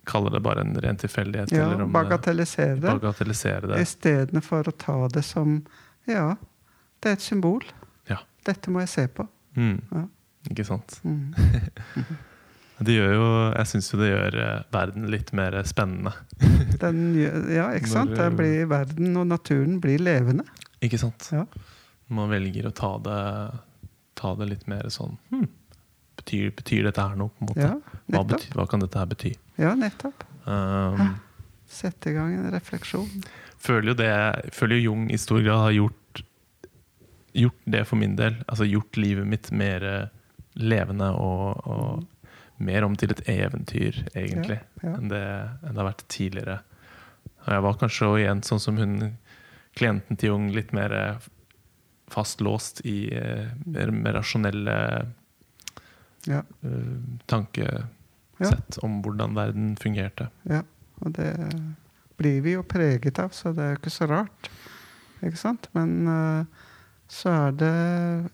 kaller 0.09 0.31
det 0.31 0.41
bare 0.41 0.61
en 0.65 0.75
ren 0.81 0.97
tilfeldighet. 0.97 1.53
Ja, 1.53 1.67
eller 1.73 1.83
om 1.85 1.93
bagatellisere 1.93 2.75
det, 2.81 2.87
bagatellisere 2.89 3.67
det. 3.75 3.81
Istedenfor 3.85 4.69
å 4.69 4.73
ta 4.73 4.97
det 5.13 5.23
som 5.27 5.59
Ja, 6.09 6.37
det 7.03 7.11
er 7.11 7.19
et 7.19 7.25
symbol. 7.25 7.65
Ja. 8.09 8.23
Dette 8.47 8.71
må 8.73 8.81
jeg 8.81 8.89
se 8.89 9.05
på. 9.13 9.27
Mm, 9.59 9.83
Ja. 9.93 10.07
ikke 10.51 10.65
sant? 10.65 11.01
Mm. 11.05 11.35
Det 12.79 12.95
gjør 12.95 13.11
jo, 13.11 13.23
jeg 13.57 13.67
syns 13.67 13.89
jo 13.91 13.99
det 13.99 14.09
gjør 14.13 14.35
eh, 14.39 14.59
verden 14.71 15.09
litt 15.11 15.33
mer 15.35 15.57
spennende. 15.67 16.13
Den, 16.83 17.01
ja, 17.51 17.65
ikke 17.75 17.91
sant? 17.91 18.13
Den 18.15 18.37
blir 18.39 18.69
verden 18.71 19.17
og 19.19 19.27
naturen 19.27 19.81
blir 19.83 19.99
levende. 19.99 20.45
Ikke 20.87 21.01
sant? 21.03 21.27
Ja. 21.35 21.43
Man 22.07 22.31
velger 22.31 22.69
å 22.69 22.71
ta 22.71 22.93
det, 23.03 23.17
ta 24.15 24.31
det 24.39 24.47
litt 24.53 24.69
mer 24.71 24.87
sånn 24.95 25.17
hm, 25.33 25.49
betyr, 26.19 26.51
betyr 26.59 26.89
dette 26.89 27.05
her 27.05 27.17
noe, 27.19 27.33
på 27.39 27.45
en 27.45 27.51
måte? 27.53 27.69
Ja, 27.69 27.99
hva, 28.15 28.25
betyr, 28.33 28.53
hva 28.59 28.67
kan 28.71 28.85
dette 28.85 29.01
her 29.01 29.09
bety? 29.11 29.33
Ja, 29.61 29.75
nettopp. 29.79 30.25
Um, 30.49 31.17
Sette 31.69 32.13
i 32.13 32.17
gang 32.17 32.35
en 32.37 32.51
refleksjon. 32.55 33.09
føler 33.61 33.93
jo 33.93 33.97
det 33.99 34.13
føler 34.57 34.79
jo 34.79 34.93
Jung 34.93 35.09
i 35.13 35.19
stor 35.21 35.43
grad 35.45 35.67
har 35.67 35.75
gjort, 35.77 36.23
gjort 37.37 37.67
det 37.77 37.83
for 37.89 38.01
min 38.01 38.17
del. 38.17 38.39
Altså 38.47 38.69
gjort 38.69 38.97
livet 38.97 39.29
mitt 39.29 39.51
mer 39.53 39.85
levende 40.59 41.11
og, 41.15 41.67
og 41.69 42.07
mer 42.59 42.87
om 42.87 42.97
til 42.99 43.13
et 43.15 43.23
eventyr, 43.31 44.01
egentlig, 44.15 44.59
Ja, 44.83 44.89
ja. 44.89 44.95
Enn, 44.97 45.11
det, 45.13 45.25
enn 45.63 45.75
det 45.77 45.83
har 45.83 45.91
vært 45.93 46.07
tidligere. 46.11 46.59
Og 47.45 47.51
jeg 47.55 47.65
var 47.69 47.77
kanskje 47.83 48.13
igjen 48.19 48.43
sånn 48.47 48.63
som 48.63 48.81
hun 48.81 48.97
klienten 49.79 50.19
til 50.19 50.33
Jung, 50.33 50.49
litt 50.55 50.73
mer 50.75 50.95
eh, 50.97 51.29
fastlåst 52.11 52.83
i 52.89 53.13
eh, 53.15 53.53
mer, 53.67 53.93
mer 53.95 54.19
rasjonelle 54.19 54.75
Ja, 56.29 56.43
eh, 56.63 56.97
tankesett 57.27 58.79
om 58.85 59.01
hvordan 59.03 59.35
verden 59.39 59.77
fungerte. 59.81 60.29
ja. 60.49 60.63
Og 61.01 61.13
det 61.15 61.31
blir 62.19 62.41
vi 62.43 62.53
jo 62.57 62.65
preget 62.67 63.19
av, 63.23 63.29
så 63.31 63.53
det 63.55 63.63
er 63.63 63.69
jo 63.71 63.79
ikke 63.79 63.91
så 63.95 64.07
rart. 64.11 64.49
Ikke 65.23 65.39
sant? 65.39 65.69
Men 65.79 66.09
uh, 66.11 66.45
så 67.07 67.31
er 67.31 67.53
det 67.55 67.69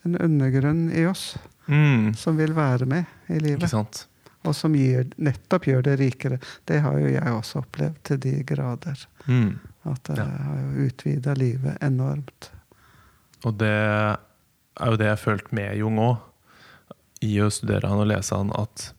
en 0.08 0.16
undergrunn 0.20 0.86
i 0.92 1.04
oss 1.06 1.34
Mm, 1.66 2.14
som 2.16 2.36
vil 2.36 2.52
være 2.56 2.84
med 2.88 3.04
i 3.32 3.38
livet. 3.40 3.68
sant? 3.70 4.06
Og 4.44 4.52
som 4.56 4.72
gir, 4.76 5.06
nettopp 5.16 5.64
gjør 5.68 5.82
det 5.86 5.94
rikere. 6.00 6.38
Det 6.68 6.80
har 6.84 6.98
jo 7.00 7.06
jeg 7.08 7.32
også 7.32 7.62
opplevd 7.62 8.00
til 8.04 8.18
de 8.20 8.32
grader. 8.44 9.06
Mm. 9.26 9.58
At 9.84 10.02
det 10.04 10.18
Ja. 10.18 10.24
har 10.24 10.58
jo 10.60 10.86
utvida 10.88 11.34
livet 11.34 11.76
enormt. 11.82 12.50
Og 13.44 13.56
det 13.58 13.68
er 13.70 14.16
jo 14.90 14.96
det 14.96 15.06
jeg 15.06 15.16
har 15.16 15.22
følt 15.24 15.52
med 15.52 15.76
Jung 15.78 15.96
òg, 15.98 16.16
i 17.24 17.32
å 17.42 17.48
studere 17.52 17.88
han 17.90 18.02
og 18.04 18.08
lese 18.10 18.36
han, 18.36 18.52
at 18.58 18.90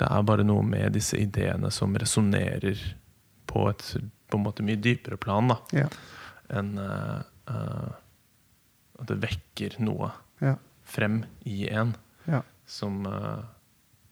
det 0.00 0.08
er 0.08 0.24
bare 0.24 0.44
noe 0.48 0.64
med 0.64 0.94
disse 0.96 1.18
ideene 1.20 1.70
som 1.74 1.94
resonnerer 2.00 2.78
på 3.50 3.66
et 3.70 3.84
på 4.30 4.38
en 4.38 4.44
måte 4.46 4.62
mye 4.62 4.78
dypere 4.78 5.16
plan 5.18 5.48
da, 5.50 5.56
Ja. 5.74 5.88
enn 6.54 6.76
uh, 6.78 7.18
uh, 7.50 7.88
at 9.00 9.08
det 9.10 9.16
vekker 9.24 9.80
noe 9.82 10.12
Ja. 10.40 10.54
frem 10.86 11.24
i 11.44 11.64
en 11.68 11.96
Ja. 12.30 12.42
som, 12.66 13.04
uh, 13.06 13.42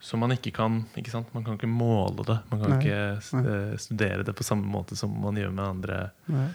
som 0.01 0.21
man 0.21 0.31
ikke 0.35 0.53
kan 0.53 0.87
ikke 0.97 1.11
sant? 1.15 1.33
Man 1.35 1.45
kan 1.45 1.55
ikke 1.57 1.71
måle 1.71 2.27
det. 2.27 2.41
Man 2.51 2.61
kan 2.61 2.71
Nei, 2.71 2.79
ikke 2.83 3.43
nei. 3.45 3.77
studere 3.79 4.25
det 4.27 4.35
på 4.35 4.43
samme 4.45 4.67
måte 4.67 4.97
som 4.97 5.15
man 5.23 5.35
gjør 5.39 5.53
med 5.55 5.65
andre 5.65 6.11
Nei. 6.27 6.49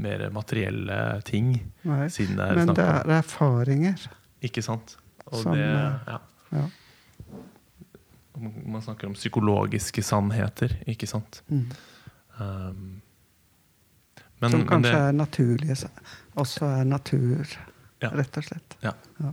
mer 0.00 0.30
materielle 0.30 1.20
ting. 1.24 1.52
Siden 1.84 2.36
det 2.36 2.48
er 2.48 2.54
Men 2.56 2.74
det 2.74 2.84
er 2.84 3.04
erfaringer. 3.20 4.08
Ikke 4.44 4.62
sant? 4.64 4.96
Og 5.26 5.40
Som, 5.40 5.54
det, 5.56 5.64
eh, 5.64 6.10
ja. 6.10 6.18
Ja. 6.54 6.66
Man 8.66 8.82
snakker 8.82 9.08
om 9.08 9.14
psykologiske 9.16 10.02
sannheter, 10.04 10.74
ikke 10.90 11.06
sant? 11.08 11.40
Mm. 11.48 11.70
Um, 12.38 13.02
men, 14.42 14.50
Som 14.50 14.66
kanskje 14.68 14.90
det, 14.90 15.00
er 15.00 15.12
naturlige. 15.16 15.90
Også 16.36 16.66
er 16.66 16.84
natur, 16.84 17.46
Ja. 18.02 18.10
rett 18.10 18.36
og 18.36 18.44
slett. 18.44 18.76
Ja. 18.82 18.92
Ja. 19.22 19.32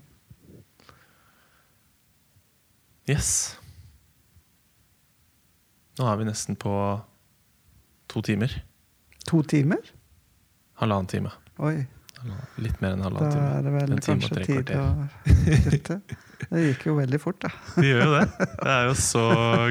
Yes. 3.09 3.57
Nå 5.99 6.05
er 6.07 6.15
vi 6.21 6.27
nesten 6.29 6.55
på 6.55 6.71
to 8.07 8.21
timer. 8.21 8.53
To 9.27 9.41
timer? 9.43 9.81
Halvannen 10.79 11.07
time. 11.07 11.31
Oi. 11.59 11.85
Litt 12.61 12.81
mer 12.81 12.93
enn 12.95 13.01
Da 13.01 13.07
halvannen 13.09 13.31
time. 13.31 13.47
er 13.57 13.63
det 13.65 13.71
vel 13.75 14.01
kanskje 14.05 14.35
tre 14.35 14.45
tid 14.45 14.71
å 14.77 14.83
slutte. 15.65 15.97
Det 16.51 16.61
gikk 16.65 16.85
jo 16.89 16.95
veldig 16.97 17.19
fort, 17.21 17.39
da. 17.43 17.49
Det 17.81 17.85
gjør 17.87 18.01
jo 18.05 18.11
det. 18.15 18.47
Det 18.61 18.71
er 18.75 18.85
jo 18.89 18.93
så 18.97 19.23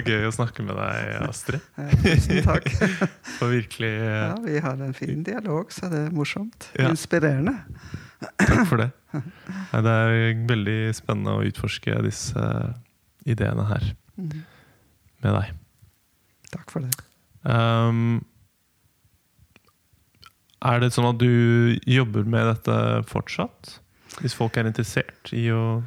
gøy 0.07 0.27
å 0.29 0.33
snakke 0.35 0.65
med 0.67 0.79
deg, 0.79 1.09
Astrid. 1.29 1.65
Tusen 2.05 2.43
takk. 2.47 2.69
For 3.39 3.51
virkelig 3.53 3.91
eh, 3.91 4.21
Ja, 4.21 4.35
vi 4.45 4.59
har 4.67 4.85
en 4.87 4.95
fin 4.97 5.23
dialog, 5.27 5.73
så 5.75 5.91
det 5.93 6.05
er 6.09 6.15
morsomt. 6.15 6.71
Ja. 6.79 6.89
Inspirerende. 6.93 7.57
takk 8.39 8.67
for 8.69 8.77
det. 8.83 8.91
Det 9.73 9.91
er 9.97 10.45
veldig 10.47 10.79
spennende 10.95 11.33
å 11.39 11.45
utforske 11.47 11.97
disse 12.07 12.45
ideene 13.27 13.65
her 13.71 13.93
Mhm. 14.21 14.43
med 15.25 15.35
deg. 15.39 15.55
Takk 16.53 16.71
for 16.71 16.85
det. 16.85 16.91
Um, 17.47 18.21
er 20.63 20.81
det 20.83 20.93
sånn 20.95 21.09
at 21.13 21.21
du 21.21 21.79
jobber 21.89 22.27
med 22.29 22.47
dette 22.55 22.77
fortsatt? 23.09 23.79
Hvis 24.21 24.35
folk 24.37 24.57
er 24.61 24.69
interessert 24.69 25.31
i 25.33 25.47
å 25.55 25.83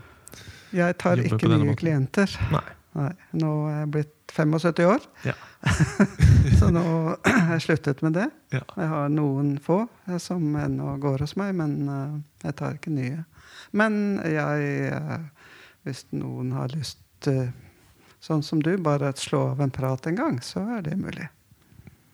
Jeg 0.74 0.98
tar 0.98 1.22
ikke 1.22 1.50
nye 1.52 1.60
måten. 1.68 1.76
klienter. 1.84 2.34
Nei. 2.54 2.66
Nei, 2.94 3.12
nå 3.42 3.52
er 3.72 3.80
jeg 3.84 3.90
blitt 3.94 4.34
75 4.34 4.86
år, 4.86 5.06
Ja. 5.26 5.34
så 6.60 6.68
nå 6.74 6.84
har 7.26 7.54
jeg 7.56 7.64
sluttet 7.66 8.02
med 8.06 8.14
det. 8.18 8.28
Ja. 8.54 8.62
Jeg 8.78 8.90
har 8.92 9.10
noen 9.10 9.56
få 9.62 9.84
som 10.22 10.56
ennå 10.60 10.98
går 11.02 11.24
hos 11.26 11.36
meg, 11.40 11.54
men 11.58 11.76
eh, 11.90 12.18
jeg 12.46 12.58
tar 12.60 12.78
ikke 12.78 12.94
nye. 12.94 13.24
Men 13.74 14.20
jeg 14.26 14.92
eh, 14.94 15.24
Hvis 15.84 16.06
noen 16.16 16.54
har 16.56 16.72
lyst, 16.72 17.02
eh, 17.28 17.50
sånn 18.24 18.44
som 18.46 18.62
du, 18.64 18.76
bare 18.78 19.10
slå 19.20 19.50
av 19.52 19.62
en 19.66 19.74
prat 19.74 20.06
en 20.08 20.16
gang, 20.20 20.38
så 20.46 20.62
er 20.78 20.86
det 20.86 20.94
mulig. 21.00 21.28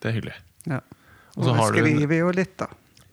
Det 0.02 0.10
er 0.10 0.16
hyggelig. 0.16 0.38
Ja. 0.66 0.80
Og 1.36 1.40
Og 1.40 1.44
så 1.44 1.50
jeg 1.50 1.60
har 1.60 1.72
du 1.72 1.80
skriver 1.80 2.22
jo 2.22 2.30
litt, 2.36 2.54
da. 2.60 2.68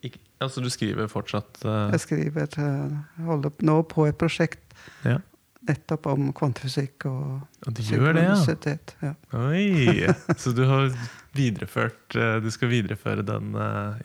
Ikke, 0.06 0.20
altså 0.44 0.62
du 0.64 0.68
skriver 0.72 1.08
fortsatt 1.10 1.62
uh... 1.64 1.88
Jeg 1.94 2.02
skriver 2.04 2.60
eh, 2.62 3.24
holder 3.26 3.64
nå 3.66 3.80
på 3.90 4.06
et 4.08 4.18
prosjekt 4.20 4.76
Ja, 5.06 5.18
nettopp 5.66 6.06
om 6.12 6.28
kvantefysikk 6.36 7.08
og 7.10 7.22
og 7.66 7.74
du 7.74 7.80
gjør 7.82 8.12
det, 8.14 8.22
ja. 8.22 8.76
Ja. 9.02 9.12
Oi! 9.40 10.06
Så 10.38 10.52
du 10.54 10.62
har 10.68 10.92
videreført 11.34 12.14
uh, 12.14 12.36
Du 12.44 12.50
skal 12.54 12.70
videreføre 12.70 13.24
den 13.26 13.56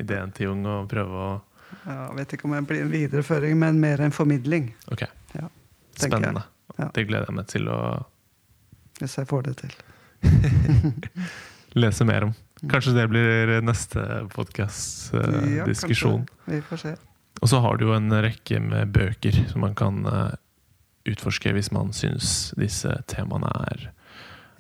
ideen 0.02 0.34
til 0.34 0.50
Jung 0.50 0.66
og 0.66 0.90
prøve 0.90 1.26
å 1.28 1.32
Jeg 1.86 2.16
vet 2.18 2.34
ikke 2.36 2.50
om 2.50 2.56
det 2.58 2.64
blir 2.72 2.82
en 2.86 2.92
videreføring, 2.92 3.54
men 3.60 3.78
mer 3.80 4.02
en 4.02 4.12
formidling. 4.12 4.72
Ok, 4.92 5.06
Ja, 5.38 5.48
spennende. 5.96 6.44
Ja. 6.80 6.90
Det 6.96 7.06
gleder 7.08 7.30
jeg 7.30 7.38
meg 7.38 7.48
til 7.52 7.70
å 7.70 7.80
Hvis 9.00 9.18
jeg 9.20 9.30
får 9.30 9.48
det 9.48 9.56
til. 9.62 9.78
lese 11.84 12.08
mer 12.08 12.30
om. 12.30 12.34
Kanskje 12.70 12.94
det 12.94 13.08
blir 13.10 13.62
neste 13.66 14.00
Ja, 14.00 14.28
podkast-diskusjon. 14.30 16.26
kanskje. 16.28 16.52
Vi 16.54 16.62
får 16.62 16.78
se. 16.78 16.96
Og 17.42 17.50
så 17.50 17.60
har 17.64 17.78
du 17.78 17.86
jo 17.88 17.94
en 17.96 18.12
rekke 18.12 18.60
med 18.62 18.92
bøker 18.94 19.34
som 19.50 19.62
man 19.62 19.74
kan 19.76 20.06
eh, 20.06 20.32
utforske 21.10 21.54
hvis 21.56 21.72
man 21.74 21.90
syns 21.96 22.54
disse 22.60 22.92
temaene 23.10 23.50
er 23.72 23.88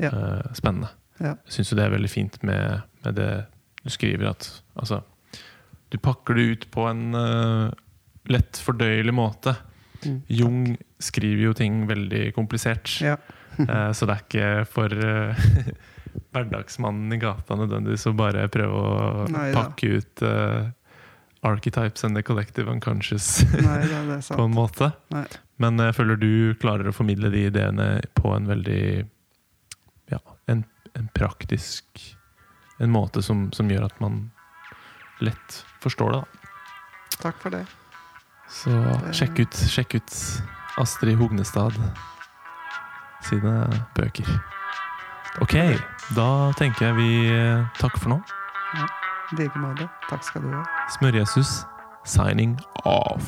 Ja. 0.02 0.10
uh, 0.10 0.53
spennende. 0.57 0.90
Ja. 1.19 1.36
Jeg 1.45 1.53
syns 1.53 1.69
jo 1.72 1.76
det 1.78 1.84
er 1.86 1.91
veldig 1.94 2.10
fint 2.10 2.40
med, 2.44 2.82
med 3.06 3.15
det 3.19 3.45
du 3.84 3.90
skriver, 3.94 4.30
at 4.32 4.48
altså 4.76 5.03
Du 5.91 5.98
pakker 5.99 6.34
det 6.34 6.41
ut 6.52 6.65
på 6.72 6.88
en 6.90 7.14
uh, 7.14 7.69
lett 8.32 8.57
fordøyelig 8.57 9.14
måte. 9.14 9.53
Mm. 10.06 10.22
Jung 10.30 10.78
skriver 10.99 11.44
jo 11.44 11.53
ting 11.53 11.86
veldig 11.88 12.34
komplisert, 12.34 12.98
Ja. 13.03 13.18
uh, 13.60 13.91
så 13.98 14.07
det 14.07 14.15
er 14.15 14.23
ikke 14.26 14.65
for 14.65 14.90
hverdagsmannen 16.31 17.13
i 17.15 17.19
gata 17.21 17.57
nødvendigvis 17.59 18.07
å 18.09 18.13
bare 18.17 18.47
prøve 18.51 18.81
å 18.81 19.25
Nei 19.31 19.49
pakke 19.55 19.97
ut 19.99 20.23
uh, 20.25 20.69
archetypes 21.47 22.03
and 22.05 22.15
the 22.15 22.23
collective 22.23 22.71
unconscious 22.71 23.41
Nei, 23.55 23.79
det, 23.88 24.01
det 24.09 24.19
på 24.38 24.45
en 24.45 24.55
måte. 24.55 24.91
Nei. 25.13 25.25
Men 25.61 25.81
jeg 25.81 25.95
føler 25.97 26.19
du 26.21 26.31
klarer 26.61 26.89
å 26.89 26.95
formidle 26.95 27.31
de 27.33 27.47
ideene 27.49 27.88
på 28.17 28.33
en 28.35 28.49
veldig 28.49 28.83
Ja, 30.11 30.21
en, 30.51 30.63
en 30.97 31.09
praktisk 31.15 32.05
En 32.81 32.93
måte 32.93 33.21
som, 33.21 33.49
som 33.53 33.69
gjør 33.69 33.89
at 33.89 33.99
man 34.01 34.23
lett 35.21 35.59
forstår 35.83 36.15
det. 36.15 36.21
da. 36.21 37.19
Takk 37.21 37.38
for 37.43 37.53
det. 37.53 37.65
Så 38.49 38.73
sjekk 39.13 39.43
ut, 39.43 39.59
sjekk 39.69 39.99
ut 39.99 40.15
Astrid 40.81 41.19
Hognestad 41.19 41.77
sine 43.27 43.53
bøker. 43.95 44.27
Ok, 45.45 45.55
da 46.15 46.52
tenker 46.60 46.90
jeg 46.90 46.95
vi 46.99 47.11
takk 47.80 47.80
takker 47.80 48.03
for 48.06 48.15
nå. 48.15 48.22
I 49.32 49.36
like 49.40 49.60
måte. 49.60 49.88
Takk 50.10 50.23
skal 50.28 50.44
du 50.44 50.52
ha. 50.52 50.64
Smør-Jesus 50.98 51.64
signing 52.03 52.60
off. 52.84 53.23